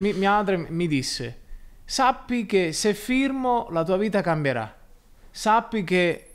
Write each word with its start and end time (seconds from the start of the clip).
Mi- 0.00 0.12
mia 0.12 0.30
madre 0.30 0.56
mi 0.68 0.86
disse, 0.86 1.40
sappi 1.84 2.46
che 2.46 2.72
se 2.72 2.94
firmo 2.94 3.66
la 3.70 3.82
tua 3.82 3.96
vita 3.96 4.20
cambierà, 4.20 4.72
sappi 5.28 5.82
che 5.82 6.34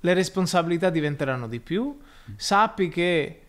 le 0.00 0.12
responsabilità 0.12 0.90
diventeranno 0.90 1.46
di 1.46 1.60
più, 1.60 1.96
sappi 2.34 2.88
che 2.88 3.42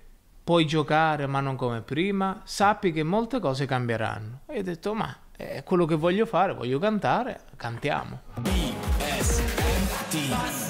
puoi 0.43 0.67
giocare 0.67 1.25
ma 1.25 1.39
non 1.39 1.55
come 1.55 1.81
prima, 1.81 2.41
sappi 2.43 2.91
che 2.91 3.01
molte 3.01 3.39
cose 3.39 3.65
cambieranno. 3.65 4.41
E 4.45 4.59
ho 4.59 4.63
detto, 4.63 4.93
ma 4.93 5.11
è 5.35 5.63
quello 5.63 5.85
che 5.85 5.95
voglio 5.95 6.27
fare, 6.27 6.53
voglio 6.53 6.77
cantare, 6.77 7.39
cantiamo. 7.55 8.21
Basement. 8.99 10.60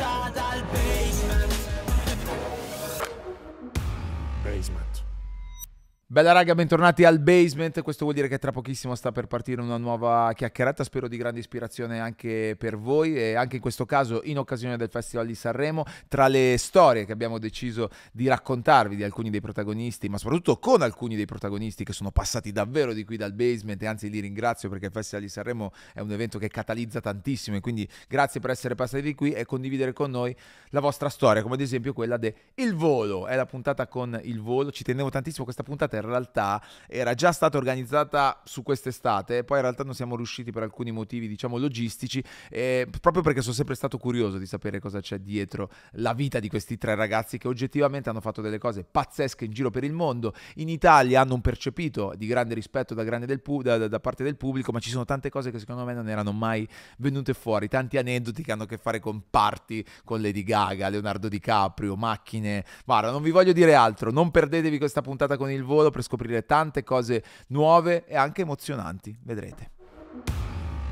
Bella 6.11 6.33
raga, 6.33 6.53
bentornati 6.55 7.05
al 7.05 7.19
basement. 7.19 7.81
Questo 7.83 8.03
vuol 8.03 8.15
dire 8.15 8.27
che 8.27 8.37
tra 8.37 8.51
pochissimo 8.51 8.95
sta 8.95 9.13
per 9.13 9.27
partire 9.27 9.61
una 9.61 9.77
nuova 9.77 10.33
chiacchierata. 10.33 10.83
Spero 10.83 11.07
di 11.07 11.15
grande 11.15 11.39
ispirazione 11.39 12.01
anche 12.01 12.57
per 12.59 12.77
voi 12.77 13.15
e 13.15 13.35
anche 13.35 13.55
in 13.55 13.61
questo 13.61 13.85
caso 13.85 14.19
in 14.25 14.37
occasione 14.37 14.75
del 14.75 14.89
Festival 14.89 15.25
di 15.25 15.35
Sanremo. 15.35 15.85
Tra 16.09 16.27
le 16.27 16.57
storie 16.57 17.05
che 17.05 17.13
abbiamo 17.13 17.39
deciso 17.39 17.89
di 18.11 18.27
raccontarvi 18.27 18.97
di 18.97 19.05
alcuni 19.05 19.29
dei 19.29 19.39
protagonisti, 19.39 20.09
ma 20.09 20.17
soprattutto 20.17 20.59
con 20.59 20.81
alcuni 20.81 21.15
dei 21.15 21.23
protagonisti 21.23 21.85
che 21.85 21.93
sono 21.93 22.11
passati 22.11 22.51
davvero 22.51 22.91
di 22.91 23.05
qui 23.05 23.15
dal 23.15 23.31
basement 23.31 23.81
e 23.81 23.87
anzi 23.87 24.09
li 24.09 24.19
ringrazio 24.19 24.67
perché 24.67 24.87
il 24.87 24.91
Festival 24.91 25.23
di 25.23 25.29
Sanremo 25.29 25.71
è 25.93 26.01
un 26.01 26.11
evento 26.11 26.37
che 26.39 26.49
catalizza 26.49 26.99
tantissimo 26.99 27.55
e 27.55 27.61
quindi 27.61 27.87
grazie 28.09 28.41
per 28.41 28.49
essere 28.49 28.75
passati 28.75 29.01
di 29.01 29.15
qui 29.15 29.31
e 29.31 29.45
condividere 29.45 29.93
con 29.93 30.11
noi 30.11 30.35
la 30.71 30.81
vostra 30.81 31.07
storia, 31.07 31.41
come 31.41 31.53
ad 31.53 31.61
esempio 31.61 31.93
quella 31.93 32.17
de 32.17 32.35
Il 32.55 32.75
Volo. 32.75 33.27
È 33.27 33.35
la 33.37 33.45
puntata 33.45 33.87
con 33.87 34.19
Il 34.23 34.41
Volo. 34.41 34.71
Ci 34.71 34.83
tenevo 34.83 35.09
tantissimo 35.09 35.45
questa 35.45 35.63
puntata 35.63 35.99
in 36.01 36.11
realtà 36.11 36.61
era 36.87 37.13
già 37.13 37.31
stata 37.31 37.57
organizzata 37.57 38.41
su 38.43 38.63
quest'estate, 38.63 39.43
poi 39.43 39.57
in 39.57 39.63
realtà 39.63 39.83
non 39.83 39.93
siamo 39.93 40.15
riusciti 40.15 40.51
per 40.51 40.63
alcuni 40.63 40.91
motivi, 40.91 41.27
diciamo, 41.27 41.57
logistici, 41.57 42.23
eh, 42.49 42.87
proprio 42.99 43.23
perché 43.23 43.41
sono 43.41 43.53
sempre 43.53 43.75
stato 43.75 43.97
curioso 43.97 44.37
di 44.37 44.45
sapere 44.45 44.79
cosa 44.79 44.99
c'è 44.99 45.19
dietro 45.19 45.69
la 45.93 46.13
vita 46.13 46.39
di 46.39 46.49
questi 46.49 46.77
tre 46.77 46.95
ragazzi 46.95 47.37
che 47.37 47.47
oggettivamente 47.47 48.09
hanno 48.09 48.21
fatto 48.21 48.41
delle 48.41 48.57
cose 48.57 48.83
pazzesche 48.83 49.45
in 49.45 49.51
giro 49.51 49.69
per 49.69 49.83
il 49.83 49.93
mondo. 49.93 50.33
In 50.55 50.69
Italia 50.69 51.21
hanno 51.21 51.35
un 51.35 51.41
percepito 51.41 52.13
di 52.17 52.27
grande 52.27 52.53
rispetto 52.53 52.93
da, 52.93 53.03
grande 53.03 53.37
pu- 53.39 53.61
da, 53.61 53.87
da 53.87 53.99
parte 53.99 54.23
del 54.23 54.37
pubblico, 54.37 54.71
ma 54.71 54.79
ci 54.79 54.89
sono 54.89 55.05
tante 55.05 55.29
cose 55.29 55.51
che 55.51 55.59
secondo 55.59 55.85
me 55.85 55.93
non 55.93 56.09
erano 56.09 56.31
mai 56.31 56.67
venute 56.97 57.33
fuori, 57.33 57.67
tanti 57.67 57.97
aneddoti 57.97 58.43
che 58.43 58.51
hanno 58.51 58.63
a 58.63 58.67
che 58.67 58.77
fare 58.77 58.99
con 58.99 59.23
parti, 59.29 59.85
con 60.03 60.21
Lady 60.21 60.43
Gaga, 60.43 60.89
Leonardo 60.89 61.27
DiCaprio, 61.27 61.95
macchine. 61.95 62.65
Guarda, 62.85 63.11
non 63.11 63.21
vi 63.21 63.31
voglio 63.31 63.53
dire 63.53 63.75
altro, 63.75 64.11
non 64.11 64.31
perdetevi 64.31 64.77
questa 64.77 65.01
puntata 65.01 65.37
con 65.37 65.51
il 65.51 65.63
volo 65.63 65.90
per 65.91 66.01
scoprire 66.03 66.45
tante 66.45 66.83
cose 66.83 67.23
nuove 67.47 68.05
e 68.07 68.15
anche 68.15 68.41
emozionanti. 68.41 69.15
Vedrete. 69.21 69.69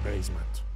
Basement. 0.04 0.68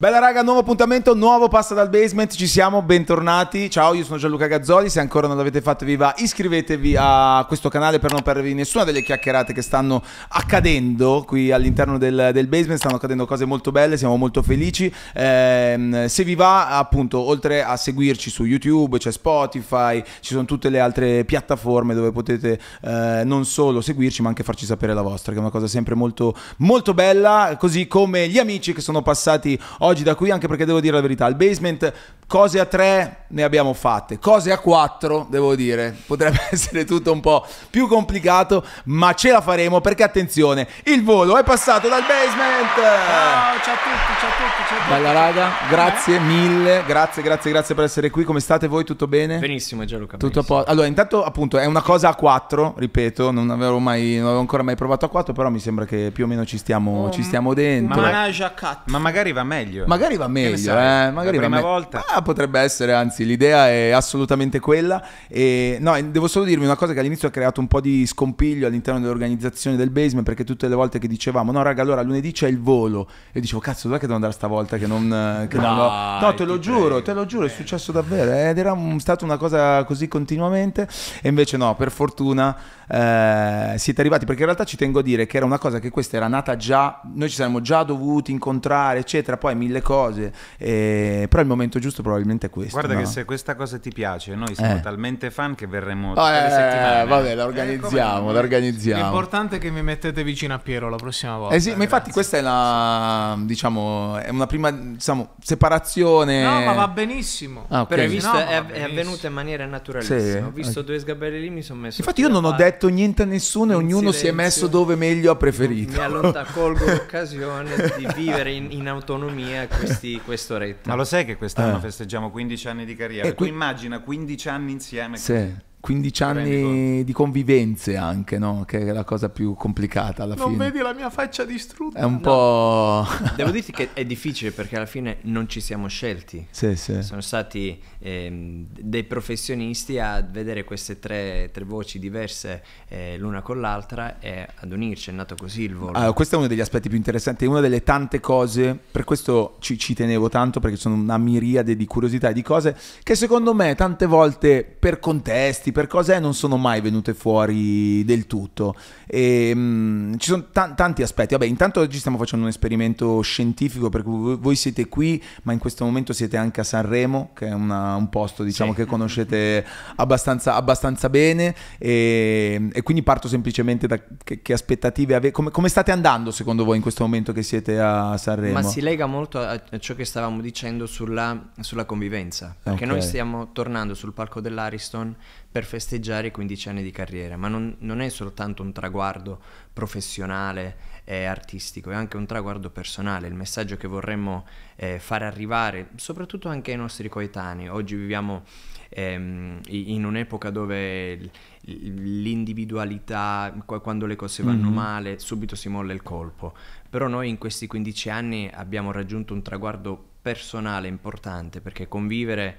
Bella 0.00 0.20
raga, 0.20 0.42
nuovo 0.42 0.60
appuntamento, 0.60 1.12
nuovo 1.16 1.48
Passa 1.48 1.74
dal 1.74 1.88
Basement, 1.88 2.32
ci 2.32 2.46
siamo, 2.46 2.82
bentornati. 2.82 3.68
Ciao, 3.68 3.94
io 3.94 4.04
sono 4.04 4.16
Gianluca 4.16 4.46
Gazzoli, 4.46 4.90
se 4.90 5.00
ancora 5.00 5.26
non 5.26 5.36
l'avete 5.36 5.60
fatto 5.60 5.84
vi 5.84 5.96
va, 5.96 6.14
iscrivetevi 6.16 6.94
a 6.96 7.44
questo 7.48 7.68
canale 7.68 7.98
per 7.98 8.12
non 8.12 8.22
perdervi 8.22 8.54
nessuna 8.54 8.84
delle 8.84 9.02
chiacchierate 9.02 9.52
che 9.52 9.60
stanno 9.60 10.00
accadendo 10.28 11.24
qui 11.26 11.50
all'interno 11.50 11.98
del, 11.98 12.30
del 12.32 12.46
basement, 12.46 12.78
stanno 12.78 12.94
accadendo 12.94 13.26
cose 13.26 13.44
molto 13.44 13.72
belle, 13.72 13.96
siamo 13.96 14.16
molto 14.16 14.40
felici. 14.40 14.88
Ehm, 15.14 16.06
se 16.06 16.22
vi 16.22 16.36
va, 16.36 16.78
appunto, 16.78 17.18
oltre 17.18 17.64
a 17.64 17.76
seguirci 17.76 18.30
su 18.30 18.44
YouTube, 18.44 18.98
c'è 18.98 19.10
Spotify, 19.10 20.00
ci 20.20 20.34
sono 20.34 20.44
tutte 20.44 20.68
le 20.68 20.78
altre 20.78 21.24
piattaforme 21.24 21.94
dove 21.94 22.12
potete 22.12 22.60
eh, 22.82 23.22
non 23.24 23.44
solo 23.44 23.80
seguirci, 23.80 24.22
ma 24.22 24.28
anche 24.28 24.44
farci 24.44 24.64
sapere 24.64 24.94
la 24.94 25.02
vostra, 25.02 25.32
che 25.32 25.38
è 25.38 25.40
una 25.40 25.50
cosa 25.50 25.66
sempre 25.66 25.96
molto, 25.96 26.36
molto 26.58 26.94
bella, 26.94 27.56
così 27.58 27.88
come 27.88 28.28
gli 28.28 28.38
amici 28.38 28.72
che 28.72 28.80
sono 28.80 29.02
passati 29.02 29.60
oggi 29.80 29.86
da 29.94 30.14
qui, 30.14 30.30
anche 30.30 30.48
perché 30.48 30.64
devo 30.64 30.80
dire 30.80 30.94
la 30.94 31.00
verità, 31.00 31.26
il 31.26 31.34
basement 31.34 31.92
cose 32.26 32.60
a 32.60 32.64
tre 32.66 33.24
ne 33.28 33.42
abbiamo 33.42 33.72
fatte, 33.72 34.18
cose 34.18 34.52
a 34.52 34.58
quattro, 34.58 35.26
devo 35.30 35.54
dire, 35.54 35.96
potrebbe 36.06 36.40
essere 36.50 36.84
tutto 36.84 37.12
un 37.12 37.20
po' 37.20 37.46
più 37.70 37.86
complicato, 37.88 38.64
ma 38.84 39.12
ce 39.14 39.30
la 39.30 39.40
faremo 39.40 39.80
perché 39.80 40.02
attenzione, 40.02 40.66
il 40.84 41.02
volo 41.02 41.38
è 41.38 41.44
passato 41.44 41.88
dal 41.88 42.02
basement. 42.02 42.74
Ciao, 42.74 43.60
ciao 43.62 43.74
a 43.74 43.78
tutti, 43.78 44.20
ciao 44.20 44.28
a 44.28 44.32
tutti, 44.32 44.62
ciao 44.68 44.78
a 44.78 44.80
tutti. 44.80 44.90
Bella 44.90 45.12
raga, 45.12 45.50
grazie 45.68 46.18
mille, 46.18 46.82
grazie, 46.86 47.22
grazie, 47.22 47.50
grazie 47.50 47.74
per 47.74 47.84
essere 47.84 48.10
qui. 48.10 48.24
Come 48.24 48.40
state 48.40 48.66
voi? 48.66 48.84
Tutto 48.84 49.06
bene? 49.06 49.38
Benissimo 49.38 49.84
Gianluca. 49.84 50.16
Tutto 50.16 50.40
a 50.40 50.42
posto. 50.42 50.70
Allora, 50.70 50.86
intanto, 50.86 51.24
appunto, 51.24 51.58
è 51.58 51.64
una 51.64 51.82
cosa 51.82 52.08
a 52.08 52.14
quattro, 52.14 52.74
ripeto, 52.76 53.30
non 53.30 53.50
avevo 53.50 53.78
mai, 53.78 54.16
non 54.16 54.26
avevo 54.26 54.40
ancora 54.40 54.62
mai 54.62 54.76
provato 54.76 55.04
a 55.04 55.08
quattro, 55.08 55.32
però 55.32 55.48
mi 55.50 55.60
sembra 55.60 55.84
che 55.84 56.10
più 56.12 56.24
o 56.24 56.26
meno 56.26 56.44
ci 56.44 56.58
stiamo, 56.58 56.86
Oh, 56.98 57.10
ci 57.10 57.22
stiamo 57.22 57.54
dentro. 57.54 58.00
Manage 58.00 58.44
a 58.44 58.50
cat. 58.50 58.80
Ma 58.86 58.98
magari 58.98 59.32
va 59.32 59.44
meglio. 59.44 59.77
Magari 59.86 60.16
va 60.16 60.28
meglio, 60.28 60.72
eh? 60.72 61.10
Magari 61.10 61.38
va 61.38 61.48
me- 61.48 61.60
volta. 61.60 62.04
Ah, 62.08 62.22
potrebbe 62.22 62.60
essere, 62.60 62.92
anzi, 62.92 63.24
l'idea 63.24 63.68
è 63.68 63.90
assolutamente 63.90 64.60
quella. 64.60 65.02
E 65.28 65.78
no, 65.80 66.00
devo 66.02 66.28
solo 66.28 66.44
dirvi 66.44 66.64
una 66.64 66.76
cosa 66.76 66.92
che 66.92 67.00
all'inizio 67.00 67.28
ha 67.28 67.30
creato 67.30 67.60
un 67.60 67.68
po' 67.68 67.80
di 67.80 68.06
scompiglio 68.06 68.66
all'interno 68.66 69.00
dell'organizzazione 69.00 69.76
del 69.76 69.90
basement, 69.90 70.24
perché 70.26 70.44
tutte 70.44 70.68
le 70.68 70.74
volte 70.74 70.98
che 70.98 71.08
dicevamo, 71.08 71.52
no, 71.52 71.62
raga, 71.62 71.82
allora 71.82 72.02
lunedì 72.02 72.32
c'è 72.32 72.48
il 72.48 72.60
volo. 72.60 73.08
E 73.32 73.40
dicevo, 73.40 73.60
cazzo, 73.60 73.86
dov'è 73.88 73.96
che 73.98 74.04
devo 74.06 74.16
andare 74.16 74.32
stavolta? 74.32 74.76
Che 74.78 74.86
non. 74.86 75.46
Che 75.48 75.56
non 75.58 75.76
l'ho-" 75.76 75.88
Dai, 75.88 76.20
No, 76.22 76.34
te 76.34 76.44
lo 76.44 76.58
giuro, 76.58 76.78
prego. 76.86 77.02
te 77.02 77.12
lo 77.12 77.26
giuro, 77.26 77.46
è 77.46 77.48
successo 77.48 77.92
davvero. 77.92 78.32
Ed 78.32 78.58
era 78.58 78.72
un- 78.72 78.98
stata 79.00 79.24
una 79.24 79.36
cosa 79.36 79.84
così 79.84 80.08
continuamente. 80.08 80.88
E 81.22 81.28
invece 81.28 81.56
no, 81.56 81.74
per 81.74 81.90
fortuna 81.90 82.56
eh, 82.88 83.74
siete 83.76 84.00
arrivati, 84.00 84.24
perché 84.24 84.40
in 84.40 84.46
realtà 84.46 84.64
ci 84.64 84.76
tengo 84.76 84.98
a 85.00 85.02
dire 85.02 85.26
che 85.26 85.36
era 85.36 85.46
una 85.46 85.58
cosa 85.58 85.78
che 85.78 85.90
questa 85.90 86.16
era 86.16 86.26
nata 86.28 86.56
già, 86.56 87.00
noi 87.14 87.28
ci 87.28 87.36
saremmo 87.36 87.60
già 87.60 87.82
dovuti 87.82 88.32
incontrare, 88.32 88.98
eccetera, 89.00 89.36
poi 89.36 89.54
mille 89.54 89.82
cose, 89.82 90.32
eh, 90.58 91.26
però 91.28 91.42
il 91.42 91.48
momento 91.48 91.78
giusto 91.78 92.02
probabilmente 92.02 92.46
è 92.46 92.50
questo. 92.50 92.72
Guarda 92.78 92.94
no? 92.94 93.00
che 93.00 93.06
se 93.06 93.24
questa 93.24 93.54
cosa 93.54 93.78
ti 93.78 93.90
piace, 93.90 94.34
noi 94.34 94.54
siamo 94.54 94.76
Eh. 94.76 94.80
talmente 94.80 95.30
fan 95.30 95.54
che 95.54 95.66
verremo 95.66 96.10
Oh, 96.12 96.14
tutte 96.14 96.30
le 96.30 96.46
eh, 96.46 96.50
settimane. 96.50 97.04
vabbè, 97.06 97.34
la 97.34 97.42
Eh, 97.42 97.46
organizziamo, 97.46 98.32
la 98.32 98.38
organizziamo. 98.38 99.02
L'importante 99.02 99.56
è 99.56 99.58
che 99.58 99.70
mi 99.70 99.82
mettete 99.82 100.22
vicino 100.24 100.54
a 100.54 100.58
Piero 100.58 100.88
la 100.88 100.96
prossima 100.96 101.36
volta. 101.36 101.54
Eh 101.54 101.60
sì, 101.60 101.74
ma 101.74 101.82
infatti 101.82 102.10
questa 102.10 102.36
è 102.38 102.40
la, 102.40 103.36
diciamo, 103.40 104.16
è 104.18 104.30
una 104.30 104.46
prima, 104.46 104.70
diciamo, 104.70 105.34
separazione. 105.42 106.42
No, 106.42 106.60
ma 106.60 106.72
va 106.72 106.88
benissimo. 106.88 107.66
Ah, 107.68 107.82
ok. 107.82 107.88
Però 107.88 108.02
hai 108.02 108.08
visto, 108.08 108.32
no, 108.32 108.38
è, 108.38 108.44
va 108.44 108.50
è 108.52 108.62
benissimo. 108.62 108.86
avvenuta 108.86 109.26
in 109.26 109.32
maniera 109.32 109.66
naturalissima. 109.66 110.18
Sì, 110.20 110.36
Ho 110.38 110.50
visto 110.50 110.80
ok. 110.80 110.86
due 110.86 110.98
sgabelli 110.98 111.40
lì, 111.40 111.50
mi 111.50 111.62
sono 111.62 111.80
messo. 111.80 112.00
Infatti 112.00 112.20
io 112.20 112.28
non 112.28 112.44
ho 112.44 112.52
da 112.52 112.64
detto 112.78 112.88
niente 112.88 113.22
a 113.22 113.26
nessuno 113.26 113.72
e 113.72 113.74
In 113.74 113.80
ognuno 113.82 114.10
si 114.12 114.26
è 114.26 114.30
silenzio. 114.30 114.34
messo 114.42 114.66
dove 114.68 114.94
meglio 114.94 115.32
ha 115.32 115.36
preferito. 115.36 115.92
Mi 115.92 115.98
allontano, 115.98 116.46
colgo 116.52 116.84
l'occasione 116.86 117.74
di 117.96 118.06
vivere 118.14 118.52
in, 118.52 118.68
in 118.70 118.88
autonomia 118.88 119.66
questi, 119.66 120.20
quest'oretta. 120.24 120.88
Ma 120.90 120.94
lo 120.94 121.04
sai 121.04 121.24
che 121.24 121.36
quest'anno 121.36 121.76
Eh. 121.78 121.80
festeggiamo 121.80 122.30
15 122.30 122.68
anni 122.68 122.84
di 122.84 122.94
carriera? 122.94 123.26
Eh, 123.28 123.34
qui- 123.34 123.48
Tu 123.48 123.52
immagina 123.52 123.98
15 124.00 124.48
anni 124.48 124.72
insieme. 124.72 125.16
Sì, 125.16 125.52
15 125.88 126.22
Rendi 126.24 126.54
anni 126.54 127.04
di 127.04 127.12
convivenze 127.14 127.96
anche, 127.96 128.38
no? 128.38 128.64
Che 128.66 128.78
è 128.78 128.92
la 128.92 129.04
cosa 129.04 129.30
più 129.30 129.54
complicata 129.54 130.24
alla 130.24 130.34
Non 130.34 130.52
fine. 130.52 130.66
vedi 130.66 130.80
la 130.80 130.92
mia 130.92 131.08
faccia 131.08 131.44
distrutta? 131.46 131.98
È 131.98 132.02
un 132.04 132.20
po'... 132.20 133.06
Devo 133.34 133.50
dirti 133.50 133.72
che 133.72 133.94
è 133.94 134.04
difficile 134.04 134.50
perché 134.50 134.76
alla 134.76 134.84
fine 134.84 135.16
non 135.22 135.48
ci 135.48 135.62
siamo 135.62 135.88
scelti. 135.88 136.46
sì, 136.50 136.76
sì. 136.76 137.02
Sono 137.02 137.22
stati 137.22 137.80
ehm, 138.00 138.66
dei 138.78 139.04
professionisti 139.04 139.98
a 139.98 140.22
vedere 140.30 140.64
queste 140.64 140.98
tre, 140.98 141.48
tre 141.54 141.64
voci 141.64 141.98
diverse 141.98 142.62
eh, 142.88 143.16
l'una 143.16 143.40
con 143.40 143.58
l'altra 143.58 144.18
e 144.18 144.46
ad 144.56 144.70
unirci. 144.70 145.08
È 145.08 145.14
nato 145.14 145.36
così 145.36 145.62
il 145.62 145.74
volo. 145.74 145.92
Allora, 145.92 146.12
questo 146.12 146.34
è 146.34 146.38
uno 146.38 146.48
degli 146.48 146.60
aspetti 146.60 146.88
più 146.88 146.98
interessanti, 146.98 147.46
è 147.46 147.48
una 147.48 147.60
delle 147.60 147.82
tante 147.82 148.20
cose, 148.20 148.78
per 148.90 149.04
questo 149.04 149.56
ci, 149.60 149.78
ci 149.78 149.94
tenevo 149.94 150.28
tanto, 150.28 150.60
perché 150.60 150.76
sono 150.76 150.96
una 150.96 151.16
miriade 151.16 151.76
di 151.76 151.86
curiosità 151.86 152.28
e 152.28 152.34
di 152.34 152.42
cose 152.42 152.76
che 153.02 153.14
secondo 153.14 153.54
me 153.54 153.74
tante 153.74 154.04
volte 154.04 154.64
per 154.78 154.98
contesti, 154.98 155.72
per 155.78 155.86
cose 155.86 156.18
non 156.18 156.34
sono 156.34 156.56
mai 156.56 156.80
venute 156.80 157.14
fuori 157.14 158.04
del 158.04 158.26
tutto. 158.26 158.74
E, 159.06 159.52
mm, 159.54 160.14
ci 160.16 160.30
sono 160.30 160.46
tan- 160.50 160.74
tanti 160.74 161.02
aspetti. 161.02 161.34
Vabbè, 161.34 161.46
intanto 161.46 161.78
oggi 161.78 161.98
stiamo 161.98 162.18
facendo 162.18 162.46
un 162.46 162.50
esperimento 162.50 163.20
scientifico, 163.20 163.88
per 163.88 164.02
cui 164.02 164.34
voi- 164.34 164.56
siete 164.56 164.88
qui, 164.88 165.22
ma 165.42 165.52
in 165.52 165.60
questo 165.60 165.84
momento 165.84 166.12
siete 166.12 166.36
anche 166.36 166.62
a 166.62 166.64
Sanremo, 166.64 167.30
che 167.32 167.46
è 167.46 167.52
una- 167.52 167.94
un 167.94 168.08
posto 168.08 168.42
diciamo, 168.42 168.72
Sì. 168.72 168.78
che 168.78 168.86
conoscete 168.86 169.64
abbastanza, 169.94 170.56
abbastanza 170.56 171.08
bene. 171.08 171.54
E, 171.78 172.68
e 172.72 172.82
quindi 172.82 173.04
parto 173.04 173.28
semplicemente 173.28 173.86
da 173.86 174.00
che, 174.24 174.42
che 174.42 174.52
aspettative 174.52 175.14
avete. 175.14 175.32
Come, 175.32 175.52
come 175.52 175.68
state 175.68 175.92
andando 175.92 176.32
secondo 176.32 176.64
voi 176.64 176.74
in 176.74 176.82
questo 176.82 177.04
momento 177.04 177.32
che 177.32 177.42
siete 177.44 177.78
a 177.78 178.16
Sanremo? 178.16 178.54
Ma 178.54 178.62
si 178.62 178.80
lega 178.80 179.06
molto 179.06 179.38
a 179.38 179.62
a 179.70 179.78
ciò 179.78 179.94
che 179.94 180.04
stavamo 180.04 180.40
dicendo 180.40 180.86
sulla, 180.86 181.50
sulla 181.60 181.84
convivenza. 181.84 182.56
Perché 182.60 182.84
Ok. 182.84 182.90
noi 182.90 183.00
stiamo 183.02 183.52
tornando 183.52 183.94
sul 183.94 184.12
palco 184.12 184.40
dell'Ariston 184.40 185.14
per 185.58 185.66
festeggiare 185.66 186.28
i 186.28 186.30
15 186.30 186.68
anni 186.68 186.82
di 186.84 186.92
carriera, 186.92 187.36
ma 187.36 187.48
non, 187.48 187.74
non 187.80 188.00
è 188.00 188.08
soltanto 188.10 188.62
un 188.62 188.70
traguardo 188.70 189.40
professionale 189.72 190.76
eh, 191.02 191.24
artistico, 191.24 191.90
è 191.90 191.96
anche 191.96 192.16
un 192.16 192.26
traguardo 192.26 192.70
personale, 192.70 193.26
il 193.26 193.34
messaggio 193.34 193.76
che 193.76 193.88
vorremmo 193.88 194.46
eh, 194.76 195.00
fare 195.00 195.24
arrivare, 195.24 195.88
soprattutto 195.96 196.48
anche 196.48 196.70
ai 196.70 196.76
nostri 196.76 197.08
coetanei. 197.08 197.66
Oggi 197.66 197.96
viviamo 197.96 198.44
ehm, 198.90 199.58
in 199.66 200.04
un'epoca 200.04 200.50
dove 200.50 201.28
l'individualità, 201.62 203.52
qu- 203.66 203.80
quando 203.80 204.06
le 204.06 204.14
cose 204.14 204.44
vanno 204.44 204.68
Mhm. 204.68 204.74
male, 204.74 205.18
subito 205.18 205.56
si 205.56 205.68
molla 205.68 205.92
il 205.92 206.04
colpo. 206.04 206.54
Però 206.88 207.08
noi 207.08 207.28
in 207.30 207.38
questi 207.38 207.66
15 207.66 208.10
anni 208.10 208.48
abbiamo 208.52 208.92
raggiunto 208.92 209.34
un 209.34 209.42
traguardo 209.42 210.00
personale 210.22 210.86
importante 210.86 211.60
perché 211.60 211.88
convivere 211.88 212.58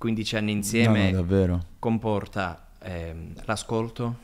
15 0.00 0.36
anni 0.36 0.52
insieme 0.52 1.10
No, 1.10 1.24
no, 1.46 1.64
comporta 1.78 2.68
ehm, 2.82 3.34
l'ascolto, 3.44 4.16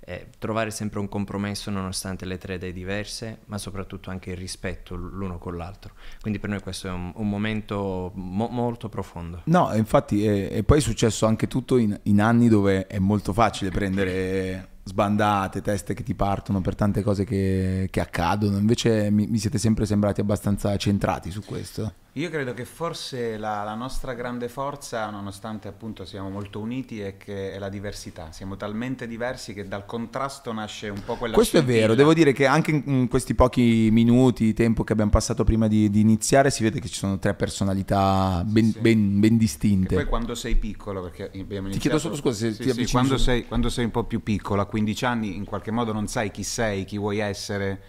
eh, 0.00 0.28
trovare 0.38 0.70
sempre 0.70 1.00
un 1.00 1.08
compromesso 1.10 1.70
nonostante 1.70 2.24
le 2.24 2.38
tre 2.38 2.54
idee 2.54 2.72
diverse, 2.72 3.40
ma 3.44 3.58
soprattutto 3.58 4.08
anche 4.08 4.30
il 4.30 4.38
rispetto 4.38 4.94
l'uno 4.94 5.36
con 5.36 5.58
l'altro. 5.58 5.92
Quindi 6.22 6.38
per 6.38 6.48
noi 6.48 6.60
questo 6.60 6.88
è 6.88 6.90
un, 6.90 7.12
un 7.14 7.28
momento 7.28 8.10
mo- 8.14 8.48
molto 8.48 8.88
profondo. 8.88 9.42
No, 9.44 9.70
infatti, 9.74 10.24
e, 10.24 10.48
e 10.50 10.62
poi 10.62 10.78
è 10.78 10.80
successo 10.80 11.26
anche 11.26 11.46
tutto 11.46 11.76
in, 11.76 11.98
in 12.04 12.22
anni 12.22 12.48
dove 12.48 12.86
è 12.86 12.98
molto 12.98 13.34
facile 13.34 13.70
prendere 13.70 14.68
sbandate, 14.84 15.60
teste 15.60 15.92
che 15.92 16.04
ti 16.04 16.14
partono 16.14 16.62
per 16.62 16.74
tante 16.74 17.02
cose 17.02 17.24
che, 17.24 17.88
che 17.90 18.00
accadono. 18.00 18.56
Invece 18.56 19.10
mi, 19.10 19.26
mi 19.26 19.36
siete 19.36 19.58
sempre 19.58 19.84
sembrati 19.84 20.22
abbastanza 20.22 20.74
centrati 20.78 21.30
su 21.30 21.44
questo. 21.44 21.92
Io 22.16 22.30
credo 22.30 22.54
che 22.54 22.64
forse 22.64 23.36
la, 23.36 23.62
la 23.62 23.74
nostra 23.74 24.14
grande 24.14 24.48
forza, 24.48 25.10
nonostante 25.10 25.68
appunto 25.68 26.06
siamo 26.06 26.30
molto 26.30 26.60
uniti, 26.60 26.98
è 27.00 27.18
che 27.18 27.52
è 27.52 27.58
la 27.58 27.68
diversità. 27.68 28.32
Siamo 28.32 28.56
talmente 28.56 29.06
diversi 29.06 29.52
che 29.52 29.68
dal 29.68 29.84
contrasto 29.84 30.50
nasce 30.52 30.88
un 30.88 31.04
po' 31.04 31.18
quella 31.18 31.34
Questo 31.34 31.58
è 31.58 31.60
scintilla. 31.60 31.88
vero, 31.88 31.94
devo 31.94 32.14
dire 32.14 32.32
che 32.32 32.46
anche 32.46 32.70
in, 32.70 33.08
questi 33.08 33.34
pochi 33.34 33.90
minuti, 33.92 34.54
tempo 34.54 34.82
che 34.82 34.92
abbiamo 34.94 35.10
passato 35.10 35.44
prima 35.44 35.68
di, 35.68 35.90
di 35.90 36.00
iniziare, 36.00 36.50
si 36.50 36.62
vede 36.62 36.80
che 36.80 36.88
ci 36.88 36.94
sono 36.94 37.18
tre 37.18 37.34
personalità 37.34 38.42
ben, 38.46 38.72
Sì. 38.72 38.80
ben- 38.80 39.20
ben 39.20 39.34
E 39.34 39.36
distinte. 39.36 39.94
poi 39.94 40.06
quando 40.06 40.34
sei 40.34 40.56
piccolo, 40.56 41.02
perché 41.02 41.24
abbiamo 41.38 41.68
iniziato... 41.68 41.78
chiedo 41.80 41.98
solo 41.98 42.16
scusa 42.16 42.34
se 42.36 42.52
Sì, 42.52 42.56
ti 42.56 42.62
sì, 42.64 42.70
avvicini 42.70 42.90
quando, 42.92 43.18
sei, 43.18 43.46
quando 43.46 43.68
sei 43.68 43.84
un 43.84 43.90
po' 43.90 44.04
più 44.04 44.22
piccolo, 44.22 44.62
a 44.62 44.66
15 44.66 45.04
anni, 45.04 45.36
in 45.36 45.44
qualche 45.44 45.70
modo 45.70 45.92
non 45.92 46.06
sai 46.08 46.30
chi 46.30 46.42
sei, 46.44 46.84
chi 46.86 46.96
vuoi 46.96 47.18
essere, 47.18 47.82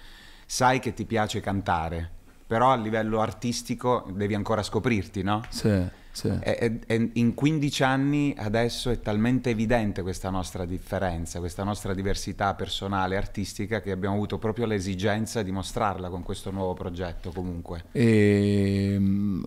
sai 0.45 0.79
che 0.79 0.93
ti 0.93 1.05
piace 1.05 1.39
cantare, 1.39 2.11
però 2.47 2.71
a 2.71 2.75
livello 2.77 3.19
artistico 3.19 4.07
devi 4.13 4.33
ancora 4.33 4.63
scoprirti, 4.63 5.21
no? 5.21 5.41
Sì, 5.49 5.83
sì. 6.11 6.29
E, 6.41 6.57
e- 6.59 6.79
e 6.87 7.09
in 7.15 7.33
15 7.33 7.83
anni 7.83 8.33
adesso 8.37 8.89
è 8.89 9.01
talmente 9.01 9.49
evidente 9.49 10.01
questa 10.01 10.29
nostra 10.29 10.63
differenza, 10.65 11.39
questa 11.39 11.65
nostra 11.65 11.93
diversità 11.93 12.53
personale, 12.53 13.17
artistica, 13.17 13.81
che 13.81 13.91
abbiamo 13.91 14.15
avuto 14.15 14.37
proprio 14.37 14.65
l'esigenza 14.65 15.43
di 15.43 15.51
mostrarla 15.51 16.07
con 16.07 16.23
questo 16.23 16.49
nuovo 16.49 16.73
progetto 16.73 17.31
comunque. 17.33 17.83
E, 17.91 18.95
mm, 18.97 19.43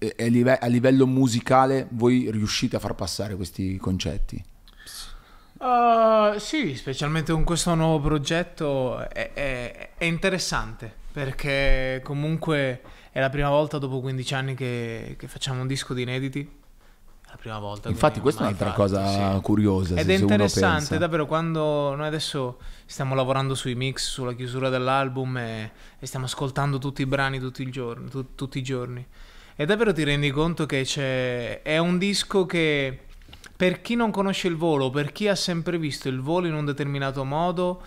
e- 0.00 0.14
e 0.16 0.24
a 0.24 0.28
live- 0.28 0.58
a 0.58 0.66
livello 0.66 1.06
musicale 1.06 1.86
voi 1.90 2.28
riuscite 2.28 2.74
a 2.74 2.80
far 2.80 2.94
passare 2.96 3.36
questi 3.36 3.76
concetti? 3.76 4.44
Uh, 5.58 6.36
sì, 6.40 6.74
specialmente 6.74 7.30
con 7.32 7.44
questo 7.44 7.72
nuovo 7.76 8.00
progetto 8.00 8.98
è, 9.08 9.32
è- 9.32 9.90
è 9.96 10.04
interessante 10.04 11.00
perché 11.12 12.00
comunque 12.02 12.80
è 13.10 13.20
la 13.20 13.28
prima 13.28 13.50
volta 13.50 13.78
dopo 13.78 14.00
15 14.00 14.34
anni 14.34 14.54
che, 14.54 15.14
che 15.18 15.28
facciamo 15.28 15.60
un 15.60 15.66
disco 15.66 15.92
di 15.92 16.02
inediti. 16.02 16.40
È 16.40 17.28
la 17.28 17.36
prima 17.36 17.58
volta. 17.58 17.90
Infatti 17.90 18.20
questa 18.20 18.40
è 18.40 18.46
un'altra 18.46 18.70
fatto, 18.70 18.80
cosa 18.80 19.34
sì. 19.34 19.40
curiosa. 19.42 19.96
Ed 19.96 20.08
è 20.08 20.14
interessante, 20.14 20.96
davvero, 20.96 21.26
quando 21.26 21.94
noi 21.94 22.06
adesso 22.06 22.58
stiamo 22.86 23.14
lavorando 23.14 23.54
sui 23.54 23.74
mix, 23.74 24.08
sulla 24.08 24.32
chiusura 24.32 24.70
dell'album 24.70 25.36
e, 25.36 25.72
e 25.98 26.06
stiamo 26.06 26.24
ascoltando 26.24 26.78
tutti 26.78 27.02
i 27.02 27.06
brani 27.06 27.38
tutti, 27.38 27.62
il 27.62 27.70
giorno- 27.70 28.08
tu- 28.08 28.34
tutti 28.34 28.58
i 28.58 28.62
giorni. 28.62 29.06
E 29.54 29.66
davvero 29.66 29.92
ti 29.92 30.02
rendi 30.02 30.30
conto 30.30 30.64
che 30.64 30.82
c'è, 30.82 31.60
è 31.60 31.76
un 31.76 31.98
disco 31.98 32.46
che 32.46 33.00
per 33.54 33.82
chi 33.82 33.94
non 33.94 34.10
conosce 34.10 34.48
il 34.48 34.56
volo, 34.56 34.88
per 34.88 35.12
chi 35.12 35.28
ha 35.28 35.34
sempre 35.34 35.76
visto 35.76 36.08
il 36.08 36.20
volo 36.20 36.46
in 36.46 36.54
un 36.54 36.64
determinato 36.64 37.22
modo, 37.24 37.82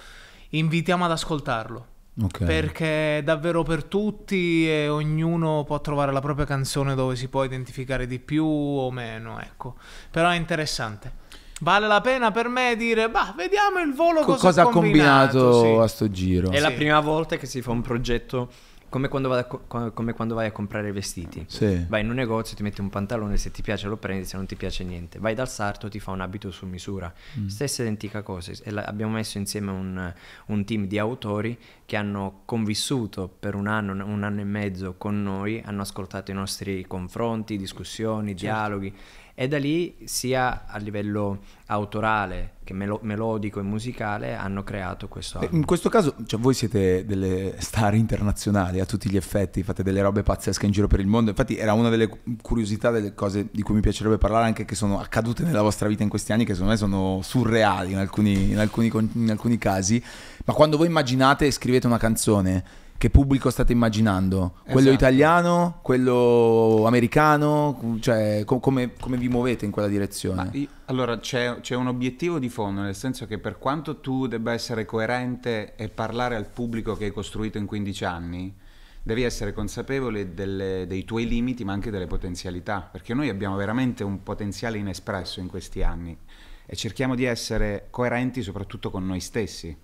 invitiamo 0.49 1.03
ad 1.03 1.11
ascoltarlo. 1.11 1.93
Ok. 2.21 2.45
Perché 2.45 3.17
è 3.17 3.23
davvero 3.23 3.63
per 3.63 3.83
tutti 3.83 4.69
e 4.69 4.87
ognuno 4.87 5.63
può 5.65 5.81
trovare 5.81 6.13
la 6.13 6.21
propria 6.21 6.45
canzone 6.45 6.95
dove 6.95 7.15
si 7.17 7.27
può 7.27 7.43
identificare 7.43 8.07
di 8.07 8.19
più 8.19 8.45
o 8.45 8.89
meno, 8.89 9.39
ecco. 9.41 9.75
Però 10.11 10.29
è 10.29 10.35
interessante. 10.35 11.23
Vale 11.61 11.87
la 11.87 12.01
pena 12.01 12.31
per 12.31 12.47
me 12.47 12.75
dire, 12.77 13.09
bah, 13.09 13.33
vediamo 13.35 13.79
il 13.79 13.93
volo 13.93 14.21
Co- 14.21 14.33
cosa, 14.33 14.47
cosa 14.47 14.61
ha 14.63 14.67
combinato 14.69 15.61
sì. 15.61 15.67
a 15.81 15.87
sto 15.87 16.09
giro? 16.09 16.51
È 16.51 16.59
la 16.59 16.69
Sì. 16.69 16.75
prima 16.75 16.99
volta 16.99 17.37
che 17.37 17.45
si 17.47 17.61
fa 17.61 17.71
un 17.71 17.81
progetto 17.81 18.49
come 18.89 19.07
quando, 19.09 19.27
vai 19.29 19.39
a 19.39 19.43
co- 19.45 19.63
co- 19.67 19.91
come 19.91 20.13
quando 20.13 20.35
vai 20.35 20.47
a 20.47 20.51
comprare 20.51 20.91
vestiti. 20.91 21.43
Sì. 21.47 21.85
Vai 21.89 22.01
in 22.01 22.09
un 22.09 22.15
negozio, 22.15 22.55
ti 22.55 22.63
metti 22.63 22.81
un 22.81 22.89
pantalone, 22.89 23.37
se 23.37 23.51
ti 23.51 23.61
piace 23.61 23.87
lo 23.87 23.97
prendi, 23.97 24.25
se 24.25 24.37
non 24.37 24.45
ti 24.45 24.55
piace 24.55 24.83
niente. 24.83 25.19
Vai 25.19 25.33
dal 25.35 25.49
sarto, 25.49 25.89
ti 25.89 25.99
fa 25.99 26.11
un 26.11 26.21
abito 26.21 26.51
su 26.51 26.65
misura. 26.65 27.13
Mm. 27.39 27.47
Stessa 27.47 27.81
identica 27.81 28.21
cosa. 28.21 28.51
Abbiamo 28.85 29.13
messo 29.13 29.37
insieme 29.37 29.71
un, 29.71 30.13
un 30.47 30.65
team 30.65 30.85
di 30.87 30.97
autori 30.97 31.57
che 31.85 31.95
hanno 31.97 32.41
convissuto 32.45 33.27
per 33.27 33.55
un 33.55 33.67
anno, 33.67 33.91
un 34.05 34.23
anno 34.23 34.41
e 34.41 34.45
mezzo 34.45 34.95
con 34.97 35.21
noi, 35.21 35.61
hanno 35.65 35.81
ascoltato 35.81 36.31
i 36.31 36.33
nostri 36.33 36.85
confronti, 36.87 37.57
discussioni, 37.57 38.29
Certo. 38.29 38.43
dialoghi. 38.43 38.93
E 39.37 39.49
da 39.49 39.57
lì, 39.57 39.97
sia 40.05 40.63
a 40.65 40.77
livello 40.77 41.39
autorale 41.65 42.53
che 42.63 42.73
melo- 42.73 43.01
melodico 43.03 43.59
e 43.59 43.63
musicale, 43.63 44.33
hanno 44.33 44.63
creato 44.63 45.09
questo 45.09 45.39
album. 45.39 45.57
In 45.57 45.65
questo 45.65 45.89
caso, 45.89 46.15
cioè, 46.25 46.39
voi 46.39 46.53
siete 46.53 47.05
delle 47.05 47.55
star 47.59 47.95
internazionali 47.95 48.79
a 48.79 48.85
tutti 48.85 49.09
gli 49.09 49.17
effetti, 49.17 49.61
fate 49.61 49.83
delle 49.83 50.01
robe 50.01 50.23
pazzesche 50.23 50.65
in 50.65 50.71
giro 50.71 50.87
per 50.87 51.01
il 51.01 51.07
mondo. 51.07 51.31
Infatti, 51.31 51.57
era 51.57 51.73
una 51.73 51.89
delle 51.89 52.09
curiosità, 52.41 52.91
delle 52.91 53.13
cose 53.13 53.49
di 53.51 53.61
cui 53.61 53.75
mi 53.75 53.81
piacerebbe 53.81 54.17
parlare, 54.17 54.45
anche 54.45 54.63
che 54.63 54.73
sono 54.73 55.01
accadute 55.01 55.43
nella 55.43 55.61
vostra 55.61 55.89
vita 55.89 56.01
in 56.01 56.09
questi 56.09 56.31
anni, 56.31 56.45
che 56.45 56.53
secondo 56.53 56.71
me 56.71 56.77
sono 56.77 57.19
surreali 57.21 57.91
in 57.91 57.97
alcuni, 57.97 58.51
in 58.51 58.57
alcuni 58.57 58.89
in 59.15 59.29
alcuni 59.29 59.57
casi. 59.57 60.01
Ma 60.45 60.53
quando 60.53 60.77
voi 60.77 60.87
immaginate 60.87 61.45
e 61.45 61.51
scrivete 61.51 61.87
una 61.87 61.97
canzone, 61.97 62.63
che 62.97 63.09
pubblico 63.09 63.49
state 63.49 63.73
immaginando? 63.73 64.55
Quello 64.63 64.89
Esatto. 64.89 64.93
italiano? 64.93 65.79
Quello 65.81 66.83
americano? 66.85 67.97
Cioè, 67.99 68.43
co- 68.45 68.59
come, 68.59 68.93
come 68.99 69.17
vi 69.17 69.27
muovete 69.27 69.65
in 69.65 69.71
quella 69.71 69.87
direzione? 69.87 70.49
Io- 70.53 70.67
allora 70.85 71.19
c'è, 71.19 71.59
c'è 71.59 71.75
un 71.75 71.87
obiettivo 71.87 72.39
di 72.39 72.49
fondo, 72.49 72.81
nel 72.81 72.95
senso 72.95 73.25
che 73.25 73.37
per 73.37 73.57
quanto 73.57 73.99
tu 73.99 74.27
debba 74.27 74.53
essere 74.53 74.85
coerente 74.85 75.75
e 75.75 75.89
parlare 75.89 76.35
al 76.35 76.47
pubblico 76.47 76.95
che 76.95 77.05
hai 77.05 77.11
costruito 77.11 77.57
in 77.57 77.65
15 77.65 78.05
anni, 78.05 78.55
devi 79.03 79.23
essere 79.23 79.53
consapevole 79.53 80.33
delle- 80.33 80.85
dei 80.87 81.03
tuoi 81.03 81.27
limiti 81.27 81.63
ma 81.63 81.73
anche 81.73 81.91
delle 81.91 82.07
potenzialità, 82.07 82.87
perché 82.91 83.13
noi 83.13 83.29
abbiamo 83.29 83.55
veramente 83.55 84.03
un 84.03 84.23
potenziale 84.23 84.77
inespresso 84.77 85.39
in 85.41 85.47
questi 85.47 85.83
anni 85.83 86.17
e 86.65 86.75
cerchiamo 86.75 87.13
di 87.13 87.25
essere 87.25 87.87
coerenti 87.91 88.41
soprattutto 88.41 88.89
con 88.89 89.05
noi 89.05 89.19
stessi. 89.19 89.75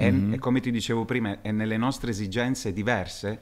E, 0.00 0.10
Mhm. 0.12 0.34
e 0.34 0.38
come 0.38 0.60
ti 0.60 0.70
dicevo 0.70 1.04
prima, 1.04 1.40
è 1.42 1.50
nelle 1.50 1.76
nostre 1.76 2.10
esigenze 2.12 2.72
diverse 2.72 3.40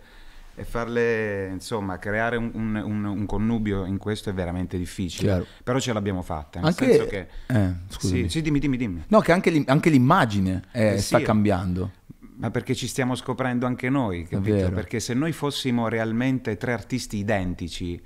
e 0.54 0.64
farle, 0.64 1.48
insomma, 1.52 1.98
creare 1.98 2.36
un, 2.36 2.50
un- 2.54 2.76
un- 2.82 3.04
un 3.04 3.26
connubio 3.26 3.84
in 3.84 3.98
questo 3.98 4.30
è 4.30 4.32
veramente 4.32 4.78
difficile. 4.78 5.28
Chiaro. 5.28 5.46
Però 5.62 5.78
ce 5.78 5.92
l'abbiamo 5.92 6.22
fatta, 6.22 6.58
nel 6.60 6.68
Anche... 6.70 6.84
senso 6.86 7.06
che... 7.06 7.28
Eh, 7.46 7.72
scusami. 7.88 8.22
Sì, 8.22 8.28
sì, 8.30 8.40
dimmi, 8.42 8.58
dimmi, 8.58 8.78
dimmi. 8.78 9.04
No, 9.08 9.20
che 9.20 9.32
anche, 9.32 9.50
l'im- 9.50 9.68
anche 9.68 9.90
l'immagine 9.90 10.62
eh, 10.72 10.94
Eh, 10.94 10.98
sta 10.98 11.18
sì. 11.18 11.24
cambiando. 11.24 11.90
Ma 12.38 12.50
perché 12.50 12.74
ci 12.74 12.86
stiamo 12.86 13.14
scoprendo 13.14 13.66
anche 13.66 13.90
noi, 13.90 14.24
capito? 14.24 14.70
Perché 14.70 14.98
se 14.98 15.12
noi 15.12 15.32
fossimo 15.32 15.88
realmente 15.88 16.56
tre 16.56 16.72
artisti 16.72 17.18
identici, 17.18 18.02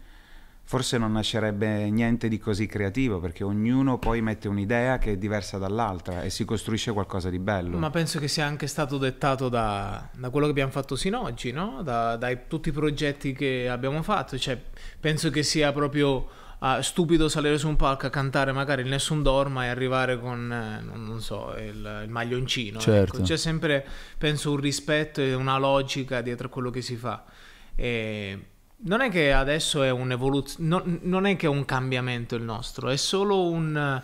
forse 0.71 0.99
non 0.99 1.11
nascerebbe 1.11 1.91
niente 1.91 2.29
di 2.29 2.39
così 2.39 2.67
creativo, 2.67 3.19
perché 3.19 3.43
ognuno 3.43 3.99
poi 3.99 4.23
mette 4.23 4.47
un'idea 4.47 4.99
che 4.99 5.15
è 5.15 5.17
diversa 5.17 5.59
dall'altra 5.59 6.23
e 6.23 6.31
si 6.31 6.45
costruisce 6.45 6.93
qualcosa 6.93 7.29
di 7.29 7.41
bello. 7.41 7.77
Ma 7.77 7.91
penso 7.91 8.21
che 8.21 8.29
sia 8.29 8.47
anche 8.47 8.69
stato 8.69 8.97
dettato 8.97 9.49
da, 9.49 10.09
da 10.17 10.31
quello 10.31 10.47
che 10.47 10.53
abbiamo 10.53 10.71
fatto 10.71 10.95
sino 10.95 11.23
ad 11.23 11.33
oggi, 11.33 11.51
no? 11.51 11.83
Da, 11.83 12.15
dai 12.15 12.43
tutti 12.47 12.69
i 12.69 12.73
progetti 12.73 13.33
che 13.33 13.69
abbiamo 13.69 14.01
fatto. 14.03 14.39
Cioè, 14.39 14.57
penso 15.01 15.29
che 15.31 15.43
sia 15.43 15.73
proprio 15.73 16.29
ah, 16.61 16.81
stupido 16.83 17.29
salire 17.29 17.59
su 17.59 17.67
un 17.67 17.75
palco 17.75 18.07
a 18.07 18.11
cantare 18.11 18.53
magari 18.53 18.83
il 18.83 18.89
Nessun 18.89 19.25
Dorma 19.25 19.65
e 19.65 19.69
arrivare 19.71 20.21
con, 20.21 20.53
eh, 20.53 20.85
non, 20.85 21.05
non 21.05 21.21
so, 21.21 21.53
il, 21.59 22.03
il 22.05 22.11
maglioncino. 22.11 22.79
Certo. 22.79 23.17
ecco. 23.17 23.25
C'è 23.25 23.37
sempre, 23.37 23.85
penso, 24.17 24.53
un 24.53 24.59
rispetto 24.59 25.21
e 25.21 25.35
una 25.35 25.59
logica 25.59 26.21
dietro 26.21 26.47
a 26.47 26.51
quello 26.51 26.71
che 26.71 26.81
si 26.81 26.95
fa. 26.95 27.25
E 27.75 28.50
non 28.83 29.01
è 29.01 29.11
che 29.11 29.33
adesso 29.33 29.83
è 29.83 29.91
un'evoluzione, 29.91 30.99
non 31.03 31.27
è 31.27 31.37
che 31.37 31.47
è 31.47 31.49
un 31.49 31.65
cambiamento 31.65 32.35
il 32.35 32.43
nostro, 32.43 32.89
è 32.89 32.97
solo 32.97 33.49
un 33.49 34.03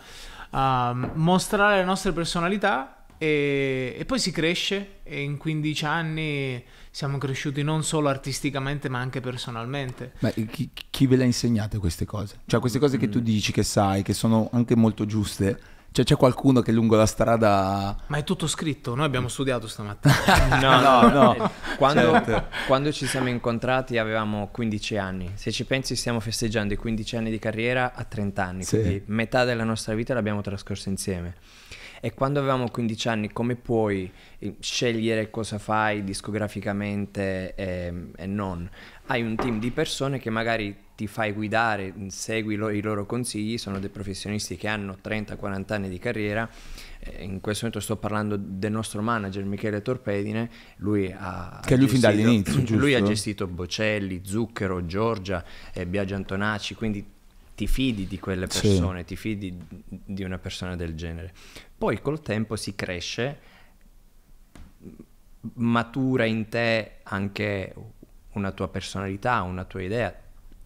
uh, 0.50 0.56
mostrare 1.14 1.78
le 1.78 1.84
nostre 1.84 2.12
personalità 2.12 3.04
e, 3.18 3.96
e 3.98 4.04
poi 4.04 4.18
si 4.18 4.30
cresce 4.30 4.98
e 5.02 5.22
in 5.22 5.38
15 5.38 5.84
anni 5.86 6.62
siamo 6.90 7.18
cresciuti 7.18 7.62
non 7.62 7.84
solo 7.84 8.08
artisticamente 8.08 8.88
ma 8.88 8.98
anche 8.98 9.20
personalmente. 9.20 10.12
Ma 10.20 10.30
chi, 10.30 10.70
chi 10.90 11.06
ve 11.06 11.16
le 11.16 11.22
ha 11.22 11.26
insegnate 11.26 11.78
queste 11.78 12.04
cose? 12.04 12.40
Cioè 12.46 12.60
queste 12.60 12.78
cose 12.78 12.98
che 12.98 13.08
tu 13.08 13.20
dici, 13.20 13.52
che 13.52 13.62
sai, 13.62 14.02
che 14.02 14.12
sono 14.12 14.48
anche 14.52 14.76
molto 14.76 15.06
giuste, 15.06 15.58
Cioè 15.96 16.04
c'è 16.04 16.16
qualcuno 16.16 16.60
che 16.60 16.72
lungo 16.72 16.94
la 16.94 17.06
strada... 17.06 17.96
Ma 18.08 18.18
è 18.18 18.22
tutto 18.22 18.46
scritto, 18.46 18.94
noi 18.94 19.06
abbiamo 19.06 19.28
studiato 19.28 19.66
stamattina. 19.66 20.14
No, 20.60 20.78
no, 20.78 21.08
No. 21.08 21.50
Quando, 21.78 22.00
Certo. 22.02 22.44
quando 22.66 22.92
ci 22.92 23.06
siamo 23.06 23.30
incontrati 23.30 23.96
avevamo 23.96 24.48
15 24.52 24.98
anni. 24.98 25.30
Se 25.36 25.50
ci 25.50 25.64
pensi 25.64 25.96
stiamo 25.96 26.20
festeggiando 26.20 26.74
i 26.74 26.76
15 26.76 27.16
anni 27.16 27.30
di 27.30 27.38
carriera 27.38 27.94
a 27.94 28.04
30 28.04 28.44
anni, 28.44 28.62
Sì. 28.64 28.76
quindi 28.78 29.02
metà 29.06 29.44
della 29.44 29.64
nostra 29.64 29.94
vita 29.94 30.12
l'abbiamo 30.12 30.42
trascorsa 30.42 30.90
insieme. 30.90 31.36
E 32.02 32.12
quando 32.12 32.40
avevamo 32.40 32.68
15 32.68 33.08
anni, 33.08 33.32
come 33.32 33.56
puoi 33.56 34.12
eh, 34.38 34.56
scegliere 34.60 35.30
cosa 35.30 35.58
fai 35.58 36.04
discograficamente 36.04 37.54
e, 37.54 38.10
e 38.16 38.26
non? 38.26 38.68
Hai 39.06 39.22
un 39.22 39.34
team 39.34 39.58
di 39.58 39.70
persone 39.70 40.18
che 40.18 40.28
magari 40.28 40.76
ti 40.96 41.06
fai 41.06 41.32
guidare, 41.32 41.92
segui 42.08 42.56
lo- 42.56 42.70
i 42.70 42.80
loro 42.80 43.04
consigli, 43.04 43.58
sono 43.58 43.78
dei 43.78 43.90
professionisti 43.90 44.56
che 44.56 44.66
hanno 44.66 44.96
30-40 44.98 45.74
anni 45.74 45.88
di 45.90 45.98
carriera. 45.98 46.48
Eh, 46.98 47.22
In 47.22 47.40
questo 47.40 47.66
momento 47.66 47.84
sto 47.84 47.96
parlando 47.96 48.36
del 48.36 48.72
nostro 48.72 49.02
manager 49.02 49.44
Michele 49.44 49.82
Torpedine, 49.82 50.50
lui 50.78 51.14
ha 51.16 51.60
Che 51.64 51.76
lui 51.76 51.86
fin 51.86 52.00
gestito- 52.00 52.22
dall'inizio, 52.22 52.54
giusto? 52.64 52.76
Lui 52.76 52.94
ha 52.94 53.02
gestito 53.02 53.46
Bocelli, 53.46 54.22
Zucchero, 54.24 54.86
Giorgia, 54.86 55.44
eh, 55.74 55.84
Biagio 55.86 56.14
Antonacci, 56.14 56.74
quindi 56.74 57.06
ti 57.54 57.66
fidi 57.66 58.06
di 58.06 58.18
quelle 58.18 58.46
Sì. 58.48 58.60
persone, 58.60 59.04
ti 59.04 59.16
fidi 59.16 59.54
di 59.68 60.24
una 60.24 60.38
persona 60.38 60.76
del 60.76 60.94
genere. 60.94 61.32
Poi 61.76 62.00
col 62.00 62.22
tempo 62.22 62.56
si 62.56 62.74
cresce, 62.74 63.38
matura 65.54 66.24
in 66.24 66.48
te 66.48 66.96
anche 67.02 67.74
una 68.32 68.50
tua 68.52 68.68
personalità, 68.68 69.42
una 69.42 69.64
tua 69.64 69.82
idea, 69.82 70.14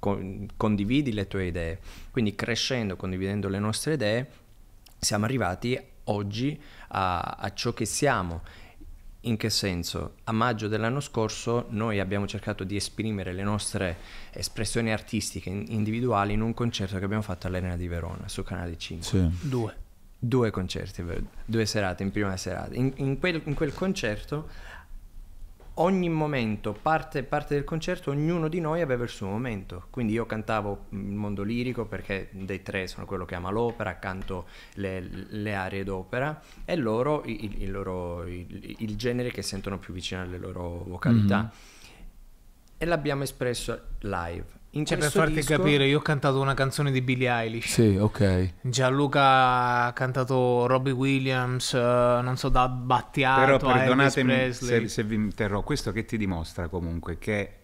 con- 0.00 0.48
condividi 0.56 1.12
le 1.12 1.28
tue 1.28 1.46
idee. 1.46 1.78
Quindi 2.10 2.34
crescendo, 2.34 2.96
condividendo 2.96 3.48
le 3.48 3.60
nostre 3.60 3.94
idee, 3.94 4.28
siamo 4.98 5.26
arrivati 5.26 5.80
oggi 6.04 6.60
a, 6.88 7.20
a 7.38 7.52
ciò 7.52 7.72
che 7.72 7.84
siamo. 7.84 8.42
In 9.24 9.36
che 9.36 9.50
senso? 9.50 10.14
A 10.24 10.32
maggio 10.32 10.66
dell'anno 10.66 11.00
scorso 11.00 11.66
noi 11.68 12.00
abbiamo 12.00 12.26
cercato 12.26 12.64
di 12.64 12.74
esprimere 12.74 13.34
le 13.34 13.42
nostre 13.42 13.98
espressioni 14.32 14.90
artistiche 14.90 15.50
in- 15.50 15.66
individuali 15.68 16.32
in 16.32 16.40
un 16.40 16.54
concerto 16.54 16.98
che 16.98 17.04
abbiamo 17.04 17.22
fatto 17.22 17.46
all'Arena 17.46 17.76
di 17.76 17.86
Verona 17.86 18.28
su 18.28 18.42
Canale 18.42 18.78
5. 18.78 19.06
Sì. 19.06 19.48
Due. 19.48 19.76
Due 20.22 20.50
concerti, 20.50 21.02
due 21.44 21.66
serate 21.66 22.02
in 22.02 22.10
prima 22.10 22.36
serata. 22.36 22.74
In, 22.74 22.92
in 22.96 23.18
quel, 23.18 23.40
in 23.44 23.54
quel 23.54 23.72
concerto, 23.72 24.48
ogni 25.80 26.08
momento, 26.08 26.72
parte, 26.72 27.22
parte 27.22 27.54
del 27.54 27.64
concerto, 27.64 28.10
ognuno 28.10 28.48
di 28.48 28.60
noi 28.60 28.80
aveva 28.80 29.04
il 29.04 29.08
suo 29.08 29.28
momento. 29.28 29.86
Quindi 29.90 30.12
io 30.12 30.26
cantavo 30.26 30.86
il 30.90 30.98
mondo 30.98 31.42
lirico 31.42 31.86
perché 31.86 32.28
dei 32.32 32.62
tre 32.62 32.86
sono 32.86 33.06
quello 33.06 33.24
che 33.24 33.34
ama 33.34 33.50
l'opera, 33.50 33.98
canto 33.98 34.46
le, 34.74 35.00
le 35.00 35.54
aree 35.54 35.84
d'opera 35.84 36.40
e 36.64 36.76
loro 36.76 37.22
il, 37.24 37.62
il 37.62 37.70
loro, 37.70 38.26
il, 38.26 38.76
il 38.78 38.96
genere 38.96 39.30
che 39.30 39.42
sentono 39.42 39.78
più 39.78 39.92
vicino 39.92 40.22
alle 40.22 40.38
loro 40.38 40.84
vocalità. 40.86 41.50
E 42.76 42.84
l'abbiamo 42.84 43.22
espresso 43.22 43.78
live. 44.00 44.59
In 44.74 44.84
Cioè, 44.84 44.98
per 44.98 45.10
farti 45.10 45.34
disco- 45.34 45.56
capire, 45.56 45.86
io 45.86 45.98
ho 45.98 46.02
cantato 46.02 46.40
una 46.40 46.54
canzone 46.54 46.92
di 46.92 47.00
Billie 47.02 47.28
Eilish. 47.28 47.72
Sì, 47.72 47.96
ok. 47.96 48.52
Gianluca 48.60 49.84
ha 49.86 49.92
cantato 49.92 50.66
Robbie 50.66 50.92
Williams, 50.92 51.74
eh, 51.74 51.78
non 51.78 52.36
so, 52.36 52.48
da 52.48 52.68
Battiato 52.68 53.56
Però 53.58 53.72
perdonatemi 53.72 54.52
se, 54.52 54.86
se 54.86 55.02
vi 55.02 55.16
interrompo, 55.16 55.66
questo 55.66 55.90
che 55.90 56.04
ti 56.04 56.16
dimostra 56.16 56.68
comunque 56.68 57.18
che 57.18 57.54